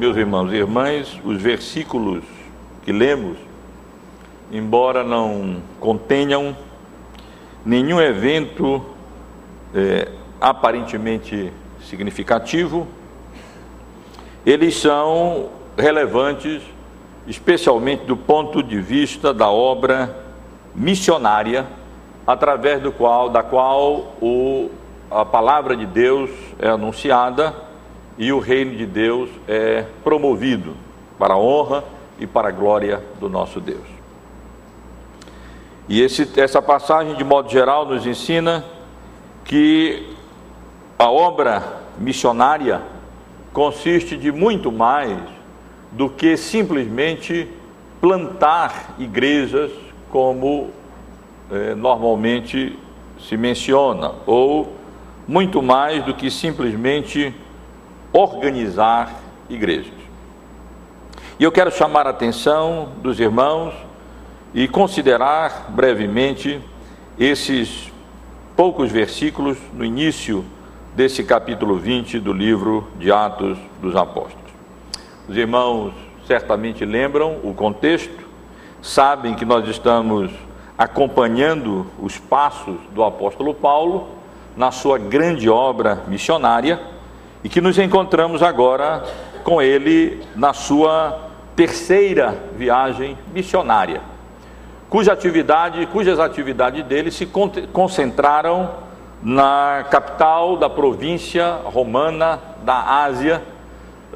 meus 0.00 0.16
irmãos 0.16 0.50
e 0.50 0.56
irmãs, 0.56 1.20
os 1.22 1.42
versículos 1.42 2.24
que 2.82 2.90
lemos, 2.90 3.36
embora 4.50 5.04
não 5.04 5.56
contenham 5.78 6.56
nenhum 7.66 8.00
evento 8.00 8.82
é, 9.74 10.08
aparentemente 10.40 11.52
significativo, 11.82 12.88
eles 14.46 14.74
são 14.80 15.50
relevantes, 15.76 16.62
especialmente 17.26 18.06
do 18.06 18.16
ponto 18.16 18.62
de 18.62 18.80
vista 18.80 19.34
da 19.34 19.50
obra 19.50 20.16
missionária, 20.74 21.66
através 22.26 22.80
do 22.80 22.90
qual, 22.90 23.28
da 23.28 23.42
qual 23.42 24.16
o, 24.18 24.70
a 25.10 25.26
palavra 25.26 25.76
de 25.76 25.84
Deus 25.84 26.30
é 26.58 26.70
anunciada 26.70 27.68
e 28.20 28.30
o 28.34 28.38
reino 28.38 28.76
de 28.76 28.84
Deus 28.84 29.30
é 29.48 29.86
promovido 30.04 30.76
para 31.18 31.32
a 31.32 31.38
honra 31.38 31.82
e 32.18 32.26
para 32.26 32.48
a 32.48 32.50
glória 32.52 33.02
do 33.18 33.30
nosso 33.30 33.58
Deus. 33.62 33.86
E 35.88 36.02
esse, 36.02 36.28
essa 36.38 36.60
passagem, 36.60 37.14
de 37.14 37.24
modo 37.24 37.50
geral, 37.50 37.86
nos 37.86 38.06
ensina 38.06 38.62
que 39.42 40.06
a 40.98 41.10
obra 41.10 41.80
missionária 41.98 42.82
consiste 43.54 44.18
de 44.18 44.30
muito 44.30 44.70
mais 44.70 45.18
do 45.90 46.10
que 46.10 46.36
simplesmente 46.36 47.48
plantar 48.02 48.96
igrejas, 48.98 49.72
como 50.10 50.68
eh, 51.50 51.74
normalmente 51.74 52.78
se 53.18 53.38
menciona, 53.38 54.12
ou 54.26 54.76
muito 55.26 55.62
mais 55.62 56.04
do 56.04 56.12
que 56.12 56.30
simplesmente 56.30 57.34
organizar 58.12 59.14
igrejas. 59.48 59.92
E 61.38 61.44
eu 61.44 61.52
quero 61.52 61.70
chamar 61.70 62.06
a 62.06 62.10
atenção 62.10 62.90
dos 63.02 63.18
irmãos 63.18 63.72
e 64.52 64.68
considerar 64.68 65.66
brevemente 65.70 66.60
esses 67.18 67.90
poucos 68.56 68.90
versículos 68.90 69.56
no 69.72 69.84
início 69.84 70.44
desse 70.94 71.22
capítulo 71.22 71.76
20 71.76 72.18
do 72.18 72.32
livro 72.32 72.88
de 72.98 73.12
Atos 73.12 73.56
dos 73.80 73.94
Apóstolos. 73.96 74.50
Os 75.28 75.36
irmãos 75.36 75.92
certamente 76.26 76.84
lembram 76.84 77.38
o 77.44 77.54
contexto, 77.54 78.28
sabem 78.82 79.34
que 79.34 79.44
nós 79.44 79.66
estamos 79.68 80.30
acompanhando 80.76 81.86
os 82.00 82.18
passos 82.18 82.76
do 82.92 83.04
apóstolo 83.04 83.54
Paulo 83.54 84.08
na 84.56 84.70
sua 84.70 84.98
grande 84.98 85.48
obra 85.48 86.04
missionária 86.08 86.80
e 87.42 87.48
que 87.48 87.60
nos 87.60 87.78
encontramos 87.78 88.42
agora 88.42 89.04
com 89.42 89.60
ele 89.60 90.22
na 90.36 90.52
sua 90.52 91.30
terceira 91.56 92.36
viagem 92.56 93.16
missionária, 93.34 94.00
cuja 94.88 95.12
atividade, 95.12 95.86
cujas 95.86 96.18
atividades 96.18 96.84
dele 96.84 97.10
se 97.10 97.28
concentraram 97.72 98.70
na 99.22 99.84
capital 99.90 100.56
da 100.56 100.68
província 100.68 101.58
romana 101.64 102.38
da 102.64 103.04
Ásia, 103.04 103.42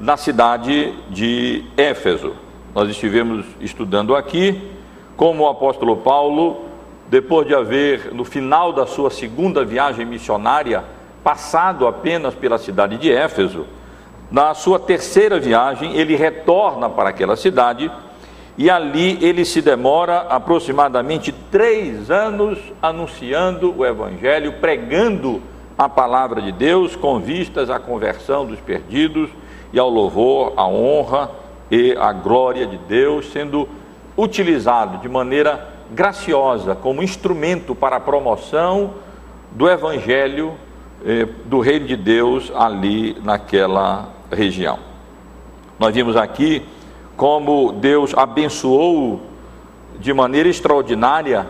na 0.00 0.16
cidade 0.16 0.94
de 1.10 1.64
Éfeso. 1.76 2.34
Nós 2.74 2.88
estivemos 2.88 3.46
estudando 3.60 4.16
aqui 4.16 4.70
como 5.16 5.44
o 5.44 5.48
apóstolo 5.48 5.98
Paulo, 5.98 6.64
depois 7.08 7.46
de 7.46 7.54
haver, 7.54 8.12
no 8.12 8.24
final 8.24 8.72
da 8.72 8.86
sua 8.86 9.10
segunda 9.10 9.64
viagem 9.64 10.04
missionária, 10.04 10.82
passado 11.24 11.86
apenas 11.86 12.34
pela 12.34 12.58
cidade 12.58 12.98
de 12.98 13.10
Éfeso, 13.10 13.66
na 14.30 14.52
sua 14.52 14.78
terceira 14.78 15.40
viagem, 15.40 15.96
ele 15.96 16.14
retorna 16.14 16.90
para 16.90 17.08
aquela 17.08 17.34
cidade 17.34 17.90
e 18.58 18.70
ali 18.70 19.18
ele 19.24 19.44
se 19.44 19.62
demora 19.62 20.26
aproximadamente 20.28 21.32
três 21.50 22.10
anos 22.10 22.58
anunciando 22.80 23.74
o 23.76 23.84
Evangelho, 23.84 24.54
pregando 24.60 25.42
a 25.76 25.88
palavra 25.88 26.40
de 26.42 26.52
Deus 26.52 26.94
com 26.94 27.18
vistas 27.18 27.70
à 27.70 27.80
conversão 27.80 28.44
dos 28.46 28.60
perdidos 28.60 29.30
e 29.72 29.78
ao 29.78 29.88
louvor, 29.88 30.52
à 30.56 30.66
honra 30.66 31.30
e 31.70 31.96
à 31.98 32.12
glória 32.12 32.66
de 32.66 32.76
Deus, 32.76 33.32
sendo 33.32 33.68
utilizado 34.16 34.98
de 34.98 35.08
maneira 35.08 35.68
graciosa 35.90 36.74
como 36.74 37.02
instrumento 37.02 37.74
para 37.74 37.96
a 37.96 38.00
promoção 38.00 38.94
do 39.50 39.68
Evangelho 39.68 40.54
eh, 41.04 41.26
do 41.46 41.60
Reino 41.60 41.86
de 41.86 41.96
Deus 41.96 42.52
ali 42.54 43.16
naquela 43.22 44.08
região. 44.30 44.78
Nós 45.78 45.94
vimos 45.94 46.16
aqui 46.16 46.62
como 47.16 47.72
Deus 47.72 48.12
abençoou 48.14 49.20
de 49.98 50.12
maneira 50.12 50.48
extraordinária 50.48 51.46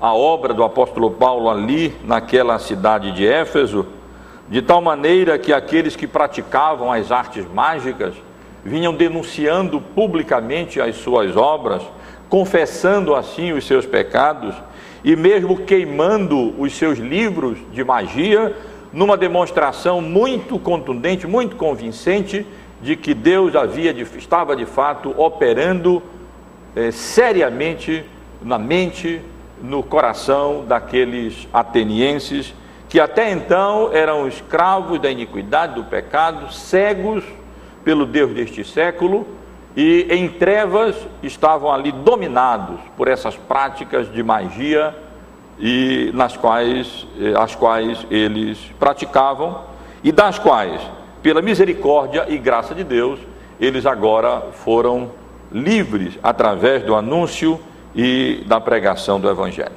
a 0.00 0.12
obra 0.12 0.52
do 0.52 0.64
apóstolo 0.64 1.10
Paulo 1.12 1.48
ali 1.48 1.94
naquela 2.04 2.58
cidade 2.58 3.12
de 3.12 3.26
Éfeso, 3.26 3.86
de 4.48 4.60
tal 4.60 4.80
maneira 4.80 5.38
que 5.38 5.52
aqueles 5.52 5.94
que 5.94 6.06
praticavam 6.06 6.92
as 6.92 7.12
artes 7.12 7.46
mágicas 7.52 8.14
vinham 8.64 8.92
denunciando 8.94 9.80
publicamente 9.80 10.80
as 10.80 10.96
suas 10.96 11.36
obras, 11.36 11.82
confessando 12.28 13.14
assim 13.14 13.52
os 13.52 13.66
seus 13.66 13.86
pecados 13.86 14.54
e 15.04 15.14
mesmo 15.14 15.56
queimando 15.58 16.54
os 16.60 16.74
seus 16.74 16.98
livros 16.98 17.58
de 17.72 17.84
magia, 17.84 18.56
numa 18.92 19.16
demonstração 19.16 20.00
muito 20.00 20.58
contundente, 20.58 21.26
muito 21.26 21.56
convincente 21.56 22.46
de 22.80 22.96
que 22.96 23.14
Deus 23.14 23.54
havia 23.54 23.92
estava 23.92 24.54
de 24.54 24.66
fato 24.66 25.14
operando 25.16 26.02
eh, 26.74 26.90
seriamente 26.90 28.04
na 28.42 28.58
mente, 28.58 29.20
no 29.62 29.82
coração 29.82 30.64
daqueles 30.66 31.48
atenienses 31.52 32.52
que 32.92 33.00
até 33.00 33.30
então 33.30 33.90
eram 33.90 34.28
escravos 34.28 35.00
da 35.00 35.10
iniquidade, 35.10 35.76
do 35.76 35.84
pecado, 35.84 36.52
cegos 36.52 37.24
pelo 37.82 38.04
Deus 38.04 38.34
deste 38.34 38.62
século 38.64 39.26
e 39.74 40.06
em 40.10 40.28
trevas 40.28 40.94
estavam 41.22 41.72
ali 41.72 41.90
dominados 41.90 42.78
por 42.94 43.08
essas 43.08 43.34
práticas 43.34 44.12
de 44.12 44.22
magia 44.22 44.94
e 45.62 46.10
nas 46.12 46.36
quais 46.36 47.06
eh, 47.20 47.32
as 47.38 47.54
quais 47.54 48.04
eles 48.10 48.58
praticavam 48.80 49.60
e 50.02 50.10
das 50.10 50.36
quais 50.36 50.82
pela 51.22 51.40
misericórdia 51.40 52.26
e 52.28 52.36
graça 52.36 52.74
de 52.74 52.82
Deus, 52.82 53.20
eles 53.60 53.86
agora 53.86 54.42
foram 54.64 55.12
livres 55.52 56.18
através 56.20 56.82
do 56.82 56.96
anúncio 56.96 57.60
e 57.94 58.42
da 58.46 58.60
pregação 58.60 59.20
do 59.20 59.30
Evangelho. 59.30 59.70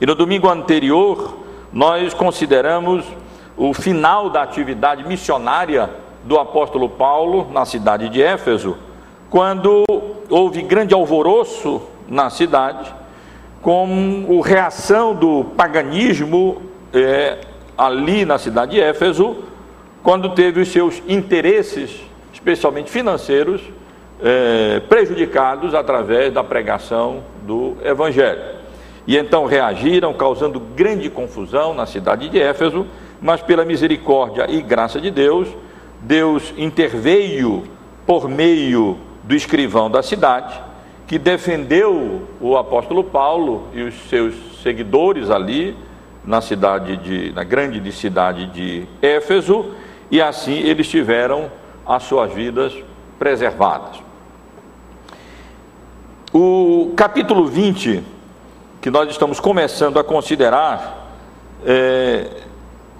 E 0.00 0.06
no 0.06 0.14
domingo 0.14 0.48
anterior, 0.48 1.36
nós 1.72 2.14
consideramos 2.14 3.04
o 3.56 3.74
final 3.74 4.30
da 4.30 4.42
atividade 4.42 5.06
missionária 5.06 5.90
do 6.22 6.38
apóstolo 6.38 6.88
Paulo 6.88 7.48
na 7.50 7.64
cidade 7.64 8.08
de 8.08 8.22
Éfeso, 8.22 8.76
quando 9.28 9.84
houve 10.28 10.62
grande 10.62 10.94
alvoroço 10.94 11.82
na 12.08 12.30
cidade, 12.30 12.99
com 13.62 14.40
a 14.42 14.46
reação 14.46 15.14
do 15.14 15.44
paganismo 15.56 16.62
é, 16.92 17.38
ali 17.76 18.24
na 18.24 18.38
cidade 18.38 18.72
de 18.72 18.80
Éfeso, 18.80 19.36
quando 20.02 20.30
teve 20.30 20.60
os 20.60 20.68
seus 20.68 21.02
interesses, 21.06 22.00
especialmente 22.32 22.90
financeiros, 22.90 23.60
é, 24.22 24.80
prejudicados 24.80 25.74
através 25.74 26.32
da 26.32 26.42
pregação 26.42 27.22
do 27.42 27.76
Evangelho. 27.84 28.60
E 29.06 29.16
então 29.16 29.46
reagiram, 29.46 30.12
causando 30.12 30.60
grande 30.60 31.08
confusão 31.10 31.74
na 31.74 31.86
cidade 31.86 32.28
de 32.28 32.40
Éfeso, 32.40 32.86
mas 33.20 33.42
pela 33.42 33.64
misericórdia 33.64 34.46
e 34.48 34.62
graça 34.62 35.00
de 35.00 35.10
Deus, 35.10 35.48
Deus 36.00 36.54
interveio 36.56 37.64
por 38.06 38.28
meio 38.28 38.98
do 39.22 39.34
escrivão 39.34 39.90
da 39.90 40.02
cidade, 40.02 40.60
que 41.10 41.18
defendeu 41.18 42.22
o 42.40 42.56
apóstolo 42.56 43.02
Paulo 43.02 43.66
e 43.74 43.82
os 43.82 43.94
seus 44.08 44.32
seguidores 44.62 45.28
ali 45.28 45.76
na 46.24 46.40
cidade 46.40 46.96
de, 46.98 47.32
na 47.32 47.42
grande 47.42 47.90
cidade 47.90 48.46
de 48.46 48.86
Éfeso, 49.02 49.72
e 50.08 50.22
assim 50.22 50.60
eles 50.60 50.86
tiveram 50.88 51.50
as 51.84 52.04
suas 52.04 52.32
vidas 52.32 52.72
preservadas. 53.18 54.00
O 56.32 56.92
capítulo 56.94 57.44
20, 57.44 58.04
que 58.80 58.88
nós 58.88 59.10
estamos 59.10 59.40
começando 59.40 59.98
a 59.98 60.04
considerar, 60.04 61.10
é, 61.66 62.28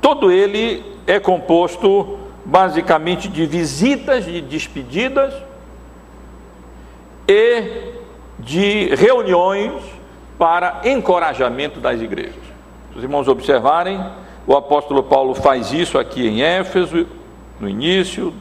todo 0.01 0.33
ele 0.33 0.83
é 1.07 1.21
composto 1.21 2.19
basicamente 2.45 3.29
de 3.29 3.47
visitas, 3.47 4.25
de 4.25 4.41
despedidas 4.41 5.33
e 7.29 7.90
de 8.41 8.95
reuniões 8.95 9.73
para 10.39 10.81
encorajamento 10.85 11.81
das 11.81 12.01
igrejas. 12.01 12.43
Se 12.93 12.99
os 12.99 13.03
irmãos 13.03 13.29
observarem, 13.29 14.05
o 14.47 14.57
apóstolo 14.57 15.03
Paulo 15.03 15.35
faz 15.35 15.73
isso 15.73 15.99
aqui 15.99 16.27
em 16.27 16.43
Éfeso, 16.43 17.07
no 17.61 17.69
início, 17.69 18.33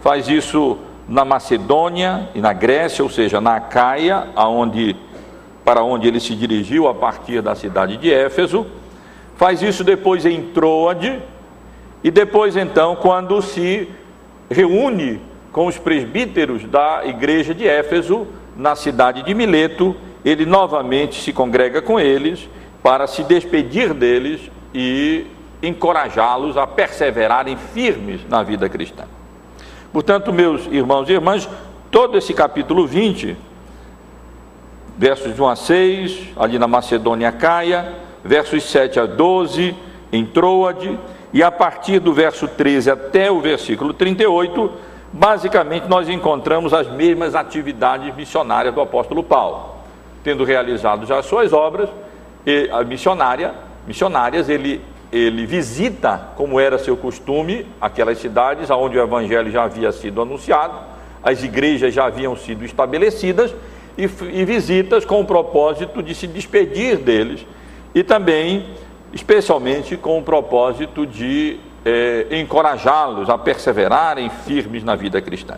faz 0.00 0.28
isso 0.28 0.78
na 1.08 1.24
Macedônia 1.24 2.28
e 2.34 2.40
na 2.40 2.52
Grécia, 2.52 3.04
ou 3.04 3.10
seja, 3.10 3.40
na 3.40 3.56
Acaia, 3.56 4.28
aonde, 4.34 4.96
para 5.64 5.82
onde 5.82 6.08
ele 6.08 6.18
se 6.18 6.34
dirigiu 6.34 6.88
a 6.88 6.94
partir 6.94 7.42
da 7.42 7.54
cidade 7.54 7.96
de 7.96 8.12
Éfeso. 8.12 8.66
Faz 9.36 9.62
isso 9.62 9.84
depois 9.84 10.24
em 10.24 10.42
Troade, 10.42 11.20
e 12.02 12.10
depois, 12.10 12.56
então, 12.56 12.96
quando 12.96 13.40
se 13.42 13.88
reúne 14.50 15.20
com 15.52 15.66
os 15.66 15.78
presbíteros 15.78 16.64
da 16.64 17.02
igreja 17.04 17.54
de 17.54 17.66
Éfeso, 17.66 18.26
na 18.56 18.74
cidade 18.74 19.22
de 19.22 19.34
Mileto, 19.34 19.94
ele 20.24 20.46
novamente 20.46 21.22
se 21.22 21.32
congrega 21.32 21.82
com 21.82 22.00
eles 22.00 22.48
para 22.82 23.06
se 23.06 23.22
despedir 23.22 23.92
deles 23.92 24.40
e 24.74 25.26
encorajá-los 25.62 26.56
a 26.56 26.66
perseverarem 26.66 27.56
firmes 27.56 28.20
na 28.28 28.42
vida 28.42 28.68
cristã. 28.68 29.04
Portanto, 29.92 30.32
meus 30.32 30.66
irmãos 30.66 31.08
e 31.08 31.12
irmãs, 31.12 31.48
todo 31.90 32.18
esse 32.18 32.34
capítulo 32.34 32.86
20, 32.86 33.36
versos 34.98 35.34
de 35.34 35.40
1 35.40 35.48
a 35.48 35.56
6, 35.56 36.18
ali 36.36 36.58
na 36.58 36.66
Macedônia 36.66 37.32
Caia, 37.32 37.94
versos 38.24 38.64
7 38.64 39.00
a 39.00 39.06
12, 39.06 39.74
em 40.12 40.24
Troade, 40.24 40.98
e 41.32 41.42
a 41.42 41.50
partir 41.50 41.98
do 41.98 42.12
verso 42.12 42.48
13 42.48 42.90
até 42.90 43.30
o 43.30 43.40
versículo 43.40 43.92
38, 43.92 44.72
basicamente 45.16 45.88
nós 45.88 46.08
encontramos 46.08 46.74
as 46.74 46.88
mesmas 46.88 47.34
atividades 47.34 48.14
missionárias 48.14 48.74
do 48.74 48.80
apóstolo 48.80 49.22
Paulo. 49.22 49.76
Tendo 50.22 50.44
realizado 50.44 51.06
já 51.06 51.18
as 51.18 51.26
suas 51.26 51.52
obras, 51.52 51.88
e 52.44 52.68
a 52.70 52.84
missionária, 52.84 53.54
missionárias, 53.86 54.48
ele, 54.48 54.80
ele 55.10 55.46
visita, 55.46 56.28
como 56.36 56.60
era 56.60 56.78
seu 56.78 56.96
costume, 56.96 57.66
aquelas 57.80 58.18
cidades 58.18 58.70
onde 58.70 58.98
o 58.98 59.02
evangelho 59.02 59.50
já 59.50 59.64
havia 59.64 59.90
sido 59.90 60.20
anunciado, 60.20 60.78
as 61.22 61.42
igrejas 61.42 61.94
já 61.94 62.06
haviam 62.06 62.36
sido 62.36 62.64
estabelecidas, 62.64 63.54
e, 63.96 64.02
e 64.04 64.44
visitas 64.44 65.04
com 65.04 65.20
o 65.20 65.24
propósito 65.24 66.02
de 66.02 66.14
se 66.14 66.26
despedir 66.26 66.98
deles 66.98 67.46
e 67.94 68.02
também 68.02 68.66
especialmente 69.12 69.96
com 69.96 70.18
o 70.18 70.22
propósito 70.22 71.06
de 71.06 71.58
eh, 71.86 72.26
encorajá-los 72.32 73.30
a 73.30 73.38
perseverarem 73.38 74.28
firmes 74.28 74.82
na 74.82 74.96
vida 74.96 75.22
cristã. 75.22 75.54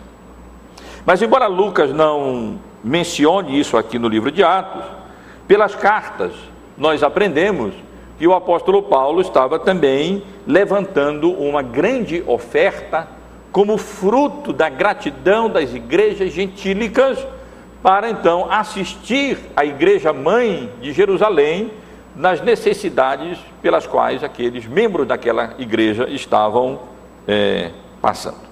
Mas, 1.03 1.19
embora 1.23 1.47
Lucas 1.47 1.91
não 1.91 2.59
mencione 2.83 3.59
isso 3.59 3.75
aqui 3.75 3.97
no 3.97 4.07
livro 4.07 4.31
de 4.31 4.43
Atos, 4.43 4.85
pelas 5.47 5.73
cartas 5.73 6.31
nós 6.77 7.01
aprendemos 7.01 7.73
que 8.19 8.27
o 8.27 8.33
apóstolo 8.35 8.83
Paulo 8.83 9.21
estava 9.21 9.57
também 9.57 10.21
levantando 10.45 11.31
uma 11.31 11.63
grande 11.63 12.23
oferta 12.27 13.07
como 13.51 13.77
fruto 13.77 14.53
da 14.53 14.69
gratidão 14.69 15.49
das 15.49 15.73
igrejas 15.73 16.31
gentílicas 16.31 17.17
para 17.81 18.07
então 18.09 18.51
assistir 18.51 19.39
a 19.55 19.65
igreja 19.65 20.13
mãe 20.13 20.69
de 20.79 20.93
Jerusalém 20.93 21.71
nas 22.19 22.41
necessidades 22.41 23.39
pelas 23.61 23.87
quais 23.87 24.25
aqueles 24.25 24.67
membros 24.67 25.07
daquela 25.07 25.53
igreja 25.57 26.05
estavam 26.09 26.81
é, 27.25 27.71
passando. 28.01 28.49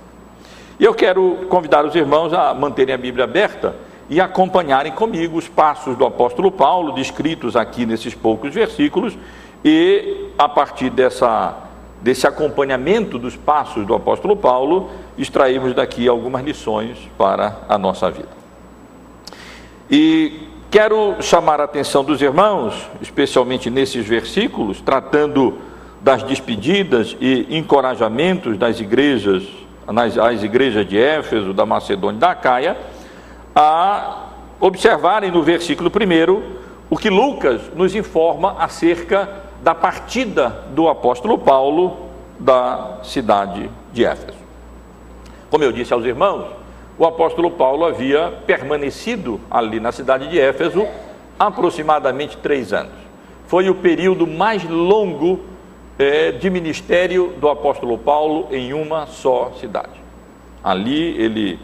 E 0.79 0.85
eu 0.85 0.93
quero 0.93 1.45
convidar 1.49 1.85
os 1.85 1.93
irmãos 1.93 2.31
a 2.31 2.53
manterem 2.53 2.95
a 2.95 2.97
Bíblia 2.97 3.25
aberta 3.25 3.75
e 4.09 4.21
acompanharem 4.21 4.93
comigo 4.93 5.37
os 5.37 5.49
passos 5.49 5.97
do 5.97 6.05
apóstolo 6.05 6.49
Paulo, 6.49 6.93
descritos 6.93 7.57
aqui 7.57 7.85
nesses 7.85 8.15
poucos 8.15 8.53
versículos, 8.53 9.17
e 9.65 10.29
a 10.37 10.47
partir 10.47 10.89
dessa, 10.89 11.53
desse 12.01 12.25
acompanhamento 12.25 13.19
dos 13.19 13.35
passos 13.35 13.85
do 13.85 13.93
apóstolo 13.93 14.37
Paulo, 14.37 14.89
extraímos 15.17 15.73
daqui 15.73 16.07
algumas 16.07 16.41
lições 16.41 16.97
para 17.17 17.57
a 17.67 17.77
nossa 17.77 18.09
vida. 18.09 18.29
E 19.91 20.46
Quero 20.69 21.21
chamar 21.21 21.61
a 21.61 21.63
atenção 21.63 22.03
dos 22.03 22.21
irmãos, 22.21 22.89
especialmente 23.01 23.69
nesses 23.69 24.05
versículos, 24.05 24.81
tratando 24.81 25.59
das 26.01 26.23
despedidas 26.23 27.15
e 27.21 27.47
encorajamentos 27.57 28.57
das 28.57 28.81
igrejas, 28.81 29.43
nas, 29.87 30.17
as 30.17 30.43
igrejas 30.43 30.85
de 30.85 30.97
Éfeso, 30.97 31.53
da 31.53 31.65
Macedônia 31.65 32.17
e 32.17 32.19
da 32.19 32.35
Caia, 32.35 32.77
a 33.55 34.25
observarem 34.59 35.31
no 35.31 35.41
versículo 35.41 35.89
1 35.89 36.57
o 36.89 36.97
que 36.97 37.09
Lucas 37.09 37.61
nos 37.73 37.95
informa 37.95 38.57
acerca 38.59 39.29
da 39.63 39.73
partida 39.73 40.65
do 40.75 40.89
apóstolo 40.89 41.37
Paulo 41.37 42.07
da 42.37 42.99
cidade 43.03 43.69
de 43.93 44.03
Éfeso. 44.03 44.37
Como 45.49 45.63
eu 45.63 45.71
disse 45.71 45.93
aos 45.93 46.03
irmãos, 46.03 46.56
o 46.97 47.05
apóstolo 47.05 47.51
Paulo 47.51 47.85
havia 47.85 48.33
permanecido 48.45 49.39
ali 49.51 49.79
na 49.79 49.91
cidade 49.91 50.27
de 50.27 50.39
Éfeso 50.39 50.87
aproximadamente 51.37 52.37
três 52.37 52.73
anos. 52.73 52.93
Foi 53.45 53.69
o 53.69 53.75
período 53.75 54.25
mais 54.25 54.63
longo 54.63 55.41
é, 55.99 56.31
de 56.31 56.49
ministério 56.49 57.33
do 57.39 57.47
apóstolo 57.49 57.97
Paulo 57.97 58.47
em 58.51 58.73
uma 58.73 59.05
só 59.05 59.51
cidade. 59.59 60.01
Ali 60.63 61.15
ele 61.21 61.59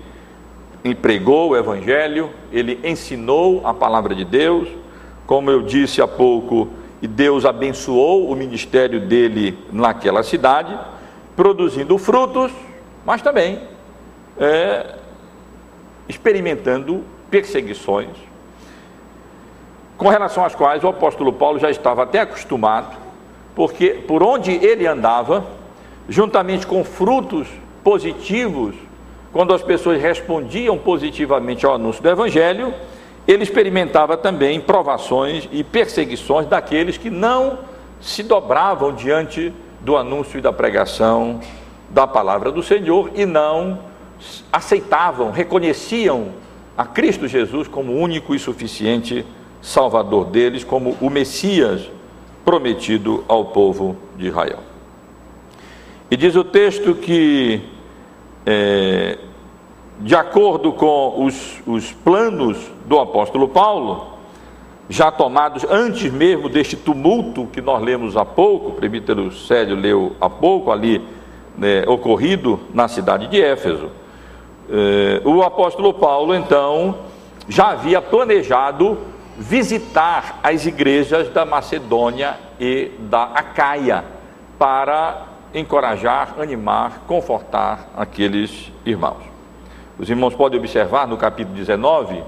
empregou 0.85 1.50
o 1.50 1.57
evangelho, 1.57 2.30
ele 2.51 2.80
ensinou 2.83 3.65
a 3.65 3.74
palavra 3.74 4.13
de 4.13 4.24
Deus, 4.24 4.68
como 5.25 5.50
eu 5.50 5.62
disse 5.62 6.01
há 6.01 6.07
pouco, 6.07 6.69
e 7.01 7.07
Deus 7.07 7.44
abençoou 7.44 8.30
o 8.30 8.35
ministério 8.35 9.00
dele 9.00 9.57
naquela 9.71 10.24
cidade, 10.24 10.77
produzindo 11.35 11.97
frutos, 11.97 12.51
mas 13.06 13.21
também 13.21 13.59
é, 14.38 14.95
experimentando 16.07 17.03
perseguições, 17.29 18.09
com 19.97 20.07
relação 20.07 20.44
às 20.44 20.53
quais 20.53 20.83
o 20.83 20.88
apóstolo 20.88 21.31
Paulo 21.31 21.59
já 21.59 21.69
estava 21.69 22.03
até 22.03 22.19
acostumado, 22.19 22.95
porque 23.55 23.89
por 24.07 24.23
onde 24.23 24.51
ele 24.51 24.85
andava, 24.85 25.45
juntamente 26.09 26.67
com 26.67 26.83
frutos 26.83 27.47
positivos, 27.83 28.75
quando 29.31 29.53
as 29.53 29.63
pessoas 29.63 30.01
respondiam 30.01 30.77
positivamente 30.77 31.65
ao 31.65 31.75
anúncio 31.75 32.03
do 32.03 32.09
Evangelho, 32.09 32.73
ele 33.27 33.44
experimentava 33.44 34.17
também 34.17 34.59
provações 34.59 35.47
e 35.51 35.63
perseguições 35.63 36.45
daqueles 36.45 36.97
que 36.97 37.09
não 37.09 37.59
se 38.01 38.21
dobravam 38.21 38.94
diante 38.94 39.54
do 39.80 39.95
anúncio 39.95 40.37
e 40.37 40.42
da 40.42 40.51
pregação 40.51 41.39
da 41.89 42.06
palavra 42.06 42.51
do 42.51 42.61
Senhor 42.61 43.11
e 43.16 43.25
não 43.25 43.80
aceitavam, 44.51 45.31
reconheciam 45.31 46.30
a 46.77 46.85
Cristo 46.85 47.27
Jesus 47.27 47.68
como 47.68 47.94
único 47.94 48.33
e 48.33 48.39
suficiente 48.39 49.25
Salvador 49.61 50.25
deles, 50.25 50.63
como 50.63 50.97
o 50.99 51.09
Messias 51.09 51.89
prometido 52.44 53.23
ao 53.27 53.45
povo 53.45 53.95
de 54.18 54.27
Israel. 54.27 54.59
E 56.11 56.18
diz 56.18 56.35
o 56.35 56.44
texto 56.44 56.94
que, 56.95 57.61
é, 58.45 59.18
de 59.99 60.15
acordo 60.15 60.73
com 60.73 61.25
os, 61.25 61.61
os 61.65 61.92
planos 61.92 62.57
do 62.85 62.99
apóstolo 62.99 63.47
Paulo, 63.47 64.13
já 64.89 65.09
tomados 65.11 65.63
antes 65.63 66.11
mesmo 66.11 66.49
deste 66.49 66.75
tumulto 66.75 67.47
que 67.47 67.61
nós 67.61 67.81
lemos 67.81 68.18
há 68.18 68.25
pouco, 68.25 68.69
o 68.69 68.73
presbítero 68.73 69.31
Célio 69.31 69.75
leu 69.75 70.15
há 70.19 70.30
pouco 70.30 70.71
ali, 70.71 71.01
né, 71.57 71.83
ocorrido 71.87 72.59
na 72.73 72.87
cidade 72.87 73.27
de 73.27 73.42
Éfeso, 73.42 73.89
eh, 74.75 75.21
o 75.23 75.44
apóstolo 75.44 75.94
Paulo, 75.94 76.33
então, 76.33 76.95
já 77.47 77.69
havia 77.69 78.01
planejado 78.01 78.97
visitar 79.37 80.39
as 80.42 80.65
igrejas 80.65 81.30
da 81.30 81.45
Macedônia 81.45 82.37
e 82.59 82.89
da 83.01 83.25
Acaia 83.25 84.03
para 84.57 85.27
encorajar, 85.53 86.33
animar, 86.39 87.03
confortar 87.07 87.87
aqueles 87.95 88.71
irmãos. 88.83 89.21
Os 89.99 90.09
irmãos 90.09 90.33
podem 90.33 90.57
observar 90.57 91.07
no 91.07 91.18
capítulo 91.18 91.56
19, 91.56 92.23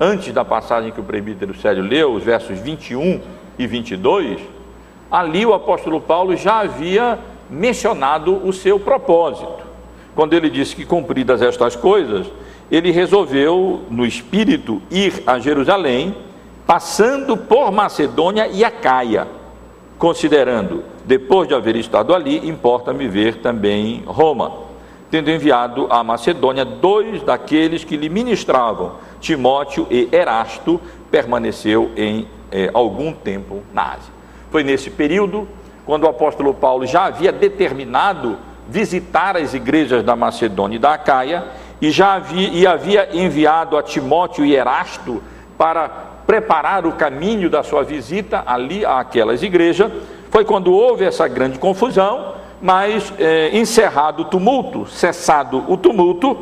antes 0.00 0.32
da 0.32 0.42
passagem 0.42 0.92
que 0.92 1.00
o 1.00 1.04
presbítero 1.04 1.54
Sérgio 1.54 1.84
leu, 1.84 2.14
os 2.14 2.24
versos 2.24 2.58
21 2.58 3.20
e 3.58 3.66
22, 3.66 4.40
ali 5.10 5.44
o 5.44 5.52
apóstolo 5.52 6.00
Paulo 6.00 6.34
já 6.34 6.60
havia 6.60 7.18
mencionado 7.50 8.46
o 8.46 8.54
seu 8.54 8.80
propósito 8.80 9.69
quando 10.14 10.34
ele 10.34 10.50
disse 10.50 10.74
que 10.74 10.84
cumpridas 10.84 11.42
estas 11.42 11.76
coisas, 11.76 12.26
ele 12.70 12.90
resolveu, 12.90 13.80
no 13.90 14.06
espírito, 14.06 14.80
ir 14.90 15.22
a 15.26 15.38
Jerusalém, 15.38 16.14
passando 16.66 17.36
por 17.36 17.72
Macedônia 17.72 18.46
e 18.46 18.64
Acaia, 18.64 19.26
considerando, 19.98 20.84
depois 21.04 21.48
de 21.48 21.54
haver 21.54 21.76
estado 21.76 22.14
ali, 22.14 22.48
importa-me 22.48 23.08
ver 23.08 23.36
também 23.36 24.02
Roma, 24.06 24.52
tendo 25.10 25.30
enviado 25.30 25.88
a 25.90 26.04
Macedônia 26.04 26.64
dois 26.64 27.22
daqueles 27.22 27.82
que 27.82 27.96
lhe 27.96 28.08
ministravam, 28.08 28.92
Timóteo 29.20 29.86
e 29.90 30.08
Erasto, 30.12 30.80
permaneceu 31.10 31.90
em 31.96 32.28
eh, 32.52 32.70
algum 32.72 33.12
tempo 33.12 33.62
na 33.72 33.94
Ásia. 33.94 34.12
Foi 34.50 34.62
nesse 34.62 34.90
período, 34.90 35.48
quando 35.84 36.04
o 36.04 36.08
apóstolo 36.08 36.54
Paulo 36.54 36.86
já 36.86 37.06
havia 37.06 37.32
determinado 37.32 38.38
visitar 38.70 39.36
as 39.36 39.52
igrejas 39.52 40.04
da 40.04 40.14
Macedônia 40.14 40.76
e 40.76 40.78
da 40.78 40.94
Acaia 40.94 41.44
e 41.80 41.90
já 41.90 42.14
havia, 42.14 42.48
e 42.48 42.66
havia 42.66 43.08
enviado 43.12 43.76
a 43.76 43.82
Timóteo 43.82 44.44
e 44.44 44.54
Erasto 44.54 45.22
para 45.58 45.88
preparar 46.24 46.86
o 46.86 46.92
caminho 46.92 47.50
da 47.50 47.62
sua 47.64 47.82
visita 47.82 48.44
ali 48.46 48.84
àquelas 48.86 49.42
igrejas. 49.42 49.90
Foi 50.30 50.44
quando 50.44 50.72
houve 50.72 51.04
essa 51.04 51.26
grande 51.26 51.58
confusão, 51.58 52.34
mas 52.62 53.12
é, 53.18 53.50
encerrado 53.56 54.22
o 54.22 54.24
tumulto, 54.26 54.86
cessado 54.86 55.64
o 55.66 55.76
tumulto, 55.76 56.38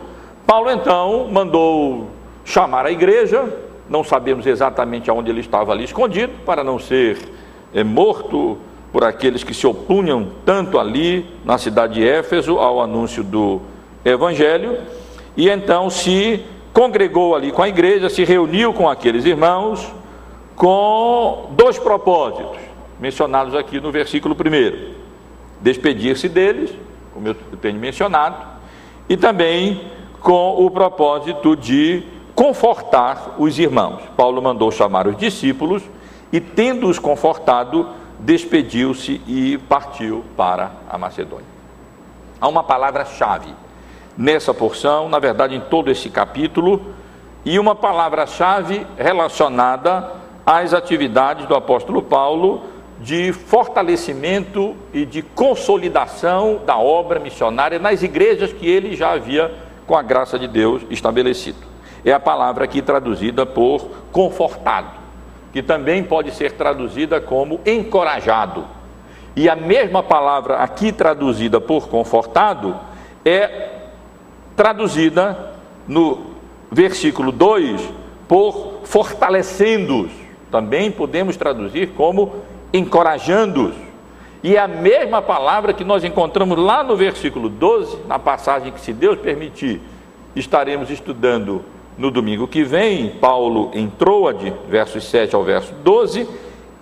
Paulo 0.46 0.70
então 0.70 1.28
mandou 1.30 2.10
chamar 2.44 2.84
a 2.84 2.90
igreja, 2.90 3.44
não 3.88 4.04
sabemos 4.04 4.46
exatamente 4.46 5.08
aonde 5.08 5.30
ele 5.30 5.40
estava 5.40 5.72
ali 5.72 5.84
escondido, 5.84 6.32
para 6.44 6.62
não 6.62 6.78
ser 6.78 7.18
é, 7.72 7.82
morto 7.82 8.58
por 8.92 9.04
aqueles 9.04 9.44
que 9.44 9.54
se 9.54 9.66
opunham 9.66 10.28
tanto 10.44 10.78
ali 10.78 11.26
na 11.44 11.58
cidade 11.58 11.94
de 11.94 12.08
Éfeso 12.08 12.58
ao 12.58 12.80
anúncio 12.80 13.22
do 13.22 13.60
evangelho, 14.04 14.78
e 15.36 15.48
então 15.48 15.90
se 15.90 16.44
congregou 16.72 17.34
ali 17.34 17.52
com 17.52 17.62
a 17.62 17.68
igreja, 17.68 18.08
se 18.08 18.24
reuniu 18.24 18.72
com 18.72 18.88
aqueles 18.88 19.24
irmãos 19.24 19.92
com 20.56 21.50
dois 21.52 21.78
propósitos, 21.78 22.58
mencionados 22.98 23.54
aqui 23.54 23.80
no 23.80 23.92
versículo 23.92 24.34
1. 24.34 24.94
Despedir-se 25.60 26.28
deles, 26.28 26.72
como 27.12 27.28
eu 27.28 27.34
tenho 27.60 27.78
mencionado, 27.78 28.44
e 29.08 29.16
também 29.16 29.80
com 30.20 30.64
o 30.64 30.70
propósito 30.70 31.54
de 31.54 32.02
confortar 32.34 33.36
os 33.38 33.58
irmãos. 33.58 34.02
Paulo 34.16 34.40
mandou 34.42 34.70
chamar 34.70 35.06
os 35.06 35.16
discípulos 35.16 35.82
e, 36.32 36.40
tendo-os 36.40 36.98
confortado, 36.98 37.88
despediu-se 38.18 39.20
e 39.26 39.58
partiu 39.68 40.24
para 40.36 40.72
a 40.88 40.98
Macedônia. 40.98 41.46
Há 42.40 42.48
uma 42.48 42.64
palavra-chave 42.64 43.54
nessa 44.16 44.52
porção, 44.52 45.08
na 45.08 45.18
verdade, 45.18 45.54
em 45.54 45.60
todo 45.60 45.90
esse 45.90 46.10
capítulo, 46.10 46.94
e 47.44 47.58
uma 47.58 47.74
palavra-chave 47.74 48.86
relacionada 48.96 50.12
às 50.44 50.74
atividades 50.74 51.46
do 51.46 51.54
apóstolo 51.54 52.02
Paulo 52.02 52.62
de 53.00 53.32
fortalecimento 53.32 54.74
e 54.92 55.04
de 55.04 55.22
consolidação 55.22 56.60
da 56.66 56.76
obra 56.76 57.20
missionária 57.20 57.78
nas 57.78 58.02
igrejas 58.02 58.52
que 58.52 58.68
ele 58.68 58.96
já 58.96 59.12
havia, 59.12 59.54
com 59.86 59.96
a 59.96 60.02
graça 60.02 60.36
de 60.36 60.48
Deus, 60.48 60.82
estabelecido. 60.90 61.58
É 62.04 62.12
a 62.12 62.18
palavra 62.18 62.64
aqui 62.64 62.82
traduzida 62.82 63.46
por 63.46 63.88
confortado 64.10 64.97
que 65.58 65.62
também 65.64 66.04
pode 66.04 66.30
ser 66.30 66.52
traduzida 66.52 67.20
como 67.20 67.58
encorajado. 67.66 68.64
E 69.34 69.48
a 69.48 69.56
mesma 69.56 70.04
palavra 70.04 70.58
aqui 70.58 70.92
traduzida 70.92 71.60
por 71.60 71.88
confortado 71.88 72.76
é 73.24 73.70
traduzida 74.54 75.54
no 75.88 76.26
versículo 76.70 77.32
2 77.32 77.90
por 78.28 78.82
fortalecendo-os. 78.84 80.12
Também 80.48 80.92
podemos 80.92 81.36
traduzir 81.36 81.88
como 81.88 82.36
encorajando-os. 82.72 83.74
E 84.44 84.54
é 84.54 84.60
a 84.60 84.68
mesma 84.68 85.20
palavra 85.20 85.72
que 85.72 85.82
nós 85.82 86.04
encontramos 86.04 86.56
lá 86.56 86.84
no 86.84 86.96
versículo 86.96 87.48
12, 87.48 88.04
na 88.06 88.20
passagem 88.20 88.70
que, 88.70 88.80
se 88.80 88.92
Deus 88.92 89.18
permitir, 89.18 89.80
estaremos 90.36 90.88
estudando 90.88 91.64
no 91.98 92.12
domingo 92.12 92.46
que 92.46 92.62
vem, 92.62 93.10
Paulo 93.10 93.72
em 93.74 93.90
Troade, 93.90 94.54
versos 94.68 95.04
7 95.04 95.34
ao 95.34 95.42
verso 95.42 95.74
12, 95.82 96.28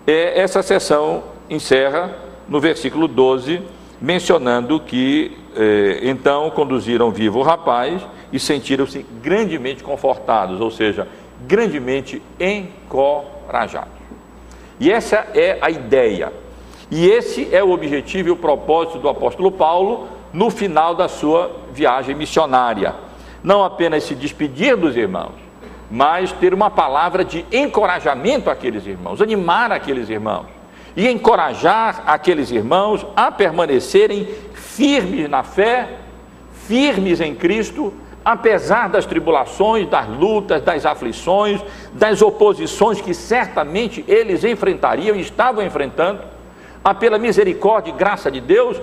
é, 0.07 0.39
essa 0.39 0.63
sessão 0.63 1.25
encerra 1.49 2.15
no 2.47 2.61
versículo 2.61 3.09
12, 3.09 3.63
mencionando 4.01 4.79
que 4.79 5.37
é, 5.57 6.01
então 6.03 6.51
conduziram 6.51 7.11
vivo 7.11 7.39
o 7.39 7.43
rapaz 7.43 8.07
e 8.31 8.39
sentiram-se 8.39 9.07
grandemente 9.23 9.83
confortados, 9.83 10.61
ou 10.61 10.71
seja, 10.71 11.09
grandemente 11.47 12.23
encorajados. 12.39 13.97
E 14.79 14.93
essa 14.93 15.27
é 15.35 15.57
a 15.63 15.71
ideia. 15.71 16.31
E 16.91 17.09
esse 17.09 17.53
é 17.55 17.65
o 17.65 17.71
objetivo 17.71 18.29
e 18.29 18.33
o 18.33 18.37
propósito 18.37 18.99
do 18.99 19.09
apóstolo 19.09 19.51
Paulo 19.51 20.09
no 20.31 20.51
final 20.51 20.95
da 20.95 21.09
sua 21.09 21.51
viagem 21.73 22.15
missionária 22.15 23.06
não 23.47 23.63
apenas 23.63 24.03
se 24.03 24.13
despedir 24.17 24.77
dos 24.77 24.97
irmãos, 24.97 25.35
mas 25.89 26.33
ter 26.33 26.53
uma 26.53 26.69
palavra 26.69 27.25
de 27.25 27.47
encorajamento 27.53 28.51
àqueles 28.51 28.85
irmãos, 28.85 29.23
animar 29.23 29.71
aqueles 29.71 30.11
irmãos 30.11 30.47
e 30.97 31.07
encorajar 31.09 32.03
aqueles 32.09 32.51
irmãos 32.51 33.07
a 33.15 33.31
permanecerem 33.31 34.27
firmes 34.53 35.31
na 35.31 35.45
fé, 35.45 35.91
firmes 36.67 37.21
em 37.21 37.37
Cristo, 37.37 37.95
apesar 38.25 38.89
das 38.89 39.07
tribulações, 39.07 39.89
das 39.89 40.09
lutas, 40.09 40.61
das 40.63 40.85
aflições, 40.85 41.61
das 41.93 42.21
oposições 42.21 43.01
que 43.01 43.15
certamente 43.15 44.05
eles 44.09 44.43
enfrentariam 44.43 45.15
e 45.15 45.21
estavam 45.21 45.65
enfrentando, 45.65 46.19
a 46.83 46.93
pela 46.93 47.17
misericórdia 47.17 47.93
e 47.93 47.97
graça 47.97 48.29
de 48.29 48.41
Deus, 48.41 48.77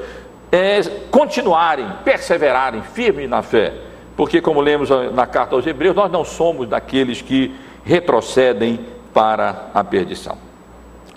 é, 0.49 0.79
continuarem, 1.11 1.85
perseverarem 2.05 2.81
firmes 2.81 3.29
na 3.29 3.41
fé 3.41 3.91
porque, 4.15 4.41
como 4.41 4.61
lemos 4.61 4.89
na 5.13 5.25
carta 5.25 5.55
aos 5.55 5.65
Hebreus, 5.65 5.95
nós 5.95 6.11
não 6.11 6.23
somos 6.23 6.67
daqueles 6.67 7.21
que 7.21 7.53
retrocedem 7.83 8.79
para 9.13 9.69
a 9.73 9.83
perdição. 9.83 10.37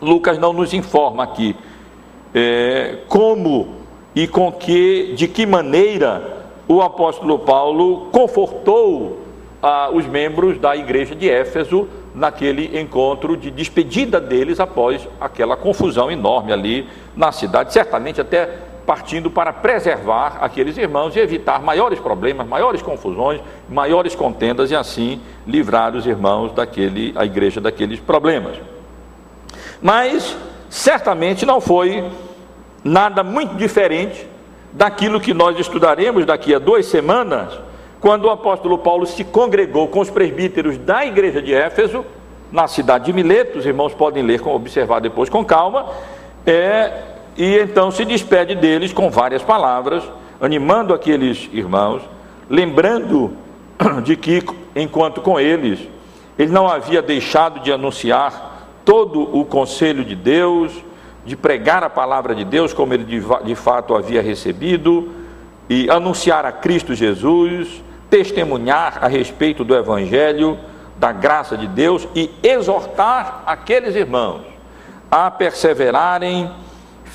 Lucas 0.00 0.38
não 0.38 0.52
nos 0.52 0.72
informa 0.74 1.24
aqui 1.24 1.56
é, 2.34 2.98
como 3.08 3.76
e 4.14 4.26
com 4.26 4.50
que, 4.52 5.12
de 5.14 5.28
que 5.28 5.46
maneira 5.46 6.44
o 6.68 6.82
apóstolo 6.82 7.38
Paulo 7.38 8.08
confortou 8.10 9.22
os 9.92 10.06
membros 10.06 10.58
da 10.58 10.76
igreja 10.76 11.14
de 11.14 11.28
Éfeso 11.28 11.88
naquele 12.14 12.78
encontro 12.80 13.36
de 13.36 13.50
despedida 13.50 14.20
deles 14.20 14.60
após 14.60 15.06
aquela 15.20 15.56
confusão 15.56 16.10
enorme 16.10 16.52
ali 16.52 16.86
na 17.16 17.32
cidade, 17.32 17.72
certamente 17.72 18.20
até 18.20 18.48
partindo 18.86 19.28
para 19.28 19.52
preservar 19.52 20.38
aqueles 20.40 20.78
irmãos 20.78 21.16
e 21.16 21.18
evitar 21.18 21.60
maiores 21.60 21.98
problemas, 21.98 22.46
maiores 22.46 22.80
confusões, 22.80 23.40
maiores 23.68 24.14
contendas 24.14 24.70
e 24.70 24.76
assim 24.76 25.20
livrar 25.44 25.94
os 25.96 26.06
irmãos 26.06 26.52
daquele, 26.52 27.12
a 27.16 27.24
igreja 27.24 27.60
daqueles 27.60 27.98
problemas. 27.98 28.56
Mas 29.82 30.36
certamente 30.70 31.44
não 31.44 31.60
foi 31.60 32.08
nada 32.84 33.24
muito 33.24 33.56
diferente 33.56 34.26
daquilo 34.72 35.20
que 35.20 35.34
nós 35.34 35.58
estudaremos 35.58 36.24
daqui 36.24 36.54
a 36.54 36.58
duas 36.58 36.86
semanas, 36.86 37.58
quando 38.00 38.26
o 38.26 38.30
apóstolo 38.30 38.78
Paulo 38.78 39.06
se 39.06 39.24
congregou 39.24 39.88
com 39.88 40.00
os 40.00 40.10
presbíteros 40.10 40.78
da 40.78 41.04
igreja 41.04 41.42
de 41.42 41.52
Éfeso, 41.52 42.04
na 42.52 42.68
cidade 42.68 43.06
de 43.06 43.12
Mileto, 43.12 43.58
os 43.58 43.66
irmãos 43.66 43.92
podem 43.94 44.22
ler, 44.22 44.40
observar 44.46 45.00
depois 45.00 45.28
com 45.28 45.44
calma, 45.44 45.86
é, 46.46 47.15
e 47.36 47.58
então 47.58 47.90
se 47.90 48.04
despede 48.04 48.54
deles 48.54 48.92
com 48.92 49.10
várias 49.10 49.42
palavras, 49.42 50.02
animando 50.40 50.94
aqueles 50.94 51.48
irmãos, 51.52 52.02
lembrando 52.48 53.36
de 54.04 54.16
que, 54.16 54.42
enquanto 54.74 55.20
com 55.20 55.38
eles, 55.38 55.80
ele 56.38 56.52
não 56.52 56.68
havia 56.68 57.02
deixado 57.02 57.60
de 57.60 57.72
anunciar 57.72 58.68
todo 58.84 59.36
o 59.36 59.44
conselho 59.44 60.04
de 60.04 60.14
Deus, 60.14 60.72
de 61.24 61.36
pregar 61.36 61.82
a 61.82 61.90
palavra 61.90 62.34
de 62.34 62.44
Deus 62.44 62.72
como 62.72 62.94
ele 62.94 63.04
de, 63.04 63.20
de 63.44 63.54
fato 63.54 63.94
havia 63.94 64.22
recebido, 64.22 65.10
e 65.68 65.90
anunciar 65.90 66.46
a 66.46 66.52
Cristo 66.52 66.94
Jesus, 66.94 67.82
testemunhar 68.08 68.98
a 69.02 69.08
respeito 69.08 69.64
do 69.64 69.74
Evangelho, 69.74 70.56
da 70.96 71.12
graça 71.12 71.56
de 71.56 71.66
Deus 71.66 72.06
e 72.14 72.30
exortar 72.42 73.42
aqueles 73.46 73.94
irmãos 73.94 74.42
a 75.10 75.30
perseverarem 75.30 76.50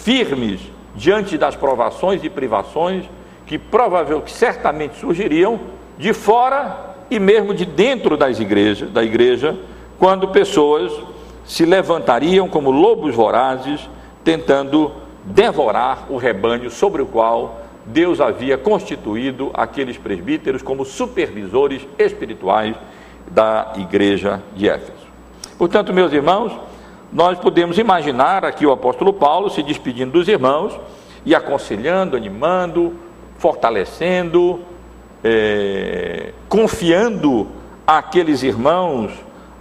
firmes 0.03 0.59
diante 0.95 1.37
das 1.37 1.55
provações 1.55 2.23
e 2.23 2.29
privações 2.29 3.05
que 3.45 3.57
provavelmente, 3.57 4.25
que 4.25 4.31
certamente 4.31 4.99
surgiriam 4.99 5.59
de 5.97 6.13
fora 6.13 6.95
e 7.09 7.19
mesmo 7.19 7.53
de 7.53 7.65
dentro 7.65 8.15
das 8.15 8.39
igrejas, 8.39 8.89
da 8.89 9.03
igreja, 9.03 9.57
quando 9.99 10.29
pessoas 10.29 10.91
se 11.45 11.65
levantariam 11.65 12.47
como 12.47 12.71
lobos 12.71 13.13
vorazes, 13.13 13.89
tentando 14.23 14.91
devorar 15.25 16.05
o 16.09 16.17
rebanho 16.17 16.71
sobre 16.71 17.01
o 17.01 17.05
qual 17.05 17.61
Deus 17.85 18.21
havia 18.21 18.57
constituído 18.57 19.51
aqueles 19.53 19.97
presbíteros 19.97 20.61
como 20.61 20.85
supervisores 20.85 21.85
espirituais 21.99 22.75
da 23.29 23.73
igreja 23.75 24.41
de 24.55 24.69
Éfeso. 24.69 25.11
Portanto, 25.57 25.93
meus 25.93 26.13
irmãos, 26.13 26.53
nós 27.11 27.37
podemos 27.39 27.77
imaginar 27.77 28.45
aqui 28.45 28.65
o 28.65 28.71
apóstolo 28.71 29.11
Paulo 29.11 29.49
se 29.49 29.61
despedindo 29.61 30.11
dos 30.11 30.27
irmãos 30.27 30.79
e 31.25 31.35
aconselhando, 31.35 32.15
animando, 32.15 32.93
fortalecendo, 33.37 34.61
é, 35.23 36.31
confiando 36.47 37.47
àqueles 37.85 38.43
irmãos 38.43 39.11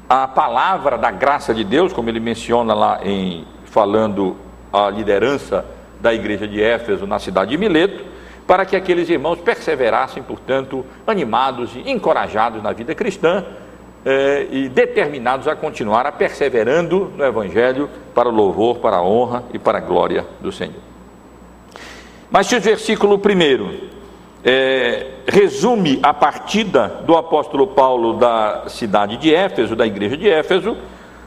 a 0.09 0.29
palavra 0.29 0.97
da 0.97 1.11
graça 1.11 1.53
de 1.53 1.65
Deus, 1.65 1.93
como 1.93 2.09
ele 2.09 2.21
menciona 2.21 2.73
lá 2.73 3.01
em 3.05 3.45
falando 3.65 4.37
a 4.73 4.89
liderança 4.89 5.65
da 6.01 6.15
igreja 6.15 6.47
de 6.47 6.63
Éfeso 6.63 7.07
na 7.07 7.19
cidade 7.19 7.51
de 7.51 7.59
Mileto, 7.59 8.05
para 8.47 8.65
que 8.65 8.75
aqueles 8.75 9.09
irmãos 9.09 9.41
perseverassem, 9.41 10.23
portanto, 10.23 10.85
animados 11.07 11.73
e 11.77 11.91
encorajados 11.91 12.63
na 12.63 12.73
vida 12.73 12.95
cristã 12.95 13.45
eh, 14.05 14.47
e 14.51 14.69
determinados 14.69 15.47
a 15.47 15.55
continuar 15.55 16.07
a 16.07 16.13
perseverando 16.13 17.13
no 17.17 17.25
Evangelho 17.25 17.89
para 18.15 18.29
o 18.29 18.33
louvor, 18.33 18.79
para 18.79 18.97
a 18.97 19.03
honra 19.03 19.45
e 19.53 19.59
para 19.59 19.79
a 19.79 19.81
glória 19.81 20.27
do 20.41 20.51
Senhor. 20.51 20.81
Mas 22.31 22.47
se 22.47 22.57
o 22.57 22.61
versículo 22.61 23.19
primeiro 23.19 23.91
é, 24.45 25.07
resume 25.27 25.99
a 26.03 26.15
partida 26.15 27.03
do 27.05 27.17
apóstolo 27.17 27.69
Paulo 27.69 28.15
da 28.15 28.65
cidade 28.69 29.17
de 29.17 29.35
Éfeso, 29.35 29.77
da 29.77 29.87
igreja 29.87 30.17
de 30.17 30.29
Éfeso, 30.29 30.77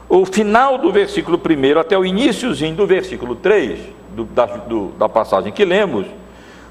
o 0.08 0.24
final 0.24 0.78
do 0.78 0.90
versículo 0.92 1.38
1 1.38 1.78
até 1.78 1.96
o 1.96 2.04
iníciozinho 2.04 2.74
do 2.74 2.86
versículo 2.86 3.36
3, 3.36 3.80
do, 4.10 4.24
da, 4.24 4.46
do, 4.46 4.88
da 4.98 5.08
passagem 5.08 5.52
que 5.52 5.64
lemos, 5.64 6.06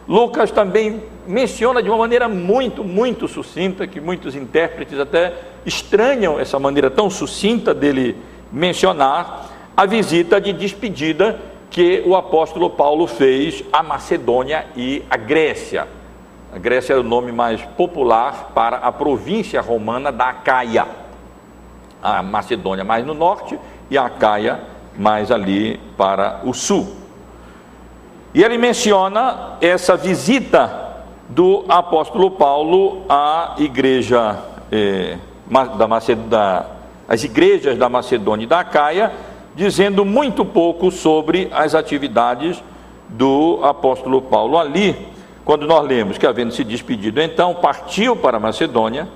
Lucas 0.07 0.51
também 0.51 1.01
menciona 1.25 1.81
de 1.81 1.89
uma 1.89 1.98
maneira 1.98 2.27
muito, 2.27 2.83
muito 2.83 3.27
sucinta, 3.27 3.88
que 3.88 4.01
muitos 4.01 4.36
intérpretes 4.36 5.00
até 5.00 5.33
estranham 5.65 6.39
essa 6.39 6.60
maneira 6.60 6.89
tão 6.89 7.10
sucinta 7.10 7.74
dele 7.74 8.17
mencionar, 8.51 9.50
a 9.75 9.86
visita 9.86 10.39
de 10.39 10.53
despedida 10.53 11.39
que 11.69 12.03
o 12.05 12.15
apóstolo 12.15 12.69
Paulo 12.69 13.07
fez 13.07 13.63
à 13.72 13.81
Macedônia 13.81 14.65
e 14.75 15.03
à 15.10 15.17
Grécia. 15.17 15.88
A 16.53 16.60
Grécia 16.60 16.93
era 16.93 17.01
o 17.01 17.03
nome 17.03 17.31
mais 17.31 17.62
popular 17.62 18.51
para 18.53 18.77
a 18.77 18.91
província 18.91 19.60
romana 19.60 20.12
da 20.12 20.29
Acaia. 20.29 20.86
A 22.01 22.22
Macedônia 22.22 22.83
mais 22.83 23.03
no 23.03 23.15
norte 23.15 23.57
e 23.89 23.98
a 23.98 24.05
Acaia 24.05 24.60
mais 24.95 25.31
ali 25.31 25.79
para 25.98 26.41
o 26.43 26.53
sul. 26.53 27.02
E 28.34 28.44
ele 28.44 28.58
menciona 28.58 29.58
essa 29.62 29.96
visita 29.96 30.84
do 31.30 31.63
apóstolo 31.70 32.32
Paulo 32.32 33.04
à 33.08 33.56
igreja 33.60 34.40
eh, 34.72 35.18
da 35.78 35.88
Macedônia, 35.88 36.66
as 37.08 37.24
igrejas 37.24 37.78
da 37.78 37.88
Macedônia 37.88 38.46
e 38.46 38.48
da 38.48 38.62
Acaia, 38.62 39.12
dizendo 39.56 40.04
muito 40.04 40.44
pouco 40.44 40.90
sobre 40.90 41.48
as 41.54 41.75
atividades 41.75 42.63
do 43.08 43.60
apóstolo 43.62 44.20
Paulo 44.22 44.58
ali, 44.58 45.08
quando 45.46 45.68
nós 45.68 45.86
lemos 45.86 46.18
que, 46.18 46.25
havendo 46.25 46.54
se 46.54 46.63
despedido, 46.63 47.22
então 47.22 47.54
partiu 47.54 48.16
para 48.16 48.40
Macedônia 48.40 49.08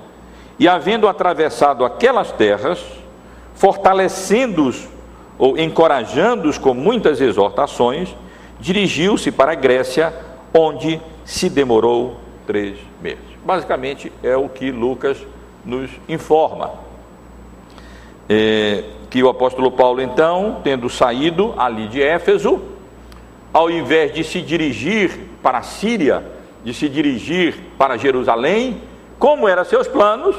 e, 0.58 0.68
havendo 0.68 1.08
atravessado 1.08 1.84
aquelas 1.84 2.30
terras, 2.30 2.84
fortalecendo-os 3.54 4.86
ou 5.36 5.58
encorajando-os 5.58 6.56
com 6.56 6.74
muitas 6.74 7.20
exortações, 7.20 8.14
dirigiu-se 8.60 9.30
para 9.30 9.52
a 9.52 9.54
Grécia, 9.54 10.12
onde 10.52 11.00
se 11.24 11.48
demorou 11.48 12.16
três 12.46 12.78
meses. 13.02 13.20
Basicamente 13.44 14.12
é 14.22 14.36
o 14.36 14.48
que 14.48 14.70
Lucas 14.70 15.18
nos 15.64 15.90
informa. 16.08 16.72
É, 18.28 18.84
que 19.10 19.22
o 19.22 19.28
apóstolo 19.28 19.70
Paulo, 19.70 20.02
então, 20.02 20.60
tendo 20.62 20.88
saído 20.88 21.54
ali 21.56 21.88
de 21.88 22.02
Éfeso, 22.02 22.60
ao 23.52 23.70
invés 23.70 24.12
de 24.12 24.22
se 24.22 24.42
dirigir 24.42 25.18
para 25.42 25.58
a 25.58 25.62
Síria, 25.62 26.22
de 26.62 26.74
se 26.74 26.88
dirigir 26.88 27.56
para 27.78 27.96
Jerusalém, 27.96 28.82
como 29.18 29.48
eram 29.48 29.64
seus 29.64 29.88
planos, 29.88 30.36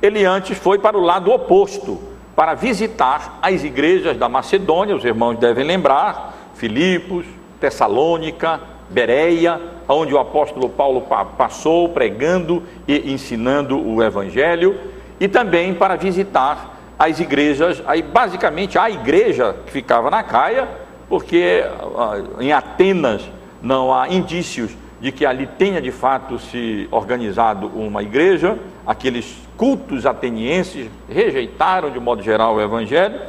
ele 0.00 0.24
antes 0.24 0.56
foi 0.56 0.78
para 0.78 0.96
o 0.96 1.02
lado 1.02 1.32
oposto, 1.32 2.00
para 2.36 2.54
visitar 2.54 3.38
as 3.42 3.62
igrejas 3.64 4.16
da 4.16 4.28
Macedônia, 4.28 4.96
os 4.96 5.04
irmãos 5.04 5.38
devem 5.38 5.64
lembrar, 5.64 6.34
Filipos, 6.54 7.26
Tessalônica, 7.62 8.60
Bereia, 8.90 9.60
onde 9.88 10.12
o 10.12 10.18
apóstolo 10.18 10.68
Paulo 10.68 11.06
passou 11.38 11.88
pregando 11.88 12.64
e 12.88 13.12
ensinando 13.12 13.80
o 13.80 14.02
evangelho, 14.02 14.76
e 15.20 15.28
também 15.28 15.72
para 15.72 15.94
visitar 15.94 16.76
as 16.98 17.20
igrejas, 17.20 17.80
aí 17.86 18.02
basicamente 18.02 18.78
a 18.78 18.90
igreja 18.90 19.54
que 19.64 19.70
ficava 19.70 20.10
na 20.10 20.24
Caia, 20.24 20.68
porque 21.08 21.64
ah, 21.96 22.20
em 22.40 22.52
Atenas 22.52 23.22
não 23.62 23.94
há 23.94 24.08
indícios 24.08 24.72
de 25.00 25.12
que 25.12 25.24
ali 25.24 25.46
tenha 25.46 25.80
de 25.80 25.92
fato 25.92 26.38
se 26.40 26.88
organizado 26.90 27.68
uma 27.68 28.02
igreja, 28.02 28.58
aqueles 28.84 29.36
cultos 29.56 30.04
atenienses 30.04 30.88
rejeitaram 31.08 31.90
de 31.90 32.00
modo 32.00 32.22
geral 32.22 32.56
o 32.56 32.60
evangelho, 32.60 33.20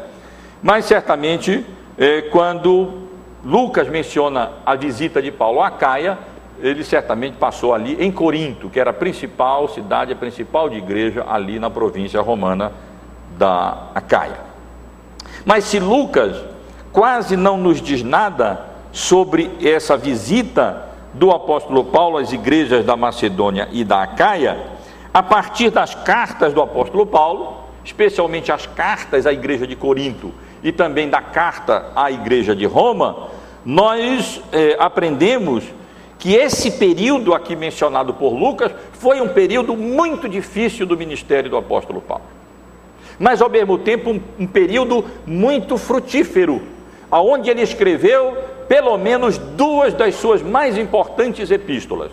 mas 0.62 0.86
certamente 0.86 1.64
eh, 1.98 2.24
quando 2.32 3.03
Lucas 3.44 3.90
menciona 3.90 4.52
a 4.66 4.76
visita 4.76 5.22
de 5.22 5.32
Paulo 5.32 5.62
a 5.62 5.70
Caia, 5.70 6.18
ele 6.62 6.84
certamente 6.84 7.36
passou 7.36 7.74
ali 7.74 7.98
em 8.00 8.12
Corinto, 8.12 8.70
que 8.70 8.80
era 8.80 8.92
a 8.92 8.94
principal 8.94 9.68
cidade, 9.68 10.14
a 10.14 10.16
principal 10.16 10.70
de 10.70 10.78
igreja 10.78 11.26
ali 11.28 11.60
na 11.60 11.70
província 11.70 12.22
romana 12.22 12.72
da 13.38 13.88
Acaia. 13.94 14.40
Mas 15.46 15.66
se 15.66 15.80
Lucas 15.80 16.38
quase 16.92 17.36
não 17.36 17.58
nos 17.58 17.82
diz 17.82 18.02
nada 18.02 18.66
sobre 18.94 19.52
essa 19.62 19.98
visita 19.98 20.90
do 21.14 21.32
apóstolo 21.32 21.84
Paulo 21.84 22.18
às 22.18 22.32
igrejas 22.32 22.86
da 22.86 22.96
Macedônia 22.96 23.68
e 23.72 23.84
da 23.84 24.04
Acaia, 24.04 24.58
a 25.14 25.22
partir 25.22 25.70
das 25.70 25.94
cartas 25.94 26.54
do 26.54 26.62
apóstolo 26.62 27.06
Paulo, 27.06 27.58
especialmente 27.84 28.52
as 28.52 28.66
cartas 28.66 29.26
à 29.26 29.34
igreja 29.34 29.68
de 29.68 29.76
Corinto 29.76 30.32
e 30.64 30.72
também 30.72 31.10
da 31.10 31.22
carta 31.22 31.92
à 31.96 32.10
igreja 32.10 32.56
de 32.56 32.66
Roma, 32.66 33.28
nós 33.66 34.42
eh, 34.52 34.76
aprendemos 34.80 35.64
que 36.20 36.36
esse 36.36 36.72
período 36.72 37.34
aqui 37.34 37.56
mencionado 37.56 38.14
por 38.14 38.34
Lucas 38.34 38.72
foi 38.94 39.22
um 39.22 39.30
período 39.30 39.76
muito 39.76 40.30
difícil 40.30 40.86
do 40.86 40.98
ministério 40.98 41.50
do 41.50 41.58
apóstolo 41.58 42.02
Paulo 42.02 42.24
mas 43.20 43.42
ao 43.42 43.50
mesmo 43.50 43.78
tempo 43.78 44.12
um, 44.12 44.22
um 44.40 44.48
período 44.48 45.06
muito 45.26 45.78
frutífero, 45.78 46.62
aonde 47.10 47.50
ele 47.50 47.62
escreveu 47.62 48.38
pelo 48.68 48.98
menos 48.98 49.38
duas 49.38 49.94
das 49.94 50.16
suas 50.16 50.42
mais 50.42 50.78
importantes 50.78 51.52
epístolas. 51.52 52.12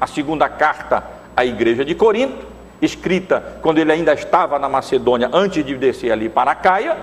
A 0.00 0.06
segunda 0.06 0.48
carta 0.48 1.04
à 1.36 1.44
igreja 1.44 1.84
de 1.84 1.94
Corinto, 1.94 2.46
escrita 2.80 3.58
quando 3.62 3.78
ele 3.78 3.92
ainda 3.92 4.12
estava 4.12 4.58
na 4.58 4.68
Macedônia, 4.68 5.30
antes 5.32 5.64
de 5.64 5.74
descer 5.76 6.10
ali 6.10 6.28
para 6.28 6.50
a 6.50 6.54
Caia, 6.54 6.96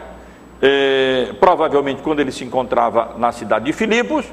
eh, 0.61 1.33
provavelmente 1.39 2.01
quando 2.01 2.19
ele 2.19 2.31
se 2.31 2.43
encontrava 2.43 3.15
na 3.17 3.31
cidade 3.31 3.65
de 3.65 3.73
Filipos, 3.73 4.25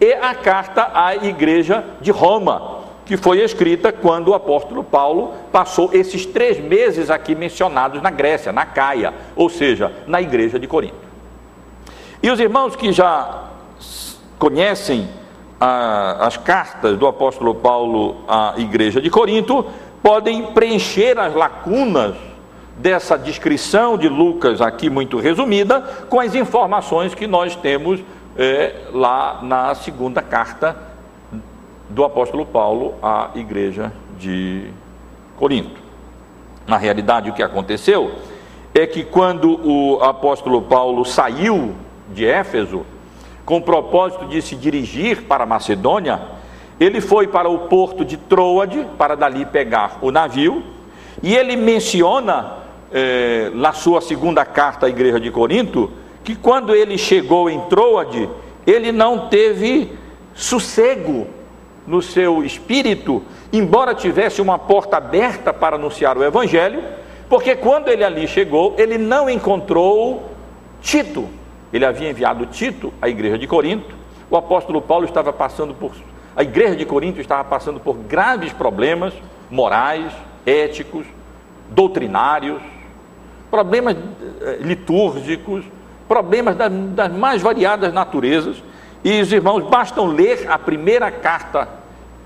e 0.00 0.12
a 0.14 0.34
carta 0.34 0.90
à 0.94 1.14
igreja 1.14 1.84
de 2.00 2.10
Roma, 2.10 2.80
que 3.04 3.16
foi 3.16 3.40
escrita 3.42 3.92
quando 3.92 4.28
o 4.28 4.34
apóstolo 4.34 4.82
Paulo 4.82 5.34
passou 5.52 5.90
esses 5.92 6.24
três 6.24 6.58
meses 6.58 7.10
aqui 7.10 7.34
mencionados 7.34 8.00
na 8.00 8.10
Grécia, 8.10 8.52
na 8.52 8.64
Caia, 8.64 9.12
ou 9.36 9.50
seja, 9.50 9.92
na 10.06 10.22
igreja 10.22 10.58
de 10.58 10.66
Corinto. 10.66 10.94
E 12.22 12.30
os 12.30 12.38
irmãos 12.38 12.76
que 12.76 12.92
já 12.92 13.48
conhecem 14.38 15.08
as 15.60 16.38
cartas 16.38 16.96
do 16.96 17.06
apóstolo 17.06 17.54
Paulo 17.54 18.24
à 18.26 18.54
igreja 18.56 19.00
de 19.00 19.10
Corinto, 19.10 19.66
podem 20.02 20.52
preencher 20.52 21.18
as 21.18 21.34
lacunas 21.34 22.16
dessa 22.80 23.18
descrição 23.18 23.98
de 23.98 24.08
Lucas 24.08 24.60
aqui 24.62 24.88
muito 24.88 25.18
resumida 25.18 25.80
com 26.08 26.18
as 26.18 26.34
informações 26.34 27.14
que 27.14 27.26
nós 27.26 27.54
temos 27.54 28.00
eh, 28.38 28.74
lá 28.92 29.40
na 29.42 29.74
segunda 29.74 30.22
carta 30.22 30.76
do 31.90 32.04
apóstolo 32.04 32.46
Paulo 32.46 32.94
à 33.02 33.30
igreja 33.34 33.92
de 34.18 34.70
Corinto. 35.36 35.78
Na 36.66 36.78
realidade, 36.78 37.28
o 37.28 37.34
que 37.34 37.42
aconteceu 37.42 38.12
é 38.74 38.86
que 38.86 39.04
quando 39.04 39.60
o 39.62 40.02
apóstolo 40.02 40.62
Paulo 40.62 41.04
saiu 41.04 41.74
de 42.14 42.24
Éfeso, 42.24 42.86
com 43.44 43.58
o 43.58 43.62
propósito 43.62 44.24
de 44.26 44.40
se 44.40 44.56
dirigir 44.56 45.24
para 45.24 45.44
Macedônia, 45.44 46.20
ele 46.78 47.02
foi 47.02 47.26
para 47.26 47.48
o 47.48 47.58
porto 47.68 48.06
de 48.06 48.16
Troade, 48.16 48.86
para 48.96 49.16
dali 49.16 49.44
pegar 49.44 49.98
o 50.00 50.10
navio, 50.10 50.62
e 51.22 51.36
ele 51.36 51.56
menciona 51.56 52.60
na 53.54 53.72
sua 53.72 54.00
segunda 54.00 54.44
carta 54.44 54.86
à 54.86 54.88
igreja 54.88 55.20
de 55.20 55.30
Corinto, 55.30 55.90
que 56.24 56.34
quando 56.34 56.74
ele 56.74 56.98
chegou 56.98 57.48
em 57.48 57.60
Troade, 57.62 58.28
ele 58.66 58.92
não 58.92 59.28
teve 59.28 59.92
sossego 60.34 61.26
no 61.86 62.02
seu 62.02 62.44
espírito, 62.44 63.22
embora 63.52 63.94
tivesse 63.94 64.40
uma 64.40 64.58
porta 64.58 64.96
aberta 64.96 65.52
para 65.52 65.76
anunciar 65.76 66.16
o 66.16 66.24
Evangelho, 66.24 66.82
porque 67.28 67.54
quando 67.54 67.88
ele 67.88 68.04
ali 68.04 68.26
chegou, 68.26 68.74
ele 68.76 68.98
não 68.98 69.30
encontrou 69.30 70.30
Tito. 70.82 71.28
Ele 71.72 71.84
havia 71.84 72.10
enviado 72.10 72.46
Tito 72.46 72.92
à 73.00 73.08
igreja 73.08 73.38
de 73.38 73.46
Corinto. 73.46 73.94
O 74.28 74.36
apóstolo 74.36 74.82
Paulo 74.82 75.04
estava 75.04 75.32
passando 75.32 75.74
por. 75.74 75.92
A 76.34 76.42
igreja 76.42 76.74
de 76.74 76.84
Corinto 76.84 77.20
estava 77.20 77.44
passando 77.44 77.78
por 77.78 77.94
graves 77.96 78.52
problemas 78.52 79.12
morais, 79.50 80.12
éticos, 80.46 81.04
doutrinários, 81.68 82.60
problemas 83.50 83.96
eh, 84.40 84.58
litúrgicos, 84.60 85.64
problemas 86.08 86.56
das 86.56 87.12
mais 87.12 87.42
variadas 87.42 87.92
naturezas. 87.92 88.62
E 89.02 89.20
os 89.20 89.32
irmãos, 89.32 89.64
bastam 89.64 90.06
ler 90.06 90.46
a 90.50 90.58
primeira 90.58 91.10
carta 91.10 91.68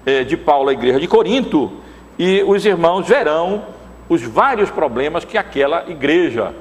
eh, 0.04 0.24
de 0.24 0.37
Paulo 0.37 0.68
à 0.68 0.72
igreja 0.72 1.00
de 1.00 1.08
Corinto 1.08 1.72
e 2.18 2.42
os 2.42 2.64
irmãos 2.64 3.06
verão 3.08 3.64
os 4.08 4.22
vários 4.22 4.70
problemas 4.70 5.24
que 5.24 5.38
aquela 5.38 5.84
igreja 5.88 6.52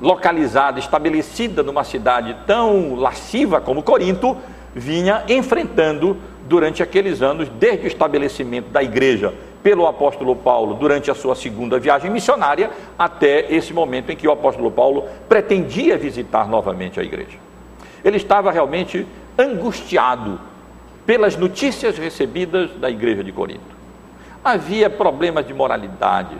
localizada, 0.00 0.78
estabelecida 0.78 1.62
numa 1.62 1.84
cidade 1.84 2.36
tão 2.46 2.96
lasciva 2.96 3.60
como 3.60 3.82
Corinto, 3.82 4.36
vinha 4.74 5.24
enfrentando 5.28 6.16
durante 6.50 6.82
aqueles 6.82 7.22
anos, 7.22 7.48
desde 7.48 7.84
o 7.84 7.86
estabelecimento 7.86 8.70
da 8.70 8.82
igreja 8.82 9.32
pelo 9.62 9.86
apóstolo 9.86 10.34
Paulo 10.34 10.74
durante 10.74 11.08
a 11.08 11.14
sua 11.14 11.36
segunda 11.36 11.78
viagem 11.78 12.10
missionária, 12.10 12.72
até 12.98 13.46
esse 13.54 13.72
momento 13.72 14.10
em 14.10 14.16
que 14.16 14.26
o 14.26 14.32
apóstolo 14.32 14.68
Paulo 14.68 15.04
pretendia 15.28 15.96
visitar 15.96 16.48
novamente 16.48 16.98
a 16.98 17.04
igreja. 17.04 17.38
Ele 18.04 18.16
estava 18.16 18.50
realmente 18.50 19.06
angustiado 19.38 20.40
pelas 21.06 21.36
notícias 21.36 21.96
recebidas 21.96 22.72
da 22.80 22.90
igreja 22.90 23.22
de 23.22 23.30
Corinto. 23.30 23.78
Havia 24.42 24.90
problemas 24.90 25.46
de 25.46 25.54
moralidade, 25.54 26.36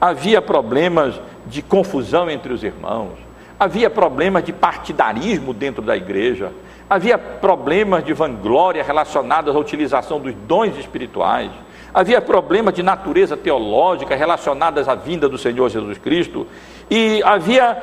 havia 0.00 0.42
problemas 0.42 1.20
de 1.46 1.62
confusão 1.62 2.28
entre 2.28 2.52
os 2.52 2.64
irmãos, 2.64 3.12
havia 3.60 3.88
problemas 3.88 4.42
de 4.42 4.52
partidarismo 4.52 5.54
dentro 5.54 5.82
da 5.82 5.96
igreja, 5.96 6.50
havia 6.88 7.16
problemas 7.16 8.04
de 8.04 8.12
vanglória 8.12 8.82
relacionados 8.82 9.54
à 9.54 9.58
utilização 9.58 10.20
dos 10.20 10.34
dons 10.46 10.76
espirituais, 10.78 11.50
havia 11.92 12.20
problemas 12.20 12.74
de 12.74 12.82
natureza 12.82 13.36
teológica 13.36 14.14
relacionados 14.14 14.88
à 14.88 14.94
vinda 14.94 15.28
do 15.28 15.38
Senhor 15.38 15.68
Jesus 15.68 15.98
Cristo, 15.98 16.46
e 16.90 17.22
havia 17.24 17.76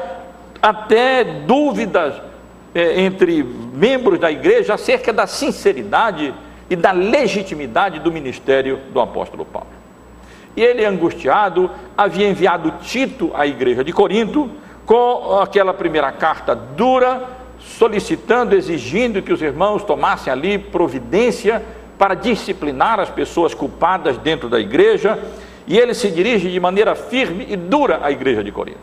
até 0.61 1.23
dúvidas 1.23 2.13
é, 2.73 3.01
entre 3.01 3.43
membros 3.43 4.19
da 4.19 4.31
igreja 4.31 4.75
acerca 4.75 5.11
da 5.11 5.25
sinceridade 5.25 6.33
e 6.69 6.75
da 6.75 6.91
legitimidade 6.91 7.99
do 7.99 8.11
ministério 8.11 8.79
do 8.91 8.99
apóstolo 8.99 9.43
Paulo. 9.45 9.69
E 10.55 10.61
ele, 10.61 10.85
angustiado, 10.85 11.71
havia 11.97 12.27
enviado 12.27 12.73
Tito 12.81 13.31
à 13.33 13.47
igreja 13.47 13.83
de 13.83 13.93
Corinto 13.93 14.49
com 14.85 15.39
aquela 15.39 15.73
primeira 15.73 16.11
carta 16.11 16.55
dura, 16.55 17.38
solicitando, 17.59 18.55
exigindo 18.55 19.21
que 19.21 19.33
os 19.33 19.41
irmãos 19.41 19.83
tomassem 19.83 20.31
ali 20.31 20.57
providência 20.57 21.63
para 21.97 22.15
disciplinar 22.15 22.99
as 22.99 23.09
pessoas 23.09 23.53
culpadas 23.53 24.17
dentro 24.17 24.49
da 24.49 24.59
igreja, 24.59 25.19
e 25.67 25.77
ele 25.77 25.93
se 25.93 26.09
dirige 26.09 26.49
de 26.49 26.59
maneira 26.59 26.95
firme 26.95 27.45
e 27.49 27.55
dura 27.55 27.99
à 28.01 28.11
igreja 28.11 28.43
de 28.43 28.51
Corinto. 28.51 28.79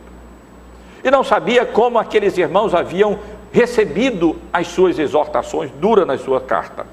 E 1.03 1.11
não 1.11 1.23
sabia 1.23 1.65
como 1.65 1.99
aqueles 1.99 2.37
irmãos 2.37 2.73
haviam 2.73 3.19
recebido 3.51 4.35
as 4.53 4.67
suas 4.67 4.99
exortações 4.99 5.71
duras 5.71 6.05
na 6.05 6.17
sua 6.17 6.39
carta, 6.39 6.85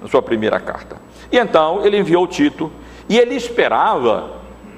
na 0.00 0.08
sua 0.08 0.20
primeira 0.20 0.60
carta. 0.60 0.96
E 1.32 1.38
então 1.38 1.84
ele 1.84 1.98
enviou 1.98 2.26
Tito, 2.26 2.70
e 3.08 3.18
ele 3.18 3.34
esperava, 3.34 4.30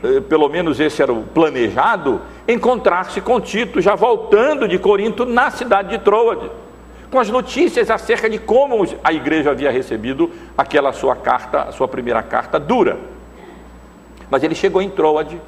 eh, 0.03 0.21
pelo 0.21 0.49
menos 0.49 0.81
esse 0.81 1.03
era 1.03 1.13
o 1.13 1.23
planejado, 1.23 2.21
encontrar-se 2.49 3.21
com 3.21 3.39
Tito 3.41 3.81
já 3.81 3.95
voltando 3.95 4.67
de 4.67 4.79
Corinto 4.79 5.27
na 5.27 5.51
cidade 5.51 5.91
de 5.91 5.99
Troade 5.99 6.51
com 7.11 7.19
as 7.19 7.29
notícias 7.29 7.91
acerca 7.91 8.29
de 8.29 8.39
como 8.39 8.87
a 9.03 9.13
igreja 9.13 9.51
havia 9.51 9.71
recebido 9.71 10.31
aquela 10.57 10.93
sua 10.93 11.17
carta, 11.17 11.63
a 11.63 11.73
sua 11.73 11.89
primeira 11.89 12.23
carta 12.23 12.59
dura. 12.59 12.99
Mas 14.31 14.43
ele 14.43 14.55
chegou 14.55 14.83
em 14.83 14.91
Troade 14.91 15.41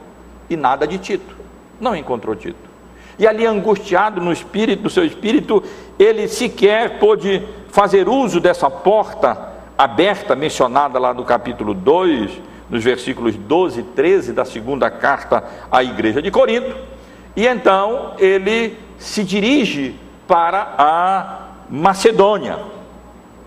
e 0.48 0.56
nada 0.56 0.86
de 0.86 0.98
Tito, 0.98 1.36
não 1.78 1.94
encontrou 1.94 2.34
Tito. 2.34 2.70
E 3.18 3.26
ali 3.26 3.44
angustiado 3.44 4.20
no 4.20 4.32
espírito, 4.32 4.84
no 4.84 4.90
seu 4.90 5.04
espírito, 5.04 5.62
ele 5.98 6.26
sequer 6.26 6.98
pôde 6.98 7.46
fazer 7.68 8.08
uso 8.08 8.40
dessa 8.40 8.70
porta 8.70 9.50
aberta 9.76 10.34
mencionada 10.34 10.98
lá 10.98 11.12
no 11.12 11.24
capítulo 11.24 11.74
2, 11.74 12.30
nos 12.70 12.82
versículos 12.82 13.36
12 13.36 13.80
e 13.80 13.82
13 13.82 14.32
da 14.32 14.46
segunda 14.46 14.90
carta 14.90 15.44
à 15.70 15.84
igreja 15.84 16.22
de 16.22 16.30
Corinto. 16.30 16.89
E 17.36 17.46
então 17.46 18.14
ele 18.18 18.76
se 18.98 19.24
dirige 19.24 19.94
para 20.26 20.74
a 20.76 21.48
Macedônia. 21.68 22.58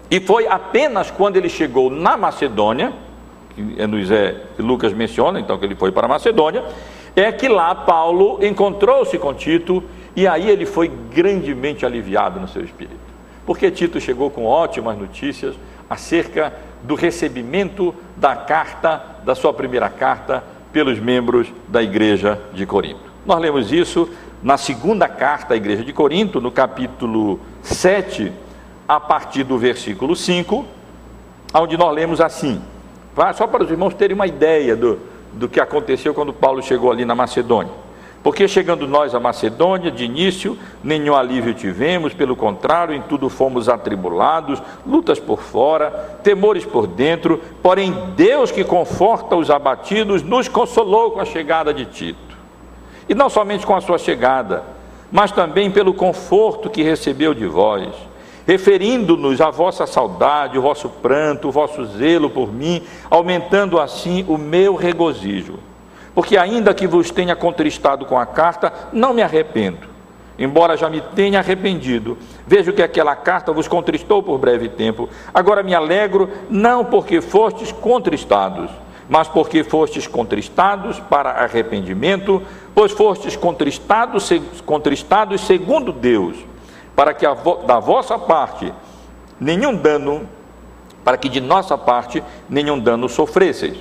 E 0.10 0.20
foi 0.20 0.48
apenas 0.48 1.10
quando 1.12 1.38
ele 1.38 1.50
chegou 1.50 1.90
na 1.90 2.16
Macedônia, 2.18 2.94
que 3.56 3.76
é, 3.80 4.62
Lucas 4.62 4.94
menciona, 4.94 5.40
então 5.40 5.58
que 5.58 5.66
ele 5.66 5.76
foi 5.76 5.92
para 5.92 6.06
a 6.06 6.10
Macedônia, 6.10 6.64
é 7.16 7.32
que 7.32 7.48
lá 7.48 7.74
Paulo 7.76 8.44
encontrou-se 8.44 9.18
com 9.18 9.34
Tito 9.34 9.84
e 10.16 10.28
aí 10.28 10.50
ele 10.50 10.66
foi 10.66 10.92
grandemente 11.12 11.86
aliviado 11.86 12.40
no 12.40 12.48
seu 12.48 12.64
espírito. 12.64 13.00
Porque 13.46 13.70
Tito 13.70 14.00
chegou 14.00 14.30
com 14.30 14.46
ótimas 14.46 14.98
notícias 14.98 15.56
acerca 15.90 16.54
do 16.82 16.96
recebimento 16.96 17.94
da 18.18 18.36
carta, 18.36 19.02
da 19.24 19.36
sua 19.36 19.54
primeira 19.54 19.90
carta, 19.90 20.44
pelos 20.72 21.00
membros 21.00 21.48
da 21.68 21.84
igreja 21.84 22.42
de 22.54 22.66
Corinto. 22.66 23.13
Nós 23.26 23.40
lemos 23.40 23.72
isso 23.72 24.10
na 24.42 24.58
segunda 24.58 25.08
carta 25.08 25.54
à 25.54 25.58
igreja 25.58 25.84
de 25.84 25.94
Corinto, 25.94 26.42
no 26.42 26.52
capítulo 26.52 27.40
7, 27.62 28.30
a 28.86 29.00
partir 29.00 29.46
do 29.46 29.58
versículo 29.58 30.14
5, 30.14 30.66
onde 31.54 31.78
nós 31.78 31.96
lemos 31.96 32.20
assim, 32.20 32.62
só 33.36 33.48
para 33.48 33.64
os 33.64 33.72
irmãos 33.72 33.94
terem 33.94 34.14
uma 34.14 34.28
ideia 34.28 34.76
do, 34.76 35.00
do 35.32 35.48
que 35.48 35.62
aconteceu 35.62 36.14
quando 36.14 36.34
Paulo 36.34 36.62
chegou 36.62 36.92
ali 36.92 37.06
na 37.06 37.16
Macedônia. 37.16 37.72
Porque 38.22 38.46
chegando 38.46 38.88
nós 38.88 39.16
à 39.16 39.20
Macedônia, 39.20 39.90
de 39.90 40.04
início, 40.04 40.58
nenhum 40.84 41.16
alívio 41.16 41.54
tivemos, 41.54 42.14
pelo 42.14 42.36
contrário, 42.36 42.94
em 42.94 43.02
tudo 43.02 43.30
fomos 43.30 43.70
atribulados, 43.70 44.62
lutas 44.86 45.20
por 45.20 45.42
fora, 45.42 46.20
temores 46.24 46.66
por 46.66 46.88
dentro, 46.88 47.42
porém 47.62 47.94
Deus 48.18 48.52
que 48.52 48.64
conforta 48.66 49.36
os 49.36 49.50
abatidos 49.50 50.22
nos 50.22 50.50
consolou 50.50 51.12
com 51.12 51.22
a 51.22 51.26
chegada 51.26 51.74
de 51.74 51.86
Tito 51.86 52.33
e 53.08 53.16
não 53.16 53.30
somente 53.30 53.66
com 53.66 53.76
a 53.76 53.82
sua 53.82 53.98
chegada, 53.98 54.64
mas 55.12 55.32
também 55.32 55.70
pelo 55.70 55.94
conforto 55.94 56.70
que 56.70 56.82
recebeu 56.82 57.34
de 57.34 57.46
vós, 57.46 57.90
referindo-nos 58.48 59.40
à 59.42 59.50
vossa 59.50 59.86
saudade, 59.86 60.58
o 60.58 60.62
vosso 60.62 60.90
pranto, 60.90 61.48
o 61.48 61.52
vosso 61.52 61.86
zelo 61.86 62.30
por 62.30 62.52
mim, 62.52 62.82
aumentando 63.10 63.80
assim 63.80 64.26
o 64.28 64.38
meu 64.38 64.76
regozijo. 64.76 65.60
Porque, 66.14 66.38
ainda 66.38 66.74
que 66.74 66.86
vos 66.86 67.10
tenha 67.10 67.36
contristado 67.36 68.06
com 68.06 68.18
a 68.18 68.26
carta, 68.26 68.72
não 68.92 69.14
me 69.14 69.22
arrependo. 69.22 69.94
Embora 70.38 70.76
já 70.76 70.90
me 70.90 71.00
tenha 71.00 71.40
arrependido, 71.40 72.18
vejo 72.46 72.74
que 72.74 72.82
aquela 72.82 73.16
carta 73.16 73.52
vos 73.52 73.68
contristou 73.68 74.22
por 74.22 74.38
breve 74.40 74.68
tempo. 74.68 75.08
Agora 75.34 75.64
me 75.64 75.76
alegro, 75.76 76.30
não 76.50 76.84
porque 76.84 77.22
fostes 77.22 77.72
contristados, 77.72 78.70
mas 79.14 79.28
porque 79.28 79.64
fostes 79.64 80.08
contristados 80.08 81.00
para 81.00 81.30
arrependimento, 81.30 82.42
pois 82.74 82.92
fostes 82.92 83.36
contristados, 83.36 84.28
contristados 84.66 85.42
segundo 85.42 85.92
Deus, 85.92 86.36
para 86.96 87.14
que 87.14 87.24
da 87.68 87.80
vossa 87.80 88.18
parte 88.18 88.74
nenhum 89.40 89.76
dano, 89.76 90.28
para 91.04 91.16
que 91.16 91.30
de 91.30 91.40
nossa 91.40 91.78
parte 91.78 92.24
nenhum 92.50 92.80
dano 92.80 93.08
sofresseis. 93.08 93.78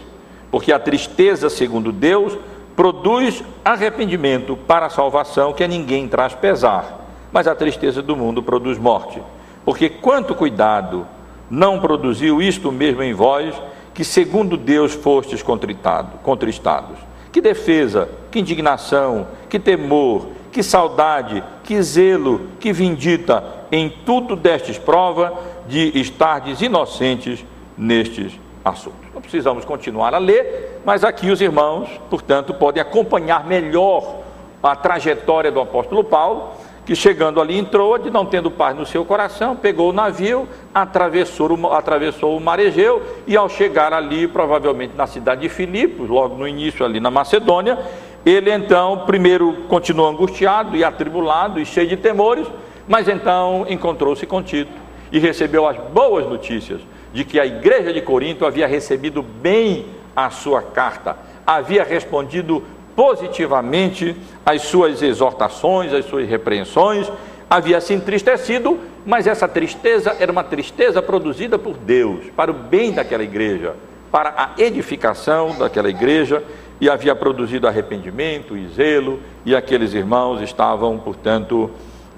Porque 0.51 0.71
a 0.71 0.79
tristeza, 0.79 1.49
segundo 1.49 1.93
Deus, 1.93 2.37
produz 2.77 3.43
arrependimento 3.65 4.55
para 4.55 4.85
a 4.85 4.91
salvação 4.91 5.55
que 5.55 5.65
a 5.65 5.67
ninguém 5.67 6.09
traz 6.09 6.35
pesar, 6.35 7.07
mas 7.33 7.47
a 7.47 7.55
tristeza 7.55 8.03
do 8.03 8.15
mundo 8.15 8.43
produz 8.43 8.77
morte. 8.77 9.23
Porque 9.65 9.89
quanto 9.89 10.35
cuidado 10.35 11.07
não 11.49 11.81
produziu 11.81 12.43
isto 12.43 12.71
mesmo 12.71 13.03
em 13.03 13.15
vós, 13.15 13.55
que 13.95 14.05
segundo 14.05 14.57
Deus 14.57 14.95
fostes 14.95 15.43
contristados. 15.43 16.99
Que 17.31 17.41
defesa, 17.41 18.09
que 18.31 18.41
indignação, 18.41 19.27
que 19.49 19.59
temor, 19.59 20.29
que 20.51 20.63
saudade, 20.63 21.43
que 21.65 21.81
zelo, 21.83 22.49
que 22.61 22.73
vindita, 22.73 23.43
em 23.71 23.89
tudo 23.89 24.37
destes 24.37 24.79
prova 24.79 25.33
de 25.67 25.99
estardes 25.99 26.61
inocentes 26.61 27.45
nestes 27.77 28.39
assuntos. 28.63 29.01
Não 29.15 29.23
precisamos 29.23 29.65
continuar 29.65 30.15
a 30.15 30.19
ler, 30.19 30.81
mas 30.85 31.05
aqui 31.05 31.31
os 31.31 31.41
irmãos, 31.41 31.89
portanto, 32.11 32.53
podem 32.53 32.83
acompanhar 32.83 33.47
melhor 33.47 34.21
a 34.63 34.77
trajetória 34.77 35.51
do 35.51 35.61
apóstolo 35.61 36.05
Paulo 36.05 36.51
que 36.85 36.97
chegando 36.97 37.41
ali 37.41 37.59
em 37.59 37.65
Troade, 37.65 38.11
não 38.11 38.27
tendo 38.27 38.51
paz 38.51 38.77
no 38.77 38.85
seu 38.85 39.05
coração, 39.05 39.55
pegou 39.55 39.91
o 39.91 39.93
navio, 39.93 40.49
atravessou 40.75 41.53
o, 41.53 41.73
atravessou 41.73 42.37
o 42.37 42.41
mar 42.41 42.59
Egeu 42.59 43.03
e 43.27 43.37
ao 43.37 43.49
chegar 43.49 43.93
ali, 43.93 44.27
provavelmente 44.27 44.95
na 44.97 45.07
cidade 45.07 45.43
de 45.43 45.49
Filipos, 45.49 46.09
logo 46.09 46.37
no 46.37 46.47
início 46.47 46.85
ali 46.85 46.99
na 46.99 47.11
Macedônia, 47.11 47.79
ele 48.27 48.53
então 48.53 49.05
primeiro 49.07 49.53
continuou 49.69 50.09
angustiado 50.09 50.77
e 50.77 50.83
atribulado 50.83 51.61
e 51.61 51.67
cheio 51.67 51.89
de 51.89 51.97
temores, 51.97 52.47
mas 52.89 53.09
então 53.09 53.65
encontrou-se 53.69 54.27
com 54.27 54.43
Tito 54.43 54.73
e 55.13 55.19
recebeu 55.19 55.69
as 55.69 55.77
boas 55.77 56.27
notícias 56.27 56.81
de 57.13 57.25
que 57.25 57.39
a 57.39 57.47
igreja 57.47 57.93
de 57.93 58.01
Corinto 58.01 58.45
havia 58.45 58.67
recebido 58.67 59.23
bem 59.23 59.87
a 60.17 60.31
sua 60.31 60.63
carta, 60.63 61.17
havia 61.47 61.85
respondido 61.85 62.63
positivamente 63.03 64.15
as 64.47 64.63
suas 64.63 65.03
exortações, 65.03 65.93
as 65.93 66.05
suas 66.05 66.29
repreensões, 66.29 67.11
havia 67.51 67.81
se 67.81 67.93
entristecido, 67.93 68.79
mas 69.05 69.27
essa 69.27 69.49
tristeza 69.49 70.17
era 70.21 70.31
uma 70.31 70.45
tristeza 70.45 71.03
produzida 71.03 71.59
por 71.59 71.77
Deus, 71.77 72.27
para 72.37 72.53
o 72.53 72.55
bem 72.55 72.93
daquela 72.93 73.25
igreja, 73.25 73.75
para 74.13 74.33
a 74.37 74.63
edificação 74.63 75.59
daquela 75.59 75.91
igreja 75.91 76.45
e 76.81 76.89
havia 76.89 77.13
produzido 77.17 77.67
arrependimento 77.67 78.57
e 78.57 78.69
zelo, 78.69 79.19
e 79.45 79.57
aqueles 79.57 79.95
irmãos 79.95 80.41
estavam, 80.41 80.97
portanto, 80.97 81.73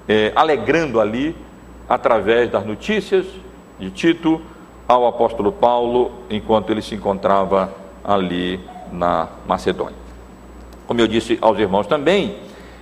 eh, 0.07 0.31
alegrando 0.35 1.01
ali, 1.01 1.35
através 1.89 2.51
das 2.51 2.63
notícias 2.63 3.25
de 3.79 3.89
Tito, 3.89 4.39
ao 4.87 5.07
apóstolo 5.07 5.51
Paulo, 5.51 6.11
enquanto 6.29 6.69
ele 6.69 6.83
se 6.83 6.93
encontrava 6.93 7.73
ali 8.03 8.59
na 8.91 9.29
Macedônia. 9.47 10.04
Como 10.87 10.99
eu 11.01 11.07
disse 11.07 11.37
aos 11.41 11.57
irmãos 11.57 11.87
também, 11.87 12.37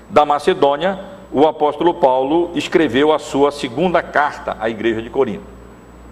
da 0.09 0.25
Macedônia, 0.25 0.99
o 1.31 1.47
apóstolo 1.47 1.95
Paulo 1.95 2.51
escreveu 2.53 3.11
a 3.11 3.19
sua 3.19 3.51
segunda 3.51 4.01
carta 4.03 4.55
à 4.59 4.69
igreja 4.69 5.01
de 5.01 5.09
Corinto. 5.09 5.45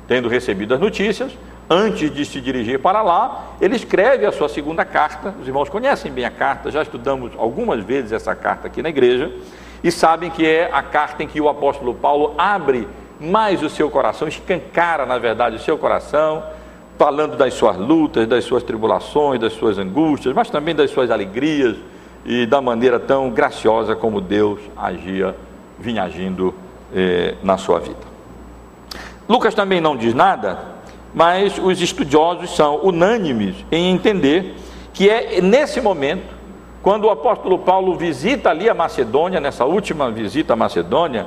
Tendo 0.08 0.27
recebido 0.27 0.73
as 0.73 0.80
notícias, 0.80 1.32
antes 1.69 2.13
de 2.13 2.25
se 2.25 2.41
dirigir 2.41 2.80
para 2.80 3.01
lá, 3.01 3.51
ele 3.62 3.75
escreve 3.75 4.25
a 4.25 4.32
sua 4.32 4.49
segunda 4.49 4.84
carta. 4.84 5.36
Os 5.39 5.47
irmãos 5.47 5.69
conhecem 5.69 6.12
bem 6.12 6.25
a 6.25 6.32
carta, 6.32 6.71
já 6.71 6.82
estudamos 6.82 7.32
algumas 7.38 7.84
vezes 7.84 8.12
essa 8.12 8.36
carta 8.36 8.67
aqui 8.67 8.82
na 8.82 8.89
igreja, 8.89 9.32
e 9.84 9.91
sabem 9.91 10.30
que 10.30 10.45
é 10.45 10.69
a 10.71 10.82
carta 10.82 11.23
em 11.23 11.27
que 11.27 11.39
o 11.39 11.47
apóstolo 11.47 11.93
Paulo 11.93 12.34
abre 12.38 12.88
mais 13.19 13.62
o 13.62 13.69
seu 13.69 13.89
coração, 13.89 14.27
escancara, 14.27 15.06
na 15.06 15.17
verdade, 15.17 15.56
o 15.56 15.60
seu 15.60 15.77
coração, 15.77 16.43
falando 17.01 17.35
das 17.35 17.55
suas 17.55 17.77
lutas, 17.77 18.27
das 18.27 18.43
suas 18.43 18.61
tribulações, 18.61 19.39
das 19.39 19.53
suas 19.53 19.79
angústias, 19.79 20.35
mas 20.35 20.51
também 20.51 20.75
das 20.75 20.91
suas 20.91 21.09
alegrias 21.09 21.75
e 22.23 22.45
da 22.45 22.61
maneira 22.61 22.99
tão 22.99 23.31
graciosa 23.31 23.95
como 23.95 24.21
Deus 24.21 24.59
agia, 24.77 25.35
vinha 25.79 26.03
agindo 26.03 26.53
eh, 26.93 27.33
na 27.41 27.57
sua 27.57 27.79
vida. 27.79 28.11
Lucas 29.27 29.55
também 29.55 29.81
não 29.81 29.97
diz 29.97 30.13
nada 30.13 30.59
mas 31.11 31.57
os 31.57 31.81
estudiosos 31.81 32.55
são 32.55 32.79
unânimes 32.83 33.55
em 33.71 33.91
entender 33.91 34.55
que 34.93 35.09
é 35.09 35.41
nesse 35.41 35.81
momento, 35.81 36.35
quando 36.83 37.05
o 37.05 37.09
apóstolo 37.09 37.57
Paulo 37.57 37.95
visita 37.95 38.51
ali 38.51 38.69
a 38.69 38.75
Macedônia, 38.75 39.39
nessa 39.39 39.65
última 39.65 40.11
visita 40.11 40.53
à 40.53 40.55
Macedônia, 40.55 41.25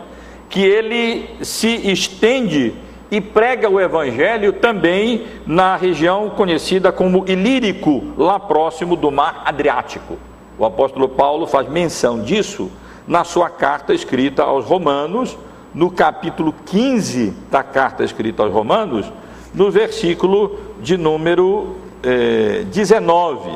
que 0.48 0.64
ele 0.64 1.28
se 1.42 1.68
estende 1.90 2.74
e 3.10 3.20
prega 3.20 3.68
o 3.68 3.80
evangelho 3.80 4.52
também 4.52 5.26
na 5.46 5.76
região 5.76 6.30
conhecida 6.30 6.90
como 6.90 7.24
Ilírico, 7.28 8.02
lá 8.16 8.38
próximo 8.40 8.96
do 8.96 9.10
mar 9.10 9.42
Adriático. 9.44 10.16
O 10.58 10.64
apóstolo 10.64 11.08
Paulo 11.08 11.46
faz 11.46 11.68
menção 11.68 12.20
disso 12.20 12.70
na 13.06 13.24
sua 13.24 13.50
carta 13.50 13.92
escrita 13.92 14.42
aos 14.42 14.64
Romanos, 14.64 15.36
no 15.74 15.90
capítulo 15.90 16.54
15 16.66 17.34
da 17.50 17.62
carta 17.62 18.04
escrita 18.04 18.42
aos 18.42 18.52
Romanos, 18.52 19.12
no 19.52 19.70
versículo 19.70 20.58
de 20.80 20.96
número 20.96 21.76
eh, 22.02 22.64
19, 22.70 23.50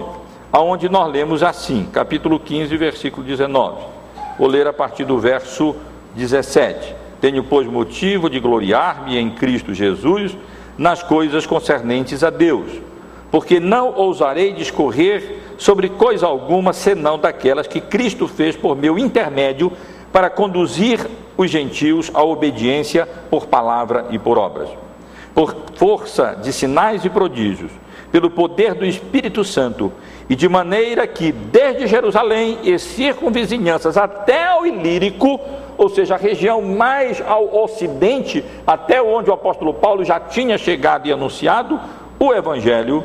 aonde 0.53 0.89
nós 0.89 1.11
lemos 1.11 1.43
assim, 1.43 1.89
capítulo 1.93 2.41
15, 2.41 2.77
versículo 2.77 3.25
19. 3.25 3.83
Vou 4.39 4.49
ler 4.49 4.67
a 4.67 4.73
partir 4.73 5.05
do 5.05 5.19
verso 5.19 5.75
17. 6.15 6.95
Tenho, 7.21 7.43
pois, 7.43 7.67
motivo 7.67 8.31
de 8.31 8.39
gloriar-me 8.39 9.17
em 9.17 9.31
Cristo 9.31 9.75
Jesus 9.75 10.37
nas 10.77 11.03
coisas 11.03 11.45
concernentes 11.45 12.23
a 12.23 12.31
Deus, 12.31 12.71
porque 13.31 13.59
não 13.59 13.93
ousarei 13.95 14.53
discorrer 14.53 15.39
sobre 15.59 15.89
coisa 15.89 16.27
alguma 16.27 16.73
senão 16.73 17.19
daquelas 17.19 17.67
que 17.67 17.81
Cristo 17.81 18.29
fez 18.29 18.55
por 18.57 18.77
meu 18.77 18.97
intermédio 18.97 19.73
para 20.13 20.31
conduzir 20.31 21.05
os 21.37 21.51
gentios 21.51 22.11
à 22.15 22.23
obediência 22.23 23.07
por 23.29 23.47
palavra 23.47 24.07
e 24.11 24.19
por 24.19 24.39
obras. 24.39 24.69
Por 25.35 25.55
força 25.75 26.37
de 26.41 26.53
sinais 26.53 27.05
e 27.05 27.11
prodígios, 27.11 27.71
pelo 28.11 28.31
poder 28.31 28.75
do 28.75 28.87
Espírito 28.87 29.45
Santo, 29.45 29.93
e 30.29 30.37
de 30.37 30.49
maneira 30.49 31.07
que, 31.07 31.33
desde 31.33 31.87
Jerusalém 31.87 32.59
e 32.63 32.79
circunvizinhanças 32.79 33.97
até 33.97 34.55
o 34.55 34.67
Ilírico, 34.67 35.41
ou 35.77 35.89
seja, 35.89 36.17
a 36.17 36.19
região 36.19 36.61
mais 36.61 37.23
ao 37.27 37.63
ocidente, 37.63 38.45
até 38.67 39.01
onde 39.01 39.31
o 39.31 39.33
apóstolo 39.33 39.73
Paulo 39.73 40.05
já 40.05 40.21
tinha 40.21 40.59
chegado 40.59 41.07
e 41.07 41.13
anunciado 41.13 41.81
o 42.19 42.35
Evangelho, 42.35 43.05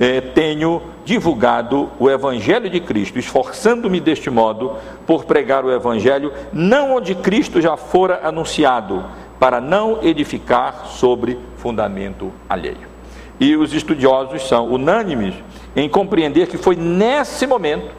eh, 0.00 0.20
tenho 0.20 0.82
divulgado 1.04 1.88
o 2.00 2.10
Evangelho 2.10 2.68
de 2.68 2.80
Cristo, 2.80 3.18
esforçando-me 3.18 4.00
deste 4.00 4.28
modo 4.28 4.76
por 5.06 5.24
pregar 5.24 5.64
o 5.64 5.70
Evangelho, 5.70 6.32
não 6.52 6.96
onde 6.96 7.14
Cristo 7.14 7.60
já 7.60 7.76
fora 7.76 8.20
anunciado, 8.24 9.04
para 9.38 9.60
não 9.60 10.02
edificar 10.02 10.86
sobre 10.86 11.38
fundamento 11.56 12.32
alheio. 12.48 12.95
E 13.38 13.54
os 13.56 13.74
estudiosos 13.74 14.48
são 14.48 14.70
unânimes 14.70 15.34
em 15.74 15.88
compreender 15.88 16.46
que 16.46 16.56
foi 16.56 16.74
nesse 16.74 17.46
momento, 17.46 17.90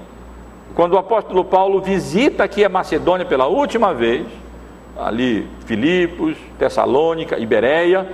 quando 0.74 0.94
o 0.94 0.98
apóstolo 0.98 1.46
Paulo 1.46 1.82
visita 1.82 2.44
aqui 2.44 2.66
a 2.66 2.70
Macedônia 2.70 3.26
pela 3.26 3.48
última 3.48 3.94
vez, 3.94 4.26
ali 4.98 5.48
Filipos, 5.66 6.36
Tessalônica, 6.58 7.38
Ibereia, 7.38 8.08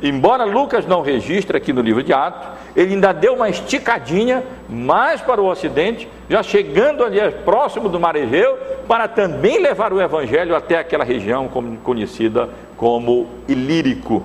embora 0.00 0.44
Lucas 0.44 0.86
não 0.86 1.02
registre 1.02 1.56
aqui 1.56 1.72
no 1.72 1.80
livro 1.80 2.02
de 2.02 2.12
Atos, 2.12 2.48
ele 2.76 2.94
ainda 2.94 3.12
deu 3.12 3.34
uma 3.34 3.48
esticadinha 3.48 4.44
mais 4.68 5.20
para 5.20 5.40
o 5.40 5.48
ocidente, 5.48 6.08
já 6.30 6.42
chegando 6.42 7.02
ali 7.02 7.18
próximo 7.44 7.88
do 7.88 7.98
Mar 7.98 8.14
Egeu, 8.14 8.56
para 8.86 9.08
também 9.08 9.60
levar 9.60 9.92
o 9.92 10.00
evangelho 10.00 10.54
até 10.54 10.78
aquela 10.78 11.04
região 11.04 11.48
conhecida 11.82 12.48
como 12.76 13.26
Ilírico. 13.48 14.22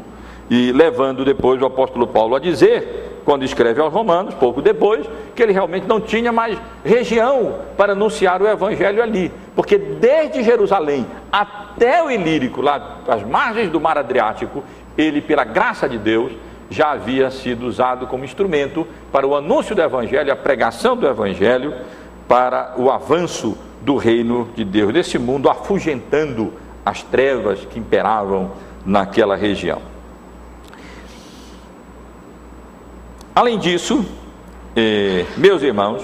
E 0.56 0.72
levando 0.72 1.26
depois 1.26 1.60
o 1.60 1.66
apóstolo 1.66 2.06
Paulo 2.06 2.36
a 2.36 2.40
dizer, 2.40 3.22
quando 3.26 3.44
escreve 3.44 3.82
aos 3.82 3.92
Romanos, 3.92 4.36
pouco 4.36 4.62
depois, 4.62 5.04
que 5.36 5.42
ele 5.42 5.52
realmente 5.52 5.88
não 5.88 6.00
tinha 6.00 6.32
mais 6.32 6.60
região 6.86 7.56
para 7.76 7.94
anunciar 7.94 8.40
o 8.40 8.48
evangelho 8.48 9.02
ali, 9.02 9.32
porque 9.56 9.80
desde 9.80 10.44
Jerusalém 10.44 11.08
até 11.32 12.04
o 12.04 12.12
Ilírico, 12.12 12.62
lá 12.62 13.00
às 13.08 13.24
margens 13.24 13.72
do 13.72 13.82
mar 13.82 13.98
Adriático, 13.98 14.64
ele, 14.96 15.22
pela 15.22 15.44
graça 15.44 15.90
de 15.90 15.98
Deus, 15.98 16.32
já 16.70 16.92
havia 16.92 17.32
sido 17.32 17.66
usado 17.66 18.06
como 18.06 18.24
instrumento 18.24 18.86
para 19.12 19.26
o 19.26 19.36
anúncio 19.36 19.76
do 19.76 19.82
Evangelho, 19.82 20.32
a 20.32 20.36
pregação 20.36 20.96
do 20.96 21.08
Evangelho, 21.08 21.74
para 22.28 22.76
o 22.78 22.92
avanço 22.92 23.58
do 23.82 23.96
reino 23.96 24.48
de 24.56 24.64
Deus, 24.64 24.94
desse 24.94 25.18
mundo 25.18 25.50
afugentando 25.50 26.54
as 26.86 27.02
trevas 27.02 27.66
que 27.66 27.80
imperavam 27.80 28.52
naquela 28.86 29.36
região. 29.36 29.93
Além 33.36 33.58
disso, 33.58 34.06
eh, 34.76 35.26
meus 35.38 35.64
irmãos, 35.64 36.04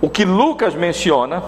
o 0.00 0.10
que 0.10 0.24
Lucas 0.24 0.74
menciona 0.74 1.40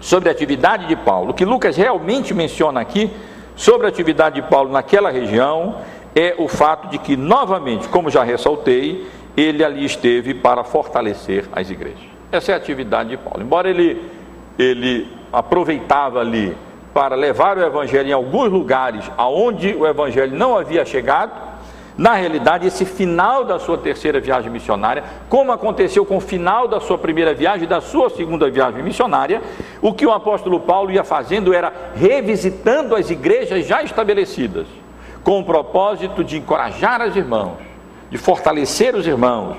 sobre 0.00 0.28
a 0.28 0.32
atividade 0.32 0.88
de 0.88 0.96
Paulo, 0.96 1.30
o 1.30 1.34
que 1.34 1.44
Lucas 1.44 1.76
realmente 1.76 2.34
menciona 2.34 2.80
aqui 2.80 3.08
sobre 3.54 3.86
a 3.86 3.88
atividade 3.88 4.42
de 4.42 4.48
Paulo 4.48 4.72
naquela 4.72 5.10
região, 5.10 5.76
é 6.12 6.34
o 6.38 6.48
fato 6.48 6.88
de 6.88 6.98
que, 6.98 7.16
novamente, 7.16 7.88
como 7.88 8.10
já 8.10 8.24
ressaltei, 8.24 9.06
ele 9.36 9.64
ali 9.64 9.84
esteve 9.84 10.34
para 10.34 10.64
fortalecer 10.64 11.44
as 11.52 11.70
igrejas. 11.70 12.02
Essa 12.32 12.50
é 12.50 12.54
a 12.54 12.58
atividade 12.58 13.10
de 13.10 13.16
Paulo. 13.18 13.42
Embora 13.42 13.70
ele, 13.70 14.02
ele 14.58 15.06
aproveitava 15.32 16.18
ali 16.18 16.56
para 16.92 17.14
levar 17.14 17.56
o 17.56 17.62
evangelho 17.62 18.08
em 18.08 18.12
alguns 18.12 18.50
lugares 18.50 19.08
aonde 19.16 19.72
o 19.72 19.86
evangelho 19.86 20.36
não 20.36 20.58
havia 20.58 20.84
chegado, 20.84 21.51
na 21.96 22.14
realidade, 22.14 22.66
esse 22.66 22.84
final 22.84 23.44
da 23.44 23.58
sua 23.58 23.76
terceira 23.76 24.18
viagem 24.18 24.50
missionária, 24.50 25.04
como 25.28 25.52
aconteceu 25.52 26.06
com 26.06 26.16
o 26.16 26.20
final 26.20 26.66
da 26.66 26.80
sua 26.80 26.96
primeira 26.96 27.34
viagem 27.34 27.64
e 27.64 27.68
da 27.68 27.80
sua 27.80 28.08
segunda 28.08 28.50
viagem 28.50 28.82
missionária, 28.82 29.42
o 29.80 29.92
que 29.92 30.06
o 30.06 30.12
apóstolo 30.12 30.60
Paulo 30.60 30.90
ia 30.90 31.04
fazendo 31.04 31.52
era 31.52 31.72
revisitando 31.94 32.96
as 32.96 33.10
igrejas 33.10 33.66
já 33.66 33.82
estabelecidas 33.82 34.66
com 35.22 35.38
o 35.38 35.44
propósito 35.44 36.24
de 36.24 36.38
encorajar 36.38 37.06
os 37.06 37.14
irmãos, 37.14 37.58
de 38.10 38.18
fortalecer 38.18 38.94
os 38.94 39.06
irmãos, 39.06 39.56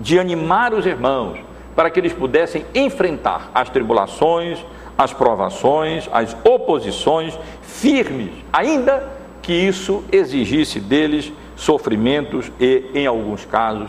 de 0.00 0.18
animar 0.18 0.72
os 0.72 0.86
irmãos, 0.86 1.38
para 1.74 1.90
que 1.90 1.98
eles 1.98 2.12
pudessem 2.12 2.64
enfrentar 2.74 3.50
as 3.54 3.68
tribulações, 3.68 4.64
as 4.96 5.12
provações, 5.12 6.08
as 6.12 6.36
oposições 6.44 7.38
firmes, 7.62 8.30
ainda 8.52 9.08
que 9.40 9.52
isso 9.52 10.04
exigisse 10.12 10.78
deles 10.78 11.32
sofrimentos 11.62 12.50
e, 12.58 12.90
em 12.92 13.06
alguns 13.06 13.44
casos, 13.44 13.88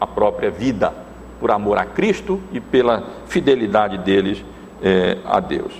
a 0.00 0.06
própria 0.06 0.50
vida, 0.50 0.92
por 1.38 1.52
amor 1.52 1.78
a 1.78 1.84
Cristo 1.84 2.40
e 2.52 2.58
pela 2.58 3.04
fidelidade 3.26 3.98
deles 3.98 4.44
eh, 4.82 5.18
a 5.24 5.38
Deus. 5.38 5.72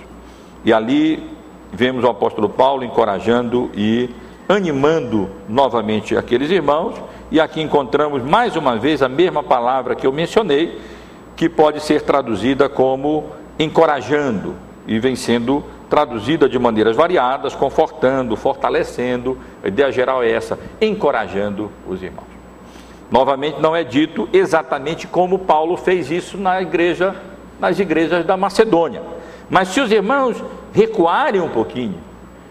E 0.63 0.71
ali 0.71 1.29
vemos 1.73 2.05
o 2.05 2.07
apóstolo 2.07 2.47
Paulo 2.47 2.85
encorajando 2.85 3.69
e 3.75 4.09
animando 4.47 5.29
novamente 5.49 6.15
aqueles 6.15 6.49
irmãos, 6.49 6.95
e 7.29 7.39
aqui 7.39 7.61
encontramos 7.61 8.23
mais 8.23 8.55
uma 8.55 8.77
vez 8.77 9.01
a 9.01 9.09
mesma 9.09 9.43
palavra 9.43 9.93
que 9.93 10.07
eu 10.07 10.13
mencionei, 10.13 10.79
que 11.35 11.49
pode 11.49 11.81
ser 11.81 12.03
traduzida 12.03 12.69
como 12.69 13.25
encorajando, 13.59 14.55
e 14.87 14.99
vem 14.99 15.17
sendo 15.17 15.63
traduzida 15.89 16.47
de 16.49 16.57
maneiras 16.57 16.95
variadas, 16.95 17.55
confortando, 17.55 18.35
fortalecendo. 18.35 19.37
A 19.65 19.67
ideia 19.67 19.91
geral 19.91 20.21
é 20.21 20.29
essa, 20.29 20.59
encorajando 20.79 21.71
os 21.87 22.03
irmãos. 22.03 22.27
Novamente, 23.09 23.59
não 23.59 23.75
é 23.75 23.83
dito 23.83 24.29
exatamente 24.31 25.07
como 25.07 25.39
Paulo 25.39 25.75
fez 25.75 26.11
isso 26.11 26.37
na 26.37 26.61
igreja, 26.61 27.15
nas 27.59 27.79
igrejas 27.79 28.23
da 28.23 28.37
Macedônia. 28.37 29.01
Mas 29.49 29.69
se 29.69 29.81
os 29.81 29.91
irmãos 29.91 30.37
recuarem 30.71 31.41
um 31.41 31.49
pouquinho 31.49 31.95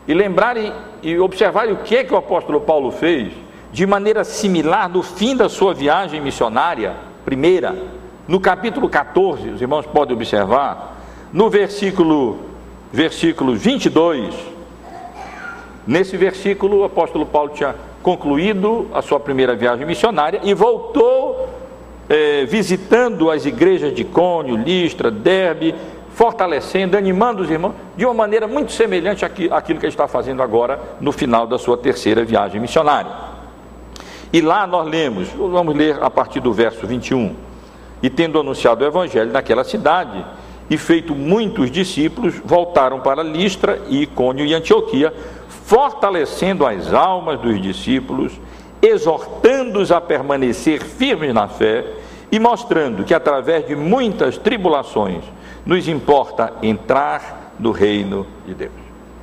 e 0.09 0.13
lembrarem 0.13 0.73
e 1.05 1.17
observarem 1.17 1.73
o 1.73 1.77
que 1.77 1.99
é 1.99 2.03
que 2.03 2.13
o 2.13 2.17
apóstolo 2.17 2.61
Paulo 2.61 2.91
fez, 2.91 3.33
de 3.73 3.87
maneira 3.87 4.25
similar 4.25 4.89
no 4.89 5.05
fim 5.05 5.37
da 5.37 5.49
sua 5.49 5.73
viagem 5.73 6.21
missionária, 6.21 6.97
primeira, 7.25 7.77
no 8.27 8.41
capítulo 8.41 8.89
14, 8.89 9.51
os 9.51 9.63
irmãos 9.63 9.87
podem 9.87 10.17
observar, 10.17 10.97
no 11.33 11.49
versículo, 11.49 12.41
versículo 12.93 13.55
22, 13.55 14.54
nesse 15.87 16.17
versículo 16.17 16.81
o 16.81 16.85
apóstolo 16.85 17.27
Paulo 17.27 17.51
tinha 17.55 17.75
concluído 18.03 18.89
a 18.93 19.01
sua 19.01 19.19
primeira 19.19 19.55
viagem 19.57 19.87
missionária 19.87 20.41
e 20.43 20.53
voltou 20.53 21.49
é, 22.09 22.45
visitando 22.45 23.31
as 23.31 23.47
igrejas 23.47 23.95
de 23.95 24.05
Cônio, 24.05 24.57
Listra, 24.57 25.11
Derbe, 25.11 25.75
fortalecendo, 26.15 26.97
animando 26.97 27.43
os 27.43 27.51
irmãos, 27.51 27.75
de 27.97 28.05
uma 28.05 28.15
maneira 28.15 28.47
muito 28.47 28.73
semelhante 28.73 29.25
àquilo 29.25 29.81
que 29.81 29.87
ele 29.87 29.93
está 29.93 30.07
fazendo 30.07 30.43
agora 30.43 30.81
no 31.01 31.11
final 31.11 31.47
da 31.47 31.59
sua 31.59 31.77
terceira 31.77 32.25
viagem 32.25 32.61
missionária. 32.61 33.11
E 34.33 34.41
lá 34.41 34.67
nós 34.67 34.89
lemos, 34.89 35.29
vamos 35.29 35.75
ler 35.75 35.99
a 36.03 36.11
partir 36.11 36.41
do 36.41 36.53
verso 36.53 36.87
21. 36.87 37.35
E 38.03 38.11
tendo 38.11 38.39
anunciado 38.39 38.85
o 38.85 38.87
evangelho 38.87 39.33
naquela 39.33 39.65
cidade, 39.65 40.25
e 40.69 40.79
feito 40.79 41.15
muitos 41.15 41.71
discípulos, 41.71 42.35
voltaram 42.45 43.01
para 43.01 43.23
Listra, 43.23 43.81
Icônio 43.89 44.47
e 44.47 44.55
Antioquia, 44.55 45.13
fortalecendo 45.65 46.67
as 46.67 46.93
almas 46.93 47.41
dos 47.41 47.61
discípulos, 47.61 48.33
exortando-os 48.83 49.91
a 49.91 50.01
permanecer 50.01 50.83
firmes 50.83 51.33
na 51.33 51.49
fé 51.49 51.85
e 52.31 52.39
mostrando 52.39 53.03
que 53.03 53.15
através 53.15 53.67
de 53.67 53.75
muitas 53.75 54.37
tribulações 54.37 55.25
nos 55.65 55.89
importa 55.89 56.53
entrar 56.63 57.55
no 57.59 57.71
reino 57.71 58.27
de 58.47 58.55
Deus. 58.55 58.73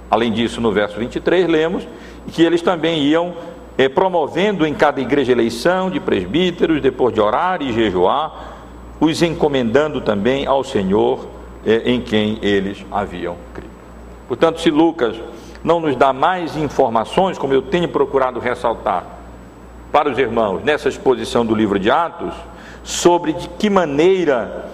Além 0.10 0.32
disso, 0.32 0.60
no 0.60 0.71
verso 0.71 0.97
23, 0.97 1.47
lemos 1.47 1.88
que 2.32 2.41
eles 2.43 2.62
também 2.62 3.04
iam 3.04 3.34
eh, 3.77 3.88
promovendo 3.88 4.65
em 4.65 4.73
cada 4.73 4.99
igreja 4.99 5.32
eleição 5.32 5.91
de 5.91 5.99
presbíteros, 5.99 6.82
depois 6.82 7.13
de 7.13 7.21
orar 7.21 7.62
e 7.62 7.71
jejuar, 7.71 8.56
os 8.99 9.21
encomendando 9.21 10.01
também 10.01 10.47
ao 10.47 10.63
Senhor 10.63 11.27
eh, 11.65 11.84
em 11.86 12.01
quem 12.01 12.39
eles 12.41 12.84
haviam 12.91 13.38
crido. 13.54 13.71
Portanto, 14.27 14.60
se 14.60 14.71
Lucas 14.71 15.15
não 15.63 15.80
nos 15.80 15.95
dá 15.95 16.12
mais 16.12 16.56
informações, 16.56 17.38
como 17.38 17.54
eu 17.54 17.62
tenho 17.62 17.88
procurado 17.88 18.39
ressaltar 18.39 19.04
para 19.91 20.10
os 20.10 20.17
irmãos 20.17 20.63
nessa 20.63 20.89
exposição 20.89 21.45
do 21.45 21.54
livro 21.54 21.78
de 21.78 21.91
Atos, 21.91 22.34
sobre 22.84 23.34
de 23.34 23.47
que 23.50 23.69
maneira 23.69 24.69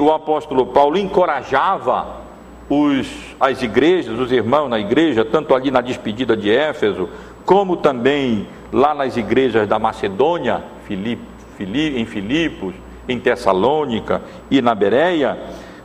o 0.00 0.12
apóstolo 0.12 0.66
Paulo 0.66 0.98
encorajava 0.98 2.22
os, 2.68 3.08
as 3.40 3.62
igrejas, 3.62 4.18
os 4.18 4.30
irmãos 4.30 4.68
na 4.68 4.78
igreja, 4.78 5.24
tanto 5.24 5.54
ali 5.54 5.70
na 5.70 5.80
despedida 5.80 6.36
de 6.36 6.50
Éfeso, 6.50 7.08
como 7.44 7.76
também 7.76 8.46
lá 8.72 8.94
nas 8.94 9.16
igrejas 9.16 9.68
da 9.68 9.78
Macedônia, 9.78 10.62
em 10.88 12.04
Filipos, 12.04 12.74
em 13.08 13.18
Tessalônica 13.18 14.22
e 14.50 14.60
na 14.60 14.74
Bereia, 14.74 15.38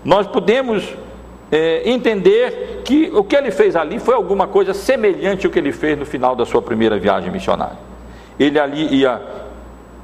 nós 0.04 0.28
podemos 0.28 0.84
é, 1.52 1.90
entender 1.90 2.82
que 2.84 3.10
o 3.14 3.24
que 3.24 3.36
ele 3.36 3.52
fez 3.52 3.76
ali 3.76 4.00
foi 4.00 4.16
alguma 4.16 4.48
coisa 4.48 4.74
semelhante 4.74 5.46
ao 5.46 5.52
que 5.52 5.60
ele 5.60 5.72
fez 5.72 5.98
no 5.98 6.06
final 6.06 6.36
da 6.36 6.46
sua 6.46 6.62
primeira 6.62 6.98
viagem 7.00 7.32
missionária. 7.32 7.78
Ele 8.40 8.60
ali 8.60 8.88
ia 8.94 9.22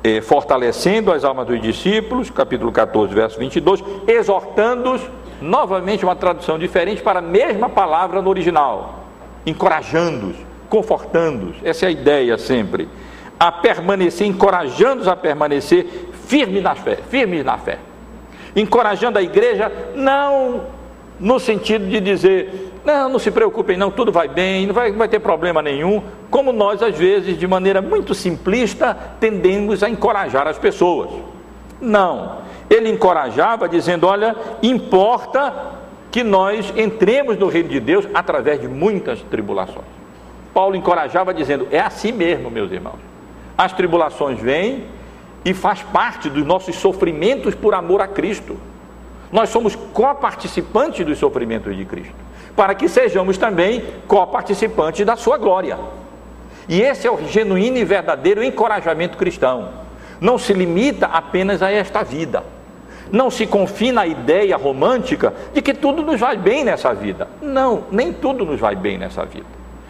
é, 0.03 0.21
fortalecendo 0.21 1.11
as 1.11 1.23
almas 1.23 1.47
dos 1.47 1.61
discípulos, 1.61 2.29
capítulo 2.29 2.71
14, 2.71 3.13
verso 3.13 3.39
22, 3.39 3.83
exortando-os, 4.07 5.01
novamente 5.41 6.05
uma 6.05 6.15
tradução 6.15 6.57
diferente 6.57 7.01
para 7.01 7.19
a 7.19 7.21
mesma 7.21 7.69
palavra 7.69 8.21
no 8.21 8.29
original, 8.29 9.03
encorajando-os, 9.45 10.37
confortando-os, 10.69 11.57
essa 11.63 11.85
é 11.85 11.89
a 11.89 11.91
ideia 11.91 12.37
sempre, 12.37 12.87
a 13.37 13.51
permanecer, 13.51 14.25
encorajando-os 14.25 15.07
a 15.07 15.15
permanecer 15.15 15.85
firmes 16.25 16.63
na 16.63 16.75
fé, 16.75 16.97
firmes 17.09 17.43
na 17.43 17.57
fé, 17.57 17.79
encorajando 18.55 19.19
a 19.19 19.21
igreja, 19.21 19.71
não 19.95 20.61
no 21.23 21.39
sentido 21.39 21.87
de 21.87 22.01
dizer, 22.01 22.73
não, 22.83 23.07
não 23.07 23.17
se 23.17 23.31
preocupem, 23.31 23.77
não, 23.77 23.89
tudo 23.89 24.11
vai 24.11 24.27
bem, 24.27 24.67
não 24.67 24.73
vai, 24.73 24.91
não 24.91 24.97
vai 24.97 25.07
ter 25.07 25.19
problema 25.19 25.61
nenhum, 25.61 26.03
como 26.29 26.51
nós, 26.51 26.83
às 26.83 26.97
vezes, 26.97 27.39
de 27.39 27.47
maneira 27.47 27.81
muito 27.81 28.13
simplista, 28.13 28.93
tendemos 29.21 29.81
a 29.83 29.89
encorajar 29.89 30.49
as 30.49 30.57
pessoas. 30.57 31.09
Não, 31.79 32.39
ele 32.69 32.89
encorajava 32.89 33.69
dizendo: 33.69 34.05
olha, 34.05 34.35
importa 34.61 35.77
que 36.11 36.25
nós 36.25 36.73
entremos 36.75 37.39
no 37.39 37.47
reino 37.47 37.69
de 37.69 37.79
Deus 37.79 38.05
através 38.13 38.59
de 38.59 38.67
muitas 38.67 39.21
tribulações. 39.21 39.87
Paulo 40.53 40.75
encorajava 40.75 41.33
dizendo: 41.33 41.69
é 41.71 41.79
assim 41.79 42.11
mesmo, 42.11 42.51
meus 42.51 42.69
irmãos. 42.69 42.99
As 43.57 43.71
tribulações 43.71 44.41
vêm 44.41 44.83
e 45.45 45.53
faz 45.53 45.81
parte 45.83 46.29
dos 46.29 46.45
nossos 46.45 46.75
sofrimentos 46.75 47.55
por 47.55 47.73
amor 47.73 48.01
a 48.01 48.07
Cristo. 48.09 48.57
Nós 49.33 49.49
somos 49.49 49.75
coparticipantes 49.75 51.03
dos 51.03 51.17
sofrimentos 51.17 51.75
de 51.75 51.83
Cristo, 51.85 52.13
para 52.55 52.75
que 52.75 52.87
sejamos 52.87 53.35
também 53.35 53.83
coparticipantes 54.07 55.03
da 55.03 55.15
sua 55.15 55.39
glória. 55.39 55.75
E 56.69 56.79
esse 56.79 57.07
é 57.07 57.11
o 57.11 57.17
genuíno 57.27 57.77
e 57.77 57.83
verdadeiro 57.83 58.43
encorajamento 58.43 59.17
cristão. 59.17 59.69
Não 60.21 60.37
se 60.37 60.53
limita 60.53 61.07
apenas 61.07 61.63
a 61.63 61.71
esta 61.71 62.03
vida. 62.03 62.43
Não 63.11 63.31
se 63.31 63.47
confina 63.47 64.01
a 64.01 64.07
ideia 64.07 64.55
romântica 64.55 65.33
de 65.51 65.63
que 65.63 65.73
tudo 65.73 66.03
nos 66.03 66.19
vai 66.19 66.37
bem 66.37 66.63
nessa 66.63 66.93
vida. 66.93 67.27
Não, 67.41 67.85
nem 67.91 68.13
tudo 68.13 68.45
nos 68.45 68.59
vai 68.59 68.75
bem 68.75 68.99
nessa 68.99 69.25
vida. 69.25 69.47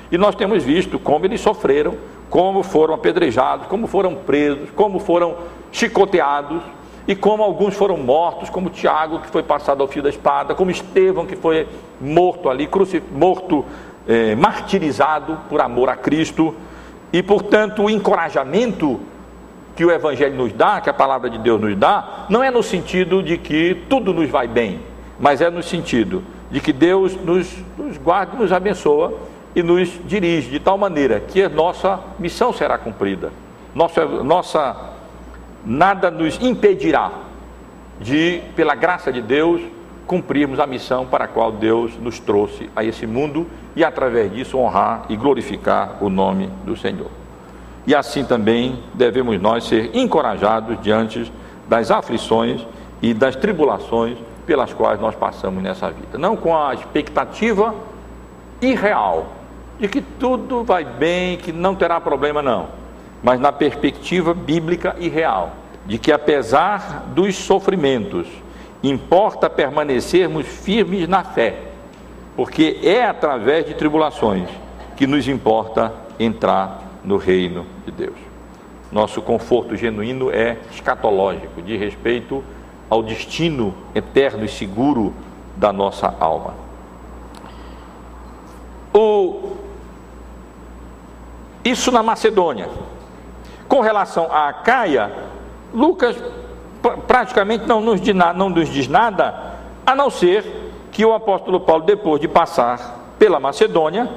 E 0.09 0.17
nós 0.17 0.35
temos 0.35 0.63
visto 0.63 0.97
como 0.97 1.25
eles 1.25 1.41
sofreram, 1.41 1.97
como 2.29 2.63
foram 2.63 2.93
apedrejados, 2.93 3.67
como 3.67 3.87
foram 3.87 4.15
presos, 4.15 4.69
como 4.73 4.99
foram 4.99 5.35
chicoteados, 5.69 6.61
e 7.07 7.15
como 7.15 7.43
alguns 7.43 7.75
foram 7.75 7.97
mortos, 7.97 8.49
como 8.49 8.69
Tiago, 8.69 9.19
que 9.19 9.27
foi 9.27 9.43
passado 9.43 9.81
ao 9.81 9.87
fio 9.87 10.01
da 10.01 10.09
espada, 10.09 10.55
como 10.55 10.71
Estevão, 10.71 11.25
que 11.25 11.35
foi 11.35 11.67
morto 11.99 12.49
ali, 12.49 12.69
morto, 13.11 13.65
é, 14.07 14.35
martirizado 14.35 15.37
por 15.49 15.61
amor 15.61 15.89
a 15.89 15.95
Cristo, 15.95 16.55
e 17.11 17.21
portanto 17.21 17.83
o 17.83 17.89
encorajamento 17.89 18.99
que 19.75 19.83
o 19.83 19.91
Evangelho 19.91 20.35
nos 20.35 20.53
dá, 20.53 20.79
que 20.79 20.89
a 20.89 20.93
palavra 20.93 21.29
de 21.29 21.37
Deus 21.37 21.59
nos 21.59 21.75
dá, 21.75 22.25
não 22.29 22.43
é 22.43 22.49
no 22.49 22.63
sentido 22.63 23.21
de 23.21 23.37
que 23.37 23.83
tudo 23.89 24.13
nos 24.13 24.29
vai 24.29 24.47
bem, 24.47 24.79
mas 25.19 25.41
é 25.41 25.49
no 25.49 25.61
sentido 25.61 26.23
de 26.49 26.59
que 26.61 26.71
Deus 26.71 27.15
nos, 27.15 27.53
nos 27.77 27.97
guarda, 27.97 28.37
nos 28.37 28.51
abençoa 28.51 29.13
e 29.55 29.61
nos 29.61 29.89
dirige 30.05 30.49
de 30.49 30.59
tal 30.59 30.77
maneira 30.77 31.19
que 31.19 31.41
a 31.43 31.49
nossa 31.49 31.99
missão 32.17 32.53
será 32.53 32.77
cumprida, 32.77 33.31
nossa, 33.75 34.05
nossa 34.05 34.92
nada 35.65 36.11
nos 36.11 36.41
impedirá 36.41 37.11
de, 37.99 38.41
pela 38.55 38.75
graça 38.75 39.11
de 39.11 39.21
Deus, 39.21 39.61
cumprirmos 40.05 40.59
a 40.59 40.67
missão 40.67 41.05
para 41.05 41.25
a 41.25 41.27
qual 41.27 41.51
Deus 41.51 41.97
nos 41.97 42.19
trouxe 42.19 42.69
a 42.75 42.83
esse 42.83 43.07
mundo 43.07 43.47
e, 43.75 43.83
através 43.83 44.31
disso, 44.31 44.57
honrar 44.57 45.05
e 45.09 45.15
glorificar 45.15 45.97
o 46.01 46.09
nome 46.09 46.49
do 46.65 46.75
Senhor. 46.75 47.09
E 47.87 47.95
assim 47.95 48.23
também 48.23 48.83
devemos 48.93 49.41
nós 49.41 49.65
ser 49.65 49.91
encorajados 49.93 50.81
diante 50.81 51.31
das 51.67 51.91
aflições 51.91 52.65
e 53.01 53.13
das 53.13 53.35
tribulações 53.35 54.17
pelas 54.45 54.73
quais 54.73 54.99
nós 54.99 55.15
passamos 55.15 55.63
nessa 55.63 55.89
vida. 55.89 56.17
Não 56.17 56.35
com 56.35 56.55
a 56.55 56.73
expectativa 56.73 57.73
irreal 58.61 59.27
de 59.79 59.87
que 59.87 60.01
tudo 60.01 60.63
vai 60.63 60.83
bem, 60.83 61.37
que 61.37 61.51
não 61.51 61.75
terá 61.75 61.99
problema, 61.99 62.41
não 62.41 62.82
mas 63.23 63.39
na 63.39 63.53
perspectiva 63.53 64.33
bíblica 64.33 64.95
e 64.99 65.07
real, 65.07 65.53
de 65.85 65.97
que 65.97 66.11
apesar 66.11 67.05
dos 67.15 67.35
sofrimentos, 67.35 68.27
importa 68.83 69.49
permanecermos 69.49 70.45
firmes 70.45 71.07
na 71.07 71.23
fé, 71.23 71.61
porque 72.35 72.79
é 72.83 73.05
através 73.05 73.65
de 73.65 73.73
tribulações 73.73 74.49
que 74.97 75.07
nos 75.07 75.27
importa 75.27 75.93
entrar 76.19 76.83
no 77.03 77.15
reino 77.15 77.65
de 77.85 77.91
Deus. 77.91 78.17
Nosso 78.91 79.21
conforto 79.21 79.75
genuíno 79.75 80.29
é 80.29 80.57
escatológico, 80.71 81.61
de 81.61 81.77
respeito 81.77 82.43
ao 82.89 83.01
destino 83.01 83.73
eterno 83.95 84.43
e 84.43 84.49
seguro 84.49 85.13
da 85.55 85.71
nossa 85.71 86.13
alma. 86.19 86.53
O... 88.93 89.53
Isso 91.63 91.91
na 91.91 92.03
Macedônia. 92.03 92.69
Com 93.73 93.81
relação 93.81 94.31
à 94.31 94.53
Caia, 94.53 95.11
Lucas 95.73 96.15
praticamente 97.07 97.65
não 97.65 97.81
nos, 97.81 97.99
diz, 97.99 98.13
não 98.13 98.47
nos 98.47 98.69
diz 98.69 98.87
nada, 98.87 99.55
a 99.83 99.95
não 99.95 100.11
ser 100.11 100.45
que 100.91 101.03
o 101.03 101.11
apóstolo 101.11 101.59
Paulo, 101.59 101.83
depois 101.83 102.21
de 102.21 102.27
passar 102.27 103.15
pela 103.17 103.39
Macedônia, 103.39 104.07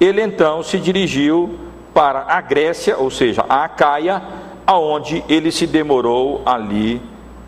ele 0.00 0.20
então 0.20 0.60
se 0.60 0.80
dirigiu 0.80 1.56
para 1.94 2.24
a 2.26 2.40
Grécia, 2.40 2.98
ou 2.98 3.08
seja, 3.08 3.44
a 3.48 3.68
Caia, 3.68 4.20
aonde 4.66 5.22
ele 5.28 5.52
se 5.52 5.68
demorou 5.68 6.42
ali 6.44 7.00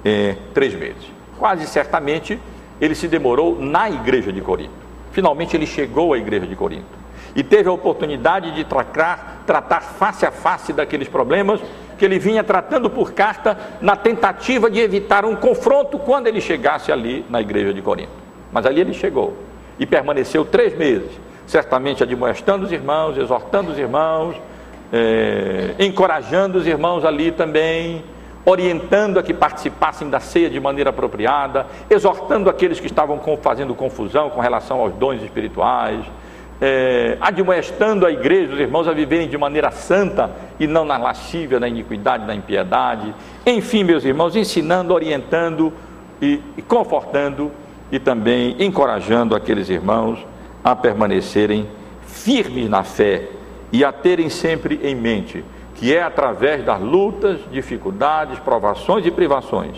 é, 0.05 0.37
três 0.55 0.73
meses. 0.75 1.11
Quase 1.41 1.67
certamente 1.67 2.39
ele 2.81 2.95
se 2.95 3.09
demorou 3.09 3.59
na 3.59 3.91
igreja 3.91 4.33
de 4.33 4.41
Corinto. 4.41 4.71
Finalmente 5.11 5.57
ele 5.57 5.67
chegou 5.67 6.13
à 6.13 6.19
igreja 6.19 6.47
de 6.47 6.55
Corinto 6.55 6.98
e 7.35 7.43
teve 7.43 7.69
a 7.69 7.73
oportunidade 7.73 8.55
de 8.55 8.65
tratar, 8.65 9.43
tratar 9.47 9.81
face 9.81 10.25
a 10.25 10.31
face 10.31 10.73
daqueles 10.73 11.09
problemas 11.09 11.61
que 11.99 12.05
ele 12.05 12.19
vinha 12.19 12.45
tratando 12.45 12.89
por 12.89 13.13
carta 13.13 13.59
na 13.81 13.97
tentativa 13.97 14.71
de 14.71 14.79
evitar 14.79 15.25
um 15.25 15.35
confronto 15.35 15.99
quando 15.99 16.29
ele 16.29 16.41
chegasse 16.41 16.93
ali 16.93 17.27
na 17.29 17.41
igreja 17.41 17.75
de 17.75 17.83
Corinto. 17.83 18.13
Mas 18.53 18.65
ali 18.65 18.81
ele 18.81 18.95
chegou 18.95 19.37
e 19.79 19.85
permaneceu 19.85 20.45
três 20.45 20.77
meses, 20.77 21.11
certamente 21.47 22.03
admoestando 22.03 22.65
os 22.65 22.73
irmãos, 22.73 23.19
exortando 23.19 23.73
os 23.73 23.79
irmãos, 23.79 24.37
é, 24.93 25.75
encorajando 25.79 26.59
os 26.59 26.67
irmãos 26.67 27.05
ali 27.05 27.33
também, 27.33 28.03
orientando 28.45 29.19
a 29.19 29.23
que 29.23 29.35
participassem 29.35 30.09
da 30.09 30.21
ceia 30.21 30.49
de 30.49 30.59
maneira 30.59 30.91
apropriada, 30.91 31.67
exortando 31.91 32.49
aqueles 32.49 32.81
que 32.81 32.87
estavam 32.87 33.21
fazendo 33.43 33.75
confusão 33.75 34.31
com 34.31 34.41
relação 34.41 34.81
aos 34.81 34.95
dons 34.95 35.23
espirituais, 35.23 36.05
é, 36.61 37.17
admoestando 37.21 38.05
a 38.05 38.11
igreja, 38.11 38.53
os 38.53 38.61
irmãos 38.61 38.89
a 38.89 38.93
viverem 38.93 39.29
de 39.29 39.39
maneira 39.39 39.71
santa 39.71 40.31
e 40.59 40.67
não 40.67 40.85
na 40.85 40.97
lascívia, 40.97 41.61
na 41.61 41.69
iniquidade, 41.69 42.27
na 42.27 42.35
impiedade. 42.35 43.15
Enfim, 43.47 43.85
meus 43.85 44.05
irmãos, 44.05 44.35
ensinando, 44.35 44.93
orientando 44.93 45.73
e, 46.21 46.41
e 46.57 46.63
confortando 46.63 47.53
e 47.91 47.99
também 47.99 48.57
encorajando 48.59 49.35
aqueles 49.35 49.69
irmãos 49.69 50.19
a 50.63 50.75
permanecerem 50.75 51.69
firmes 52.07 52.69
na 52.69 52.83
fé 52.83 53.29
e 53.73 53.85
a 53.85 53.93
terem 53.93 54.29
sempre 54.29 54.81
em 54.83 54.95
mente 54.95 55.45
que 55.79 55.95
é 55.95 56.03
através 56.03 56.65
das 56.65 56.81
lutas, 56.81 57.39
dificuldades, 57.53 58.39
provações 58.41 59.07
e 59.07 59.13
privações 59.13 59.77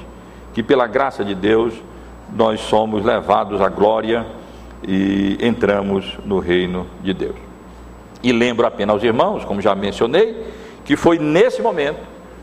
que, 0.54 0.62
pela 0.62 0.86
graça 0.86 1.22
de 1.22 1.34
Deus, 1.34 1.74
nós 2.34 2.60
somos 2.60 3.04
levados 3.04 3.60
à 3.60 3.68
glória 3.68 4.26
e 4.86 5.38
entramos 5.40 6.18
no 6.24 6.38
reino 6.38 6.86
de 7.02 7.12
Deus. 7.12 7.36
E 8.22 8.32
lembro 8.32 8.66
apenas 8.66 8.94
aos 8.94 9.02
irmãos, 9.02 9.44
como 9.44 9.60
já 9.60 9.74
mencionei, 9.74 10.44
que 10.84 10.96
foi 10.96 11.18
nesse 11.18 11.62
momento, 11.62 12.00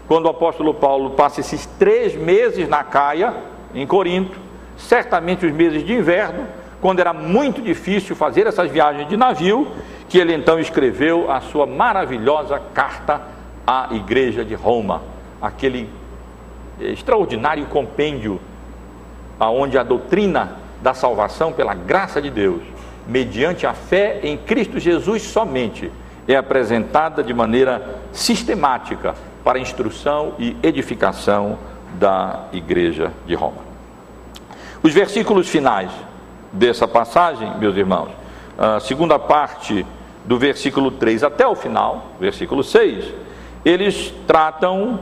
quando 0.07 0.25
o 0.25 0.29
apóstolo 0.29 0.73
Paulo 0.73 1.11
passa 1.11 1.41
esses 1.41 1.65
três 1.65 2.15
meses 2.15 2.67
na 2.67 2.83
Caia, 2.83 3.33
em 3.75 3.85
Corinto, 3.85 4.37
certamente 4.77 5.45
os 5.45 5.51
meses 5.51 5.85
de 5.85 5.93
inverno, 5.93 6.47
quando 6.81 6.99
era 6.99 7.13
muito 7.13 7.61
difícil 7.61 8.15
fazer 8.15 8.47
essas 8.47 8.71
viagens 8.71 9.09
de 9.09 9.17
navio, 9.17 9.67
que 10.07 10.17
ele 10.17 10.33
então 10.33 10.59
escreveu 10.59 11.29
a 11.29 11.41
sua 11.41 11.65
maravilhosa 11.65 12.61
carta 12.73 13.21
à 13.65 13.89
igreja 13.91 14.45
de 14.45 14.53
Roma, 14.55 15.01
aquele 15.41 15.89
extraordinário 16.79 17.65
compêndio 17.65 18.39
aonde 19.39 19.77
a 19.77 19.83
doutrina 19.83 20.66
da 20.81 20.93
salvação 20.93 21.51
pela 21.51 21.73
graça 21.73 22.21
de 22.21 22.29
Deus, 22.29 22.61
mediante 23.07 23.65
a 23.65 23.73
fé 23.73 24.19
em 24.23 24.37
Cristo 24.37 24.79
Jesus 24.79 25.23
somente, 25.23 25.91
é 26.27 26.35
apresentada 26.35 27.23
de 27.23 27.33
maneira 27.33 27.99
sistemática 28.11 29.15
para 29.43 29.59
instrução 29.59 30.33
e 30.37 30.55
edificação 30.61 31.57
da 31.97 32.47
igreja 32.51 33.13
de 33.25 33.33
Roma. 33.33 33.65
Os 34.83 34.93
versículos 34.93 35.47
finais 35.47 35.89
dessa 36.51 36.87
passagem, 36.87 37.57
meus 37.57 37.75
irmãos, 37.75 38.09
a 38.57 38.79
segunda 38.79 39.17
parte 39.17 39.85
do 40.25 40.37
versículo 40.37 40.91
3 40.91 41.23
até 41.23 41.47
o 41.47 41.55
final, 41.55 42.07
versículo 42.19 42.63
6, 42.63 43.13
eles 43.63 44.13
tratam 44.27 44.99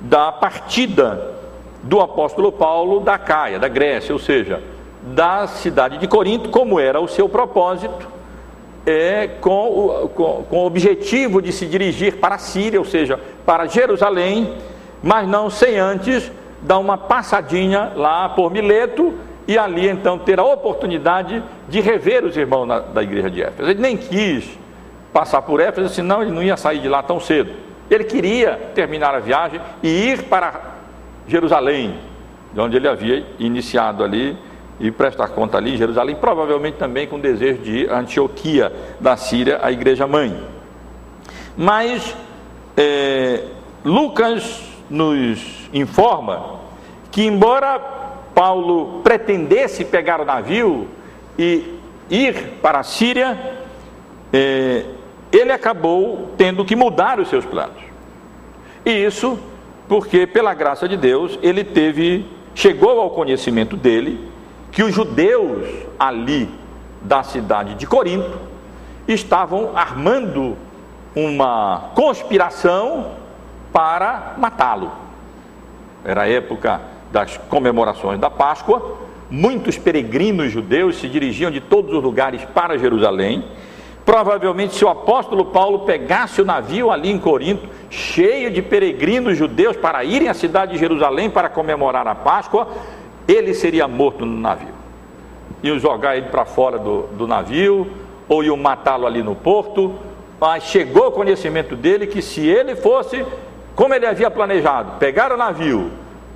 da 0.00 0.30
partida 0.30 1.34
do 1.82 2.00
apóstolo 2.00 2.52
Paulo 2.52 3.00
da 3.00 3.18
Caia, 3.18 3.58
da 3.58 3.68
Grécia, 3.68 4.12
ou 4.12 4.18
seja, 4.18 4.62
da 5.02 5.46
cidade 5.46 5.98
de 5.98 6.06
Corinto, 6.06 6.48
como 6.48 6.78
era 6.78 7.00
o 7.00 7.08
seu 7.08 7.28
propósito, 7.28 8.08
é, 8.86 9.26
com, 9.40 9.68
o, 9.68 10.08
com, 10.08 10.44
com 10.48 10.58
o 10.58 10.66
objetivo 10.66 11.42
de 11.42 11.52
se 11.52 11.66
dirigir 11.66 12.16
para 12.16 12.36
a 12.36 12.38
Síria, 12.38 12.78
ou 12.78 12.86
seja, 12.86 13.20
para 13.44 13.66
Jerusalém, 13.66 14.54
mas 15.02 15.28
não 15.28 15.50
sem 15.50 15.78
antes 15.78 16.30
dar 16.62 16.78
uma 16.78 16.96
passadinha 16.96 17.92
lá 17.94 18.28
por 18.30 18.50
Mileto 18.50 19.14
e 19.46 19.56
ali 19.56 19.88
então 19.88 20.18
ter 20.18 20.38
a 20.38 20.44
oportunidade 20.44 21.42
de 21.68 21.80
rever 21.80 22.24
os 22.24 22.36
irmãos 22.36 22.66
na, 22.66 22.80
da 22.80 23.02
igreja 23.02 23.30
de 23.30 23.42
Éfeso. 23.42 23.70
Ele 23.70 23.80
nem 23.80 23.96
quis 23.96 24.58
passar 25.12 25.42
por 25.42 25.60
Éfeso, 25.60 25.88
senão 25.88 26.22
ele 26.22 26.30
não 26.30 26.42
ia 26.42 26.56
sair 26.56 26.80
de 26.80 26.88
lá 26.88 27.02
tão 27.02 27.20
cedo. 27.20 27.50
Ele 27.90 28.04
queria 28.04 28.70
terminar 28.74 29.14
a 29.14 29.18
viagem 29.18 29.60
e 29.82 29.88
ir 29.88 30.24
para 30.24 30.60
Jerusalém, 31.26 31.94
de 32.52 32.60
onde 32.60 32.76
ele 32.76 32.88
havia 32.88 33.24
iniciado 33.38 34.04
ali 34.04 34.36
e 34.80 34.90
prestar 34.90 35.28
conta 35.28 35.58
ali 35.58 35.74
em 35.74 35.76
Jerusalém, 35.76 36.14
provavelmente 36.16 36.76
também 36.76 37.06
com 37.06 37.18
desejo 37.18 37.62
de 37.62 37.78
ir 37.78 37.90
Antioquia 37.90 38.72
da 39.00 39.16
Síria, 39.16 39.58
a 39.62 39.72
igreja 39.72 40.06
mãe. 40.06 40.40
Mas 41.56 42.16
é, 42.76 43.44
Lucas 43.84 44.62
nos 44.88 45.68
informa 45.72 46.60
que, 47.10 47.24
embora 47.24 47.78
Paulo 48.34 49.00
pretendesse 49.02 49.84
pegar 49.84 50.20
o 50.20 50.24
navio 50.24 50.86
e 51.36 51.74
ir 52.08 52.58
para 52.62 52.78
a 52.78 52.84
Síria, 52.84 53.36
é, 54.32 54.84
ele 55.32 55.50
acabou 55.50 56.30
tendo 56.36 56.64
que 56.64 56.76
mudar 56.76 57.18
os 57.18 57.28
seus 57.28 57.44
planos. 57.44 57.82
E 58.86 58.90
isso 58.90 59.38
porque, 59.88 60.26
pela 60.26 60.54
graça 60.54 60.88
de 60.88 60.96
Deus, 60.96 61.38
ele 61.42 61.64
teve, 61.64 62.26
chegou 62.54 63.00
ao 63.00 63.10
conhecimento 63.10 63.76
dele 63.76 64.20
que 64.78 64.84
os 64.84 64.94
judeus 64.94 65.66
ali 65.98 66.48
da 67.02 67.24
cidade 67.24 67.74
de 67.74 67.84
Corinto 67.84 68.38
estavam 69.08 69.76
armando 69.76 70.56
uma 71.16 71.90
conspiração 71.96 73.14
para 73.72 74.34
matá-lo. 74.38 74.92
Era 76.04 76.22
a 76.22 76.28
época 76.28 76.80
das 77.10 77.36
comemorações 77.48 78.20
da 78.20 78.30
Páscoa, 78.30 78.98
muitos 79.28 79.76
peregrinos 79.76 80.52
judeus 80.52 81.00
se 81.00 81.08
dirigiam 81.08 81.50
de 81.50 81.60
todos 81.60 81.92
os 81.92 82.00
lugares 82.00 82.44
para 82.44 82.78
Jerusalém. 82.78 83.46
Provavelmente, 84.06 84.76
se 84.76 84.84
o 84.84 84.88
apóstolo 84.88 85.46
Paulo 85.46 85.80
pegasse 85.80 86.40
o 86.40 86.44
navio 86.44 86.92
ali 86.92 87.10
em 87.10 87.18
Corinto, 87.18 87.68
cheio 87.90 88.48
de 88.48 88.62
peregrinos 88.62 89.36
judeus 89.36 89.76
para 89.76 90.04
irem 90.04 90.28
à 90.28 90.34
cidade 90.34 90.74
de 90.74 90.78
Jerusalém 90.78 91.28
para 91.28 91.48
comemorar 91.48 92.06
a 92.06 92.14
Páscoa, 92.14 92.68
ele 93.28 93.52
seria 93.52 93.86
morto 93.86 94.24
no 94.24 94.40
navio. 94.40 94.74
Iam 95.62 95.78
jogar 95.78 96.16
ele 96.16 96.30
para 96.30 96.46
fora 96.46 96.78
do, 96.78 97.02
do 97.08 97.26
navio, 97.26 97.86
ou 98.26 98.42
iam 98.42 98.56
matá-lo 98.56 99.06
ali 99.06 99.22
no 99.22 99.34
porto, 99.34 99.94
mas 100.40 100.64
chegou 100.64 101.08
o 101.08 101.12
conhecimento 101.12 101.76
dele 101.76 102.06
que 102.06 102.22
se 102.22 102.46
ele 102.46 102.74
fosse, 102.74 103.24
como 103.76 103.92
ele 103.92 104.06
havia 104.06 104.30
planejado, 104.30 104.98
pegar 104.98 105.30
o 105.32 105.36
navio 105.36 105.90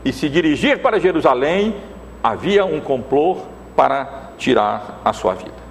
e 0.04 0.12
se 0.12 0.28
dirigir 0.28 0.80
para 0.80 1.00
Jerusalém, 1.00 1.74
havia 2.22 2.64
um 2.64 2.80
complô 2.80 3.38
para 3.74 4.32
tirar 4.36 5.00
a 5.04 5.12
sua 5.12 5.34
vida. 5.34 5.62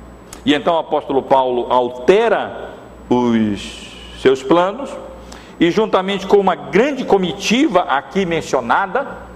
E 0.46 0.54
então 0.54 0.76
o 0.76 0.80
apóstolo 0.80 1.22
Paulo 1.22 1.68
altera 1.72 2.72
os 3.10 3.92
seus 4.20 4.42
planos 4.42 4.90
e, 5.60 5.70
juntamente 5.70 6.26
com 6.26 6.38
uma 6.38 6.56
grande 6.56 7.04
comitiva 7.04 7.82
aqui 7.82 8.26
mencionada, 8.26 9.31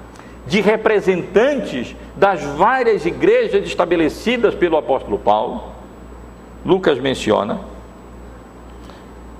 de 0.47 0.61
representantes 0.61 1.95
das 2.15 2.43
várias 2.43 3.05
igrejas 3.05 3.65
estabelecidas 3.65 4.53
pelo 4.53 4.77
apóstolo 4.77 5.17
Paulo, 5.17 5.63
Lucas 6.65 6.99
menciona, 6.99 7.59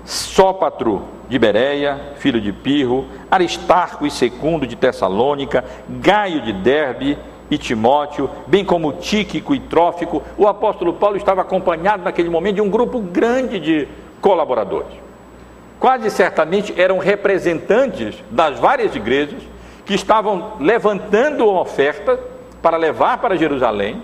Sópatro 0.04 1.02
de 1.28 1.38
Bereia, 1.38 1.98
filho 2.18 2.40
de 2.40 2.52
Pirro, 2.52 3.06
Aristarco 3.28 4.06
e 4.06 4.10
Secundo 4.10 4.66
de 4.66 4.76
Tessalônica, 4.76 5.64
Gaio 5.88 6.42
de 6.42 6.52
Derbe 6.52 7.18
e 7.50 7.58
Timóteo, 7.58 8.30
bem 8.46 8.64
como 8.64 8.92
Tíquico 8.92 9.54
e 9.54 9.60
Trófico. 9.60 10.22
O 10.36 10.46
apóstolo 10.46 10.94
Paulo 10.94 11.16
estava 11.16 11.42
acompanhado 11.42 12.04
naquele 12.04 12.28
momento 12.28 12.56
de 12.56 12.60
um 12.60 12.70
grupo 12.70 13.00
grande 13.00 13.58
de 13.58 13.88
colaboradores. 14.20 14.92
Quase 15.80 16.10
certamente 16.10 16.72
eram 16.80 16.98
representantes 16.98 18.14
das 18.30 18.58
várias 18.58 18.94
igrejas 18.94 19.42
que 19.86 19.94
estavam 19.94 20.54
levantando 20.60 21.48
oferta 21.48 22.18
para 22.60 22.76
levar 22.76 23.18
para 23.18 23.36
Jerusalém 23.36 24.02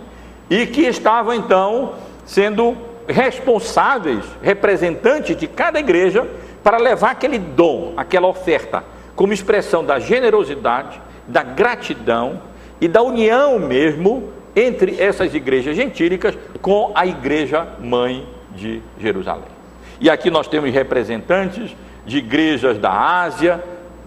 e 0.48 0.64
que 0.66 0.82
estavam 0.82 1.34
então 1.34 1.94
sendo 2.24 2.76
responsáveis, 3.08 4.24
representantes 4.40 5.36
de 5.36 5.48
cada 5.48 5.80
igreja 5.80 6.26
para 6.62 6.78
levar 6.78 7.10
aquele 7.10 7.38
dom, 7.38 7.92
aquela 7.96 8.28
oferta, 8.28 8.84
como 9.16 9.32
expressão 9.32 9.84
da 9.84 9.98
generosidade, 9.98 11.00
da 11.26 11.42
gratidão 11.42 12.40
e 12.80 12.86
da 12.86 13.02
união 13.02 13.58
mesmo 13.58 14.30
entre 14.54 15.00
essas 15.00 15.34
igrejas 15.34 15.74
gentílicas 15.74 16.38
com 16.60 16.92
a 16.94 17.06
igreja 17.06 17.66
mãe 17.80 18.26
de 18.54 18.80
Jerusalém. 19.00 19.50
E 20.00 20.08
aqui 20.08 20.30
nós 20.30 20.46
temos 20.46 20.72
representantes 20.72 21.74
de 22.06 22.18
igrejas 22.18 22.78
da 22.78 22.92
Ásia, 22.92 23.62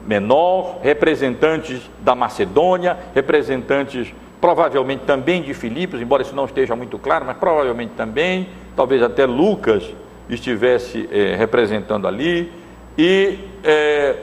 Menor, 0.06 0.80
representantes 0.82 1.82
da 2.00 2.14
Macedônia, 2.14 2.98
representantes 3.14 4.14
provavelmente 4.40 5.04
também 5.06 5.42
de 5.42 5.54
Filipos, 5.54 6.00
embora 6.00 6.22
isso 6.22 6.36
não 6.36 6.46
esteja 6.46 6.76
muito 6.76 7.00
claro, 7.00 7.26
mas 7.26 7.38
provavelmente 7.38 7.94
também, 7.98 8.48
talvez 8.76 9.02
até 9.02 9.26
Lucas 9.26 9.84
estivesse 10.30 11.10
é, 11.12 11.36
representando 11.36 12.08
ali, 12.08 12.52
e 12.98 13.40
é, 13.64 14.18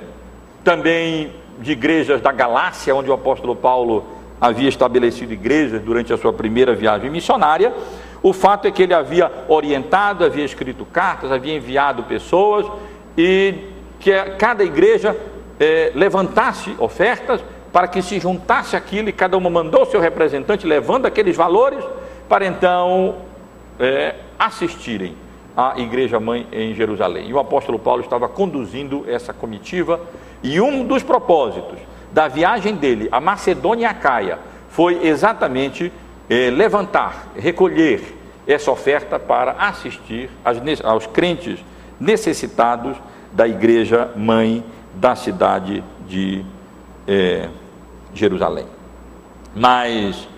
também 0.62 1.32
de 1.58 1.72
igrejas 1.72 2.20
da 2.20 2.30
Galácia, 2.32 2.94
onde 2.94 3.10
o 3.10 3.12
apóstolo 3.12 3.56
Paulo 3.56 4.04
havia 4.40 4.68
estabelecido 4.68 5.32
igrejas 5.32 5.80
durante 5.82 6.12
a 6.12 6.16
sua 6.16 6.32
primeira 6.32 6.74
viagem 6.74 7.10
missionária. 7.10 7.72
O 8.22 8.32
fato 8.32 8.66
é 8.66 8.70
que 8.70 8.82
ele 8.82 8.94
havia 8.94 9.30
orientado, 9.48 10.24
havia 10.24 10.44
escrito 10.44 10.84
cartas, 10.84 11.30
havia 11.30 11.54
enviado 11.54 12.04
pessoas 12.04 12.66
e 13.16 13.54
que 14.00 14.12
cada 14.38 14.64
igreja 14.64 15.16
é, 15.62 15.92
levantasse 15.94 16.74
ofertas 16.80 17.40
para 17.72 17.86
que 17.86 18.02
se 18.02 18.18
juntasse 18.18 18.74
aquilo 18.74 19.08
e 19.08 19.12
cada 19.12 19.36
uma 19.36 19.48
mandou 19.48 19.86
seu 19.86 20.00
representante 20.00 20.66
levando 20.66 21.06
aqueles 21.06 21.36
valores 21.36 21.84
para 22.28 22.44
então 22.44 23.14
é, 23.78 24.16
assistirem 24.36 25.14
à 25.56 25.74
igreja 25.78 26.18
mãe 26.18 26.48
em 26.50 26.74
Jerusalém. 26.74 27.28
E 27.28 27.32
o 27.32 27.38
apóstolo 27.38 27.78
Paulo 27.78 28.02
estava 28.02 28.28
conduzindo 28.28 29.04
essa 29.06 29.32
comitiva 29.32 30.00
e 30.42 30.60
um 30.60 30.84
dos 30.84 31.04
propósitos 31.04 31.78
da 32.10 32.26
viagem 32.26 32.74
dele 32.74 33.08
a 33.12 33.20
Macedônia 33.20 33.84
e 33.84 33.86
a 33.86 33.94
Caia 33.94 34.40
foi 34.68 35.06
exatamente 35.06 35.92
é, 36.28 36.50
levantar, 36.50 37.28
recolher 37.36 38.18
essa 38.48 38.68
oferta 38.72 39.16
para 39.16 39.52
assistir 39.52 40.28
aos 40.82 41.06
crentes 41.06 41.64
necessitados 42.00 42.96
da 43.32 43.46
igreja 43.46 44.10
mãe 44.16 44.64
da 44.95 45.14
cidade 45.14 45.82
de 46.09 46.45
é, 47.07 47.49
Jerusalém. 48.14 48.66
Mas, 49.55 50.28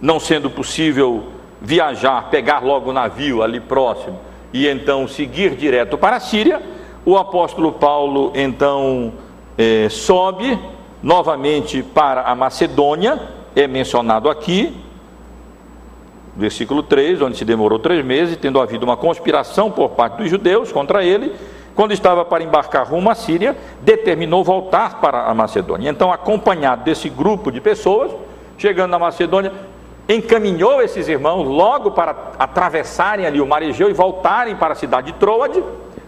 não 0.00 0.18
sendo 0.18 0.50
possível 0.50 1.24
viajar, 1.60 2.28
pegar 2.30 2.60
logo 2.60 2.90
o 2.90 2.92
navio 2.92 3.42
ali 3.42 3.60
próximo 3.60 4.18
e 4.52 4.66
então 4.66 5.06
seguir 5.08 5.56
direto 5.56 5.96
para 5.96 6.16
a 6.16 6.20
Síria, 6.20 6.60
o 7.04 7.16
apóstolo 7.16 7.72
Paulo 7.72 8.32
então 8.34 9.12
é, 9.56 9.88
sobe 9.88 10.58
novamente 11.02 11.82
para 11.82 12.22
a 12.22 12.34
Macedônia, 12.34 13.20
é 13.56 13.66
mencionado 13.66 14.28
aqui, 14.28 14.74
versículo 16.36 16.82
3, 16.82 17.20
onde 17.22 17.36
se 17.36 17.44
demorou 17.44 17.78
três 17.78 18.04
meses, 18.04 18.36
tendo 18.36 18.60
havido 18.60 18.84
uma 18.84 18.96
conspiração 18.96 19.70
por 19.70 19.90
parte 19.90 20.18
dos 20.18 20.30
judeus 20.30 20.72
contra 20.72 21.04
ele, 21.04 21.32
quando 21.74 21.92
estava 21.92 22.24
para 22.24 22.44
embarcar 22.44 22.86
rumo 22.86 23.10
à 23.10 23.14
Síria, 23.14 23.56
determinou 23.80 24.44
voltar 24.44 25.00
para 25.00 25.24
a 25.24 25.34
Macedônia. 25.34 25.90
Então, 25.90 26.12
acompanhado 26.12 26.84
desse 26.84 27.08
grupo 27.08 27.50
de 27.50 27.60
pessoas, 27.60 28.10
chegando 28.58 28.90
na 28.90 28.98
Macedônia, 28.98 29.52
encaminhou 30.08 30.82
esses 30.82 31.08
irmãos 31.08 31.44
logo 31.44 31.92
para 31.92 32.14
atravessarem 32.38 33.24
ali 33.24 33.40
o 33.40 33.46
mar 33.46 33.62
Egeu 33.62 33.88
e 33.88 33.92
voltarem 33.92 34.56
para 34.56 34.72
a 34.72 34.76
cidade 34.76 35.12
de 35.12 35.18
Troade. 35.18 35.62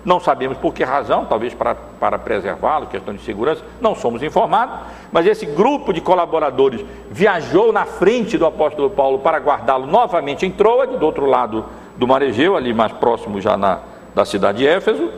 Não 0.05 0.21
sabemos 0.21 0.59
por 0.59 0.75
que 0.75 0.85
razão, 0.85 1.25
talvez 1.25 1.55
para, 1.55 1.75
para 1.75 2.19
preservá-lo, 2.19 2.89
questão 2.89 3.15
de 3.15 3.23
segurança, 3.23 3.65
não 3.81 3.95
somos 3.95 4.23
informados, 4.23 4.81
mas 5.11 5.27
esse 5.27 5.47
grupo 5.47 5.95
de 5.95 6.03
colaboradores 6.03 6.85
viajou 7.11 7.73
na 7.73 7.87
frente 7.87 8.37
do 8.37 8.45
apóstolo 8.45 8.91
Paulo 8.91 9.21
para 9.21 9.39
guardá-lo 9.39 9.87
novamente 9.87 10.45
em 10.45 10.51
Troade, 10.51 10.99
do 10.99 11.07
outro 11.07 11.25
lado 11.25 11.65
do 11.97 12.07
Mar 12.07 12.21
Egeu, 12.21 12.55
ali 12.55 12.75
mais 12.75 12.93
próximo 12.93 13.41
já 13.41 13.57
na, 13.57 13.79
da 14.15 14.27
cidade 14.27 14.59
de 14.59 14.67
Éfeso. 14.67 15.11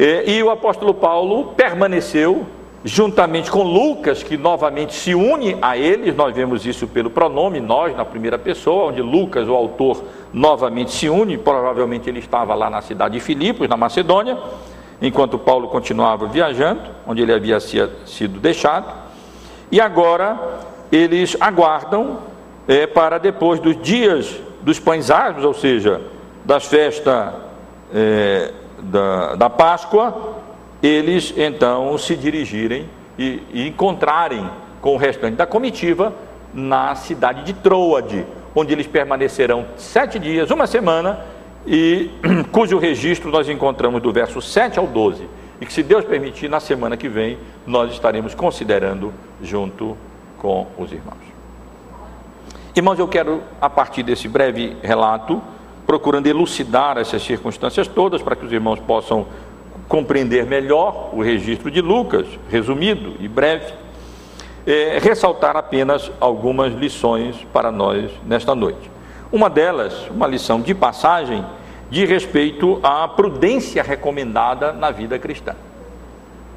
E, 0.00 0.40
o 0.44 0.48
apóstolo 0.48 0.94
Paulo 0.94 1.54
permaneceu 1.56 2.46
juntamente 2.84 3.50
com 3.50 3.64
Lucas, 3.64 4.22
que 4.22 4.36
novamente 4.36 4.94
se 4.94 5.12
une 5.12 5.58
a 5.60 5.76
eles, 5.76 6.14
nós 6.14 6.32
vemos 6.32 6.64
isso 6.64 6.86
pelo 6.86 7.10
pronome 7.10 7.58
nós, 7.58 7.96
na 7.96 8.04
primeira 8.04 8.38
pessoa, 8.38 8.90
onde 8.90 9.02
Lucas, 9.02 9.48
o 9.48 9.54
autor, 9.54 10.04
novamente 10.32 10.92
se 10.92 11.08
une, 11.08 11.36
provavelmente 11.36 12.08
ele 12.08 12.20
estava 12.20 12.54
lá 12.54 12.70
na 12.70 12.80
cidade 12.80 13.14
de 13.14 13.20
Filipos, 13.20 13.68
na 13.68 13.76
Macedônia, 13.76 14.38
enquanto 15.02 15.36
Paulo 15.36 15.66
continuava 15.66 16.28
viajando, 16.28 16.82
onde 17.04 17.22
ele 17.22 17.32
havia 17.32 17.58
sido 17.58 18.38
deixado, 18.38 18.94
e 19.72 19.80
agora 19.80 20.38
eles 20.92 21.36
aguardam 21.40 22.18
é, 22.68 22.86
para 22.86 23.18
depois 23.18 23.58
dos 23.58 23.76
dias 23.82 24.40
dos 24.62 24.78
pães 24.78 25.10
asmos, 25.10 25.44
ou 25.44 25.54
seja, 25.54 26.00
das 26.44 26.66
festas 26.66 27.34
é, 27.92 28.52
da, 28.82 29.34
da 29.34 29.50
Páscoa, 29.50 30.38
eles 30.82 31.34
então 31.36 31.96
se 31.98 32.16
dirigirem 32.16 32.88
e, 33.18 33.42
e 33.52 33.68
encontrarem 33.68 34.48
com 34.80 34.94
o 34.94 34.96
restante 34.96 35.36
da 35.36 35.46
comitiva 35.46 36.14
na 36.54 36.94
cidade 36.94 37.42
de 37.42 37.52
Troade, 37.52 38.24
onde 38.54 38.72
eles 38.72 38.86
permanecerão 38.86 39.66
sete 39.76 40.18
dias, 40.18 40.50
uma 40.50 40.66
semana, 40.66 41.20
e 41.66 42.10
cujo 42.50 42.78
registro 42.78 43.30
nós 43.30 43.48
encontramos 43.48 44.00
do 44.00 44.12
verso 44.12 44.40
7 44.40 44.78
ao 44.78 44.86
12. 44.86 45.28
E 45.60 45.66
que, 45.66 45.72
se 45.72 45.82
Deus 45.82 46.04
permitir, 46.04 46.48
na 46.48 46.60
semana 46.60 46.96
que 46.96 47.08
vem, 47.08 47.36
nós 47.66 47.92
estaremos 47.92 48.34
considerando 48.34 49.12
junto 49.42 49.96
com 50.38 50.68
os 50.78 50.92
irmãos. 50.92 51.18
Irmãos, 52.76 52.98
eu 52.98 53.08
quero, 53.08 53.42
a 53.60 53.68
partir 53.68 54.04
desse 54.04 54.28
breve 54.28 54.76
relato, 54.82 55.42
procurando 55.88 56.26
elucidar 56.26 56.98
essas 56.98 57.22
circunstâncias 57.22 57.88
todas 57.88 58.20
para 58.20 58.36
que 58.36 58.44
os 58.44 58.52
irmãos 58.52 58.78
possam 58.78 59.26
compreender 59.88 60.44
melhor 60.44 61.08
o 61.14 61.22
registro 61.22 61.70
de 61.70 61.80
Lucas, 61.80 62.26
resumido 62.50 63.14
e 63.18 63.26
breve, 63.26 63.72
é, 64.66 64.98
ressaltar 64.98 65.56
apenas 65.56 66.12
algumas 66.20 66.74
lições 66.74 67.36
para 67.54 67.72
nós 67.72 68.10
nesta 68.26 68.54
noite. 68.54 68.90
Uma 69.32 69.48
delas, 69.48 70.06
uma 70.10 70.26
lição 70.26 70.60
de 70.60 70.74
passagem, 70.74 71.42
de 71.88 72.04
respeito 72.04 72.78
à 72.82 73.08
prudência 73.08 73.82
recomendada 73.82 74.74
na 74.74 74.90
vida 74.90 75.18
cristã. 75.18 75.56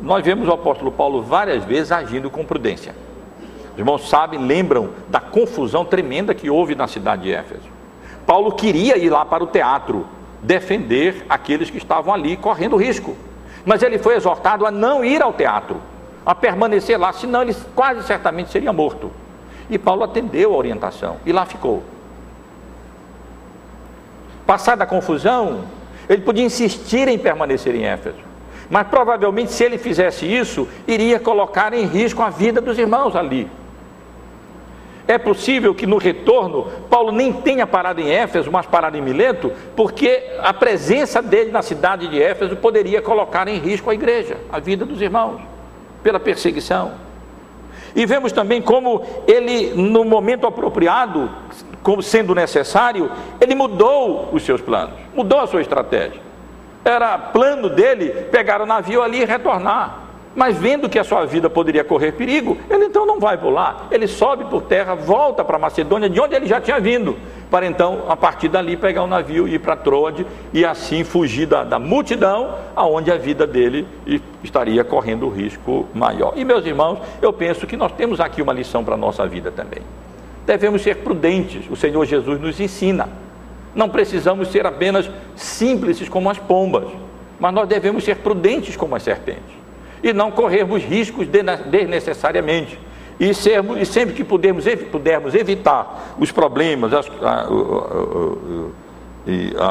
Nós 0.01 0.25
vemos 0.25 0.45
o 0.45 0.51
apóstolo 0.51 0.91
Paulo 0.91 1.21
várias 1.21 1.63
vezes 1.63 1.93
agindo 1.93 2.29
com 2.29 2.43
prudência. 2.43 2.93
Os 3.71 3.79
irmãos 3.79 4.09
sabem, 4.09 4.45
lembram 4.45 4.89
da 5.07 5.21
confusão 5.21 5.85
tremenda 5.85 6.35
que 6.35 6.49
houve 6.49 6.75
na 6.75 6.85
cidade 6.85 7.21
de 7.21 7.33
Éfeso. 7.33 7.70
Paulo 8.25 8.51
queria 8.51 8.97
ir 8.97 9.09
lá 9.09 9.25
para 9.25 9.43
o 9.43 9.47
teatro 9.47 10.05
defender 10.41 11.25
aqueles 11.29 11.69
que 11.69 11.77
estavam 11.77 12.13
ali 12.13 12.37
correndo 12.37 12.75
risco. 12.75 13.15
Mas 13.65 13.83
ele 13.83 13.97
foi 13.97 14.15
exortado 14.15 14.65
a 14.65 14.71
não 14.71 15.05
ir 15.05 15.21
ao 15.21 15.33
teatro, 15.33 15.77
a 16.25 16.33
permanecer 16.33 16.99
lá, 16.99 17.13
senão 17.13 17.41
ele 17.41 17.55
quase 17.75 18.03
certamente 18.03 18.51
seria 18.51 18.73
morto. 18.73 19.11
E 19.69 19.77
Paulo 19.77 20.03
atendeu 20.03 20.53
a 20.53 20.57
orientação 20.57 21.17
e 21.25 21.31
lá 21.31 21.45
ficou. 21.45 21.83
Passada 24.45 24.83
a 24.83 24.87
confusão, 24.87 25.63
ele 26.09 26.21
podia 26.21 26.43
insistir 26.43 27.07
em 27.07 27.17
permanecer 27.17 27.75
em 27.75 27.85
Éfeso. 27.85 28.31
Mas 28.69 28.87
provavelmente, 28.87 29.51
se 29.51 29.63
ele 29.63 29.77
fizesse 29.77 30.25
isso, 30.25 30.67
iria 30.87 31.19
colocar 31.19 31.73
em 31.73 31.85
risco 31.85 32.21
a 32.21 32.29
vida 32.29 32.59
dos 32.59 32.77
irmãos 32.77 33.15
ali. 33.15 33.49
É 35.11 35.17
possível 35.17 35.75
que 35.75 35.85
no 35.85 35.97
retorno 35.97 36.67
Paulo 36.89 37.11
nem 37.11 37.33
tenha 37.33 37.67
parado 37.67 37.99
em 37.99 38.09
Éfeso, 38.09 38.49
mas 38.49 38.65
parado 38.65 38.95
em 38.95 39.01
Mileto, 39.01 39.51
porque 39.75 40.23
a 40.41 40.53
presença 40.53 41.21
dele 41.21 41.51
na 41.51 41.61
cidade 41.61 42.07
de 42.07 42.23
Éfeso 42.23 42.55
poderia 42.55 43.01
colocar 43.01 43.45
em 43.49 43.57
risco 43.57 43.89
a 43.89 43.93
igreja, 43.93 44.37
a 44.49 44.57
vida 44.57 44.85
dos 44.85 45.01
irmãos, 45.01 45.41
pela 46.01 46.17
perseguição. 46.17 46.93
E 47.93 48.05
vemos 48.05 48.31
também 48.31 48.61
como 48.61 49.05
ele, 49.27 49.73
no 49.75 50.05
momento 50.05 50.47
apropriado, 50.47 51.29
como 51.83 52.01
sendo 52.01 52.33
necessário, 52.33 53.11
ele 53.41 53.53
mudou 53.53 54.29
os 54.31 54.43
seus 54.43 54.61
planos, 54.61 54.95
mudou 55.13 55.41
a 55.41 55.47
sua 55.47 55.59
estratégia. 55.59 56.21
Era 56.85 57.17
plano 57.17 57.67
dele 57.69 58.11
pegar 58.31 58.61
o 58.61 58.65
navio 58.65 59.03
ali 59.03 59.23
e 59.23 59.25
retornar. 59.25 60.10
Mas 60.33 60.57
vendo 60.57 60.87
que 60.87 60.97
a 60.97 61.03
sua 61.03 61.25
vida 61.25 61.49
poderia 61.49 61.83
correr 61.83 62.13
perigo, 62.13 62.57
ele 62.69 62.85
então 62.85 63.05
não 63.05 63.19
vai 63.19 63.37
pular. 63.37 63.87
Ele 63.91 64.07
sobe 64.07 64.45
por 64.45 64.61
terra, 64.61 64.95
volta 64.95 65.43
para 65.43 65.59
Macedônia, 65.59 66.09
de 66.09 66.19
onde 66.21 66.35
ele 66.35 66.47
já 66.47 66.61
tinha 66.61 66.79
vindo, 66.79 67.17
para 67.49 67.65
então, 67.65 68.05
a 68.07 68.15
partir 68.15 68.47
dali, 68.47 68.77
pegar 68.77 69.01
o 69.01 69.05
um 69.05 69.09
navio 69.09 69.45
e 69.45 69.55
ir 69.55 69.59
para 69.59 69.75
Troade 69.75 70.25
e 70.53 70.63
assim 70.63 71.03
fugir 71.03 71.47
da, 71.47 71.65
da 71.65 71.77
multidão, 71.77 72.55
aonde 72.73 73.11
a 73.11 73.17
vida 73.17 73.45
dele 73.45 73.85
estaria 74.41 74.85
correndo 74.85 75.27
risco 75.27 75.85
maior. 75.93 76.33
E 76.37 76.45
meus 76.45 76.65
irmãos, 76.65 76.99
eu 77.21 77.33
penso 77.33 77.67
que 77.67 77.75
nós 77.75 77.91
temos 77.91 78.21
aqui 78.21 78.41
uma 78.41 78.53
lição 78.53 78.85
para 78.85 78.93
a 78.93 78.97
nossa 78.97 79.27
vida 79.27 79.51
também. 79.51 79.81
Devemos 80.45 80.81
ser 80.81 80.97
prudentes, 80.97 81.69
o 81.69 81.75
Senhor 81.75 82.05
Jesus 82.05 82.39
nos 82.39 82.57
ensina. 82.57 83.09
Não 83.75 83.89
precisamos 83.89 84.47
ser 84.47 84.65
apenas 84.65 85.09
simples 85.35 86.07
como 86.07 86.29
as 86.29 86.37
pombas, 86.37 86.87
mas 87.37 87.53
nós 87.53 87.67
devemos 87.67 88.05
ser 88.05 88.15
prudentes 88.17 88.77
como 88.77 88.95
as 88.95 89.03
serpentes 89.03 89.60
e 90.03 90.13
não 90.13 90.31
corrermos 90.31 90.83
riscos 90.83 91.27
desnecessariamente. 91.27 92.79
E, 93.19 93.33
sermos, 93.33 93.79
e 93.79 93.85
sempre 93.85 94.15
que 94.15 94.23
pudermos, 94.23 94.65
pudermos 94.91 95.35
evitar 95.35 96.15
os 96.17 96.31
problemas, 96.31 96.91
as, 96.93 97.05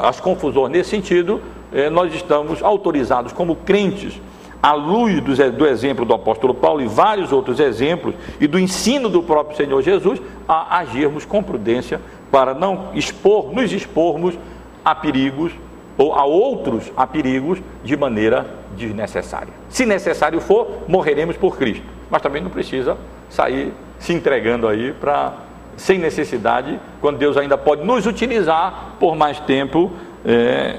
as 0.07 0.21
confusões 0.21 0.71
nesse 0.71 0.91
sentido, 0.91 1.41
eh, 1.73 1.91
nós 1.91 2.15
estamos 2.15 2.63
autorizados 2.63 3.33
como 3.33 3.57
crentes 3.57 4.21
à 4.63 4.73
luz 4.73 5.21
do, 5.23 5.67
exemplo 5.67 6.05
do 6.05 6.15
apóstolo 6.15 6.55
Paulo 6.55 6.83
e 6.83 6.87
vários 6.87 7.33
outros 7.33 7.59
exemplos, 7.59 8.15
e 8.41 8.47
do 8.47 8.59
ensino 8.59 9.09
do 9.09 9.23
próprio 9.23 9.57
Senhor 9.57 9.83
Jesus, 9.83 10.21
a 10.47 10.79
agirmos 10.79 11.25
com 11.25 11.43
prudência 11.43 12.01
para 12.31 12.55
não 12.55 12.91
expor, 12.95 13.53
nos 13.53 13.73
expormos 13.73 14.39
a 14.85 14.95
perigos 14.95 15.53
ou 15.97 16.15
a 16.15 16.25
outros 16.25 16.91
a 16.97 17.07
perigos 17.07 17.59
de 17.85 17.97
maneira 17.97 18.47
desnecessária. 18.77 19.53
Se 19.69 19.85
necessário 19.85 20.41
for, 20.41 20.85
morreremos 20.89 21.37
por 21.37 21.57
Cristo, 21.57 21.85
mas 22.11 22.23
também 22.23 22.43
não 22.43 22.51
precisa 22.51 22.97
sair 23.29 23.73
se 23.99 24.13
entregando 24.13 24.67
aí 24.67 24.93
para 24.93 25.35
sem 25.77 25.99
necessidade, 25.99 26.79
quando 27.01 27.17
Deus 27.17 27.37
ainda 27.39 27.57
pode 27.57 27.85
nos 27.85 28.05
utilizar 28.05 28.97
por 29.01 29.17
mais 29.17 29.41
tempo, 29.41 29.91
é, 30.25 30.79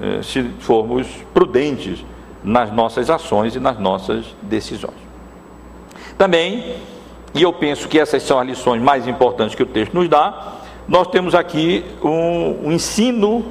é, 0.00 0.22
se 0.22 0.42
formos 0.60 1.06
prudentes 1.34 2.04
nas 2.42 2.72
nossas 2.72 3.10
ações 3.10 3.54
e 3.54 3.60
nas 3.60 3.78
nossas 3.78 4.34
decisões. 4.40 4.96
Também, 6.16 6.76
e 7.34 7.42
eu 7.42 7.52
penso 7.52 7.86
que 7.86 7.98
essas 7.98 8.22
são 8.22 8.38
as 8.38 8.46
lições 8.46 8.80
mais 8.80 9.06
importantes 9.06 9.54
que 9.54 9.62
o 9.62 9.66
texto 9.66 9.92
nos 9.92 10.08
dá, 10.08 10.54
nós 10.88 11.06
temos 11.08 11.34
aqui 11.34 11.84
um, 12.02 12.68
um 12.68 12.72
ensino 12.72 13.44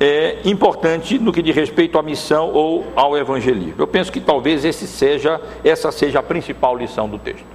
é, 0.00 0.38
importante 0.44 1.18
no 1.18 1.32
que 1.32 1.42
diz 1.42 1.54
respeito 1.54 1.98
à 1.98 2.02
missão 2.02 2.50
ou 2.50 2.84
ao 2.96 3.16
evangelismo. 3.16 3.74
Eu 3.78 3.86
penso 3.86 4.10
que 4.10 4.20
talvez 4.20 4.64
esse 4.64 4.86
seja, 4.86 5.40
essa 5.62 5.92
seja 5.92 6.18
a 6.18 6.22
principal 6.22 6.76
lição 6.76 7.08
do 7.08 7.18
texto. 7.18 7.46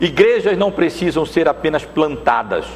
Igrejas 0.00 0.56
não 0.56 0.70
precisam 0.70 1.26
ser 1.26 1.48
apenas 1.48 1.84
plantadas. 1.84 2.66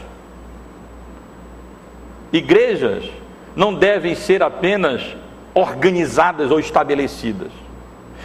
Igrejas 2.32 3.09
não 3.55 3.74
devem 3.74 4.14
ser 4.14 4.42
apenas 4.42 5.14
organizadas 5.55 6.50
ou 6.50 6.59
estabelecidas. 6.59 7.53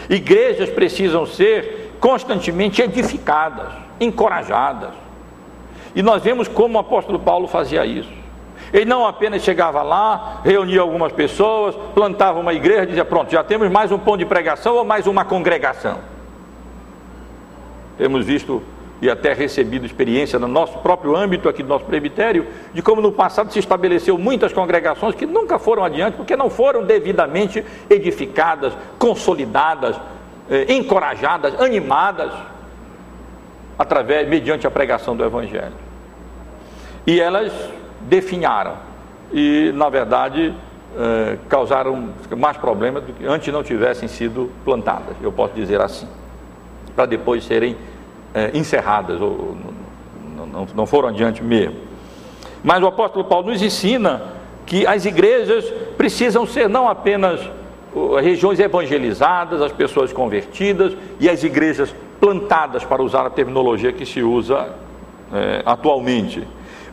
Igrejas 0.10 0.70
precisam 0.70 1.26
ser 1.26 1.96
constantemente 2.00 2.82
edificadas, 2.82 3.74
encorajadas. 4.00 4.94
E 5.94 6.02
nós 6.02 6.24
vemos 6.24 6.48
como 6.48 6.78
o 6.78 6.82
apóstolo 6.82 7.20
Paulo 7.20 7.48
fazia 7.48 7.86
isso. 7.86 8.17
Ele 8.74 8.86
não 8.86 9.06
apenas 9.06 9.42
chegava 9.42 9.82
lá, 9.82 10.42
reunia 10.44 10.82
algumas 10.82 11.12
pessoas, 11.12 11.76
plantava 11.94 12.40
uma 12.40 12.54
igreja, 12.54 12.86
dizia: 12.86 13.06
Pronto, 13.06 13.32
já 13.32 13.44
temos 13.44 13.70
mais 13.70 13.92
um 13.92 13.98
ponto 13.98 14.18
de 14.18 14.26
pregação 14.26 14.76
ou 14.76 14.84
mais 14.84 15.08
uma 15.08 15.24
congregação. 15.24 16.00
Temos 17.98 18.26
visto 18.26 18.62
e 19.02 19.10
até 19.10 19.34
recebido 19.34 19.86
experiência 19.86 20.40
no 20.40 20.48
nosso 20.48 20.80
próprio 20.80 21.16
âmbito 21.16 21.48
aqui 21.48 21.62
do 21.62 21.70
nosso 21.70 21.86
presbitério, 21.86 22.48
de 22.74 22.82
como 22.82 23.02
no 23.02 23.12
passado 23.12 23.52
se 23.52 23.60
estabeleceu 23.60 24.18
muitas 24.18 24.52
congregações 24.52 25.14
que 25.14 25.26
nunca 25.26 25.60
foram 25.60 25.84
adiante, 25.84 26.16
porque 26.16 26.36
não 26.36 26.50
foram 26.50 26.84
devidamente 26.84 27.64
edificadas, 27.90 28.74
consolidadas, 28.98 30.00
eh, 30.50 30.66
encorajadas, 30.74 31.60
animadas, 31.62 32.32
através, 33.78 34.28
mediante 34.28 34.66
a 34.66 34.72
pregação 34.72 35.16
do 35.16 35.24
Evangelho. 35.24 35.76
E 37.06 37.22
elas 37.22 37.54
definharam 38.08 38.76
e, 39.32 39.72
na 39.76 39.90
verdade, 39.90 40.54
eh, 40.98 41.38
causaram 41.50 42.10
mais 42.38 42.58
problemas 42.58 43.04
do 43.04 43.14
que 43.14 43.26
antes 43.26 43.54
não 43.54 43.62
tivessem 43.62 44.08
sido 44.08 44.50
plantadas, 44.64 45.16
eu 45.22 45.32
posso 45.32 45.54
dizer 45.54 45.82
assim, 45.82 46.08
para 46.96 47.06
depois 47.06 47.44
serem 47.44 47.76
é, 48.34 48.52
encerradas, 48.54 49.22
ou 49.22 49.56
não, 50.36 50.46
não, 50.46 50.68
não 50.74 50.86
foram 50.86 51.10
adiante 51.10 51.44
mesmo. 51.44 51.76
Mas 52.64 52.82
o 52.82 52.88
apóstolo 52.88 53.26
Paulo 53.26 53.52
nos 53.52 53.62
ensina 53.62 54.22
que 54.66 54.86
as 54.86 55.06
igrejas 55.06 55.66
precisam 55.98 56.46
ser 56.46 56.68
não 56.68 56.88
apenas 56.88 57.40
regiões 58.22 58.60
evangelizadas, 58.60 59.62
as 59.62 59.72
pessoas 59.72 60.12
convertidas 60.12 60.96
e 61.20 61.30
as 61.30 61.44
igrejas 61.44 61.94
plantadas, 62.20 62.84
para 62.84 63.02
usar 63.02 63.26
a 63.26 63.30
terminologia 63.30 63.92
que 63.92 64.06
se 64.06 64.22
usa 64.22 64.70
é, 65.34 65.62
atualmente, 65.66 66.48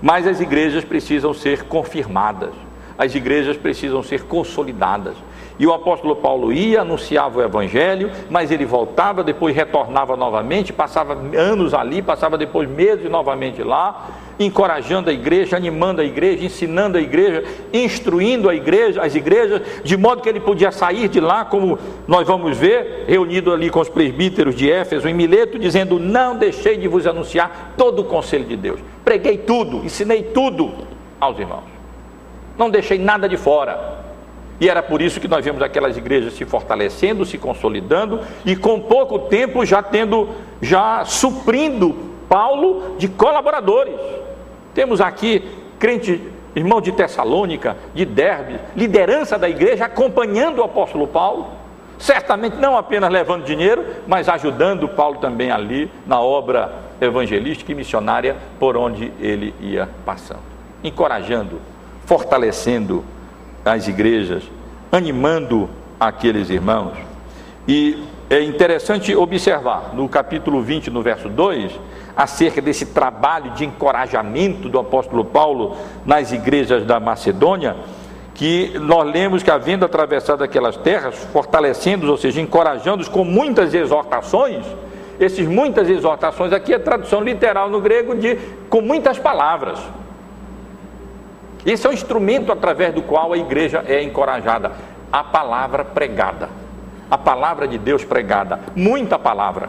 mas 0.05 0.27
as 0.27 0.39
igrejas 0.39 0.85
precisam 0.85 1.33
ser 1.33 1.63
confirmadas, 1.65 2.53
as 2.99 3.15
igrejas 3.15 3.57
precisam 3.57 4.03
ser 4.03 4.25
consolidadas. 4.25 5.17
E 5.59 5.67
o 5.67 5.73
apóstolo 5.73 6.15
Paulo 6.17 6.53
ia, 6.53 6.83
anunciava 6.83 7.39
o 7.39 7.43
evangelho, 7.43 8.11
mas 8.29 8.51
ele 8.51 8.67
voltava, 8.67 9.25
depois 9.25 9.57
retornava 9.57 10.15
novamente, 10.15 10.75
passava 10.75 11.15
anos 11.15 11.73
ali, 11.73 12.03
passava 12.03 12.37
depois 12.37 12.69
meses 12.69 13.11
novamente 13.11 13.63
lá, 13.63 14.09
encorajando 14.39 15.11
a 15.11 15.13
igreja, 15.13 15.57
animando 15.57 16.01
a 16.01 16.05
igreja, 16.05 16.45
ensinando 16.45 16.99
a 16.99 17.01
igreja, 17.01 17.45
instruindo 17.73 18.49
a 18.49 18.55
igreja, 18.55 19.03
as 19.03 19.15
igrejas, 19.15 19.63
de 19.83 19.97
modo 19.97 20.23
que 20.23 20.29
ele 20.29 20.41
podia 20.41 20.73
sair 20.73 21.09
de 21.09 21.21
lá, 21.21 21.45
como 21.45 21.79
nós 22.07 22.27
vamos 22.27 22.57
ver, 22.57 23.05
reunido 23.07 23.53
ali 23.53 23.71
com 23.71 23.81
os 23.81 23.89
presbíteros 23.89 24.55
de 24.55 24.71
Éfeso 24.71 25.09
em 25.09 25.15
Mileto, 25.15 25.59
dizendo: 25.59 25.99
Não 25.99 26.37
deixei 26.37 26.77
de 26.77 26.89
vos 26.89 27.07
anunciar 27.07 27.75
todo 27.77 28.01
o 28.01 28.05
conselho 28.05 28.45
de 28.45 28.57
Deus. 28.57 28.81
Preguei 29.05 29.39
tudo, 29.39 29.85
ensinei 29.85 30.23
tudo 30.23 30.73
aos 31.21 31.39
irmãos. 31.39 31.65
Não 32.59 32.71
deixei 32.71 32.99
nada 32.99 33.29
de 33.29 33.37
fora. 33.37 34.05
E 34.61 34.69
era 34.69 34.83
por 34.83 35.03
isso 35.03 35.21
que 35.21 35.27
nós 35.27 35.45
vemos 35.45 35.61
aquelas 35.63 35.97
igrejas 35.97 36.35
se 36.35 36.45
fortalecendo, 36.45 37.25
se 37.25 37.37
consolidando 37.37 38.21
e 38.45 38.55
com 38.55 38.81
pouco 38.81 39.19
tempo 39.19 39.67
já 39.67 39.83
tendo, 39.83 40.29
já 40.63 41.05
suprindo 41.05 41.95
Paulo 42.29 42.97
de 42.97 43.09
colaboradores. 43.09 43.97
Temos 44.75 45.01
aqui 45.01 45.43
crente, 45.79 46.21
irmão 46.55 46.81
de 46.81 46.93
Tessalônica, 46.93 47.77
de 47.95 48.05
Derbe, 48.05 48.59
liderança 48.77 49.39
da 49.39 49.49
igreja 49.49 49.85
acompanhando 49.85 50.59
o 50.59 50.65
apóstolo 50.65 51.07
Paulo, 51.07 51.47
certamente 51.99 52.57
não 52.57 52.77
apenas 52.77 53.11
levando 53.11 53.45
dinheiro, 53.45 53.85
mas 54.07 54.29
ajudando 54.29 54.89
Paulo 54.89 55.19
também 55.19 55.51
ali 55.51 55.91
na 56.07 56.21
obra 56.21 56.73
evangelística 57.01 57.73
e 57.73 57.75
missionária 57.75 58.37
por 58.59 58.77
onde 58.77 59.13
ele 59.21 59.55
ia 59.61 59.89
passando, 60.05 60.43
encorajando, 60.83 61.61
fortalecendo 62.07 63.05
as 63.65 63.89
igrejas, 63.89 64.43
animando 64.91 65.69
aqueles 65.99 66.51
irmãos. 66.51 66.93
E 67.67 68.05
é 68.35 68.43
interessante 68.43 69.15
observar 69.15 69.93
no 69.95 70.09
capítulo 70.09 70.61
20, 70.61 70.91
no 70.91 71.03
verso 71.03 71.29
2, 71.29 71.79
acerca 72.17 72.61
desse 72.61 72.87
trabalho 72.87 73.51
de 73.53 73.65
encorajamento 73.65 74.69
do 74.69 74.79
apóstolo 74.79 75.25
Paulo 75.25 75.77
nas 76.05 76.33
igrejas 76.33 76.85
da 76.85 76.99
Macedônia, 76.99 77.77
que 78.35 78.77
nós 78.81 79.09
lemos 79.09 79.43
que, 79.43 79.51
havendo 79.51 79.85
atravessado 79.85 80.43
aquelas 80.43 80.77
terras, 80.77 81.15
fortalecendo-os, 81.33 82.11
ou 82.11 82.17
seja, 82.17 82.41
encorajando-os 82.41 83.09
com 83.09 83.25
muitas 83.25 83.73
exortações, 83.73 84.65
esses 85.21 85.47
muitas 85.47 85.89
exortações 85.89 86.53
aqui 86.53 86.75
é 86.75 86.79
tradução 86.79 87.21
literal 87.21 87.71
no 87.71 87.81
grego 87.81 88.17
de 88.17 88.37
com 88.69 88.81
muitas 88.81 89.17
palavras. 89.17 89.79
Esse 91.65 91.87
é 91.87 91.91
o 91.91 91.93
instrumento 91.93 92.51
através 92.51 92.93
do 92.93 93.03
qual 93.03 93.33
a 93.33 93.39
igreja 93.39 93.85
é 93.87 94.03
encorajada. 94.03 94.73
A 95.13 95.23
palavra 95.23 95.85
pregada. 95.85 96.64
A 97.11 97.19
palavra 97.19 97.67
de 97.69 97.79
Deus 97.79 98.05
pregada. 98.05 98.61
Muita 98.75 99.19
palavra. 99.19 99.69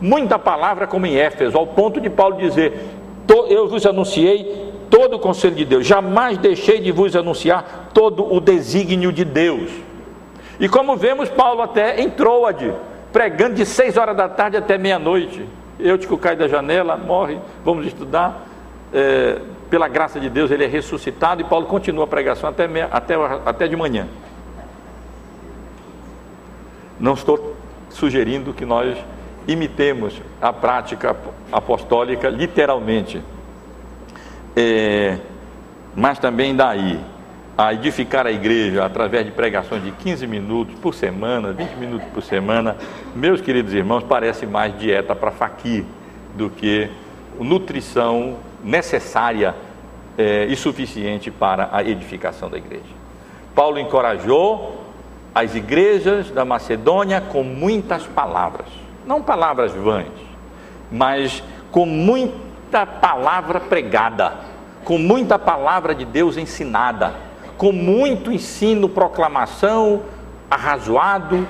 Muita 0.00 0.38
palavra, 0.38 0.86
como 0.86 1.06
em 1.06 1.16
Éfeso, 1.16 1.56
ao 1.56 1.66
ponto 1.66 2.00
de 2.00 2.10
Paulo 2.10 2.36
dizer: 2.36 2.90
Eu 3.48 3.68
vos 3.68 3.86
anunciei 3.86 4.72
todo 4.90 5.16
o 5.16 5.18
conselho 5.18 5.54
de 5.54 5.64
Deus, 5.64 5.86
jamais 5.86 6.38
deixei 6.38 6.80
de 6.80 6.92
vos 6.92 7.16
anunciar 7.16 7.90
todo 7.92 8.32
o 8.32 8.40
desígnio 8.40 9.12
de 9.12 9.24
Deus. 9.24 9.70
E 10.60 10.68
como 10.68 10.96
vemos, 10.96 11.28
Paulo 11.28 11.62
até 11.62 12.00
em 12.00 12.08
Troade, 12.10 12.72
pregando 13.12 13.54
de 13.54 13.66
seis 13.66 13.96
horas 13.96 14.16
da 14.16 14.28
tarde 14.28 14.56
até 14.56 14.78
meia-noite. 14.78 15.44
Eutico 15.80 16.16
cai 16.16 16.36
da 16.36 16.46
janela, 16.46 16.96
morre, 16.96 17.38
vamos 17.64 17.86
estudar. 17.86 18.46
É, 18.92 19.38
pela 19.68 19.88
graça 19.88 20.20
de 20.20 20.30
Deus, 20.30 20.52
ele 20.52 20.62
é 20.62 20.68
ressuscitado 20.68 21.40
e 21.40 21.44
Paulo 21.44 21.66
continua 21.66 22.04
a 22.04 22.06
pregação 22.06 22.48
até, 22.48 22.68
até, 22.92 23.14
até 23.44 23.66
de 23.66 23.74
manhã. 23.74 24.06
Não 27.04 27.12
estou 27.12 27.54
sugerindo 27.90 28.54
que 28.54 28.64
nós 28.64 28.96
imitemos 29.46 30.22
a 30.40 30.50
prática 30.54 31.14
apostólica 31.52 32.30
literalmente, 32.30 33.20
é, 34.56 35.18
mas 35.94 36.18
também 36.18 36.56
daí 36.56 36.98
a 37.58 37.74
edificar 37.74 38.26
a 38.26 38.32
igreja 38.32 38.86
através 38.86 39.26
de 39.26 39.32
pregações 39.32 39.84
de 39.84 39.90
15 39.90 40.26
minutos 40.26 40.78
por 40.80 40.94
semana, 40.94 41.52
20 41.52 41.72
minutos 41.72 42.08
por 42.08 42.22
semana, 42.22 42.74
meus 43.14 43.42
queridos 43.42 43.74
irmãos, 43.74 44.02
parece 44.02 44.46
mais 44.46 44.74
dieta 44.78 45.14
para 45.14 45.30
faquir 45.30 45.84
do 46.34 46.48
que 46.48 46.88
nutrição 47.38 48.38
necessária 48.64 49.54
é, 50.16 50.46
e 50.46 50.56
suficiente 50.56 51.30
para 51.30 51.68
a 51.70 51.84
edificação 51.84 52.48
da 52.48 52.56
igreja. 52.56 52.94
Paulo 53.54 53.78
encorajou 53.78 54.83
as 55.34 55.54
igrejas 55.54 56.30
da 56.30 56.44
Macedônia 56.44 57.20
com 57.20 57.42
muitas 57.42 58.06
palavras, 58.06 58.66
não 59.04 59.20
palavras 59.20 59.72
vãs, 59.72 60.06
mas 60.92 61.42
com 61.72 61.84
muita 61.84 62.86
palavra 62.86 63.58
pregada, 63.58 64.32
com 64.84 64.96
muita 64.96 65.38
palavra 65.38 65.94
de 65.94 66.04
Deus 66.04 66.36
ensinada, 66.36 67.14
com 67.56 67.72
muito 67.72 68.30
ensino, 68.30 68.88
proclamação 68.88 70.02
arrazoado 70.48 71.46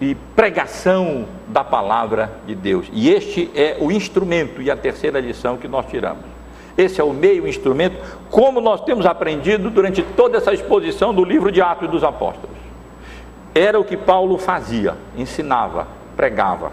e 0.00 0.16
pregação 0.34 1.26
da 1.46 1.62
palavra 1.62 2.32
de 2.44 2.56
Deus. 2.56 2.88
E 2.92 3.08
este 3.08 3.50
é 3.54 3.76
o 3.78 3.92
instrumento 3.92 4.60
e 4.60 4.68
a 4.68 4.76
terceira 4.76 5.20
lição 5.20 5.56
que 5.56 5.68
nós 5.68 5.86
tiramos. 5.86 6.24
Esse 6.76 7.00
é 7.00 7.04
o 7.04 7.12
meio 7.12 7.46
instrumento, 7.46 7.96
como 8.30 8.60
nós 8.60 8.80
temos 8.80 9.06
aprendido 9.06 9.70
durante 9.70 10.02
toda 10.02 10.38
essa 10.38 10.52
exposição 10.52 11.14
do 11.14 11.24
livro 11.24 11.52
de 11.52 11.60
Atos 11.60 11.88
dos 11.88 12.02
Apóstolos. 12.02 12.51
Era 13.54 13.78
o 13.78 13.84
que 13.84 13.96
Paulo 13.96 14.38
fazia, 14.38 14.94
ensinava, 15.16 15.86
pregava, 16.16 16.72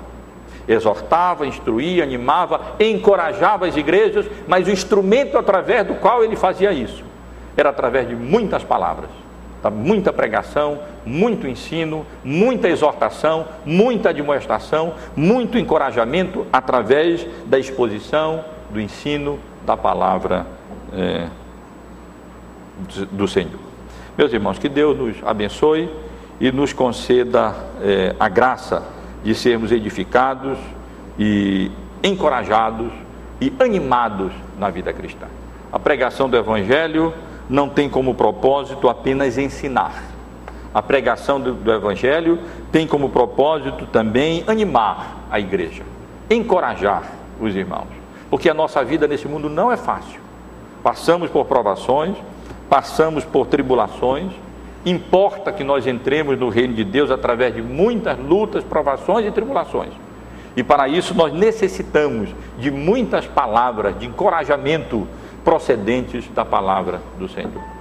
exortava, 0.68 1.46
instruía, 1.46 2.04
animava, 2.04 2.76
encorajava 2.80 3.68
as 3.68 3.76
igrejas, 3.76 4.26
mas 4.48 4.68
o 4.68 4.72
instrumento 4.72 5.38
através 5.38 5.86
do 5.86 5.96
qual 5.96 6.24
ele 6.24 6.36
fazia 6.36 6.72
isso 6.72 7.04
era 7.58 7.70
através 7.70 8.08
de 8.08 8.16
muitas 8.16 8.64
palavras, 8.64 9.10
tá? 9.62 9.70
muita 9.70 10.14
pregação, 10.14 10.80
muito 11.06 11.48
ensino, 11.48 12.06
muita 12.24 12.70
exortação, 12.70 13.48
muita 13.66 14.14
demonstração, 14.14 14.94
muito 15.16 15.58
encorajamento 15.58 16.48
através 16.54 17.28
da 17.46 17.60
exposição, 17.60 18.46
do 18.70 18.80
ensino 18.80 19.40
da 19.66 19.76
palavra 19.76 20.46
é, 20.94 21.28
do 23.12 23.28
Senhor. 23.28 23.60
Meus 24.18 24.32
irmãos, 24.32 24.58
que 24.58 24.70
Deus 24.70 24.98
nos 24.98 25.18
abençoe 25.26 25.90
e 26.40 26.52
nos 26.52 26.74
conceda 26.74 27.54
é, 27.82 28.16
a 28.20 28.30
graça 28.30 28.84
de 29.24 29.36
sermos 29.36 29.72
edificados 29.72 30.58
e 31.18 31.70
encorajados 32.02 32.92
e 33.42 33.52
animados 33.60 34.32
na 34.58 34.70
vida 34.70 34.94
cristã. 34.94 35.28
A 35.72 35.78
pregação 35.78 36.30
do 36.30 36.38
Evangelho 36.38 37.14
não 37.50 37.68
tem 37.68 37.90
como 37.90 38.16
propósito 38.16 38.88
apenas 38.88 39.38
ensinar. 39.38 40.04
A 40.74 40.82
pregação 40.82 41.42
do, 41.42 41.54
do 41.54 41.72
Evangelho 41.72 42.40
tem 42.72 42.88
como 42.88 43.10
propósito 43.10 43.86
também 43.88 44.44
animar 44.48 45.26
a 45.30 45.40
igreja, 45.40 45.84
encorajar 46.30 47.04
os 47.40 47.56
irmãos, 47.56 47.88
porque 48.30 48.50
a 48.50 48.54
nossa 48.54 48.84
vida 48.84 49.08
nesse 49.08 49.28
mundo 49.28 49.50
não 49.50 49.72
é 49.72 49.78
fácil. 49.78 50.22
Passamos 50.84 51.30
por 51.30 51.46
provações, 51.46 52.16
passamos 52.70 53.26
por 53.26 53.48
tribulações, 53.48 54.32
Importa 54.86 55.52
que 55.52 55.64
nós 55.64 55.86
entremos 55.86 56.40
no 56.40 56.50
reino 56.50 56.74
de 56.74 56.84
Deus 56.84 57.12
através 57.12 57.54
de 57.54 57.62
muitas 57.62 58.18
lutas, 58.18 58.64
provações 58.64 59.26
e 59.26 59.32
tribulações. 59.32 59.92
E 60.56 60.64
para 60.64 60.88
isso 60.88 61.14
nós 61.14 61.34
necessitamos 61.34 62.30
de 62.58 62.72
muitas 62.72 63.26
palavras 63.26 63.98
de 64.00 64.06
encorajamento 64.06 65.08
procedentes 65.44 66.28
da 66.30 66.44
palavra 66.44 67.02
do 67.18 67.28
Senhor. 67.28 67.79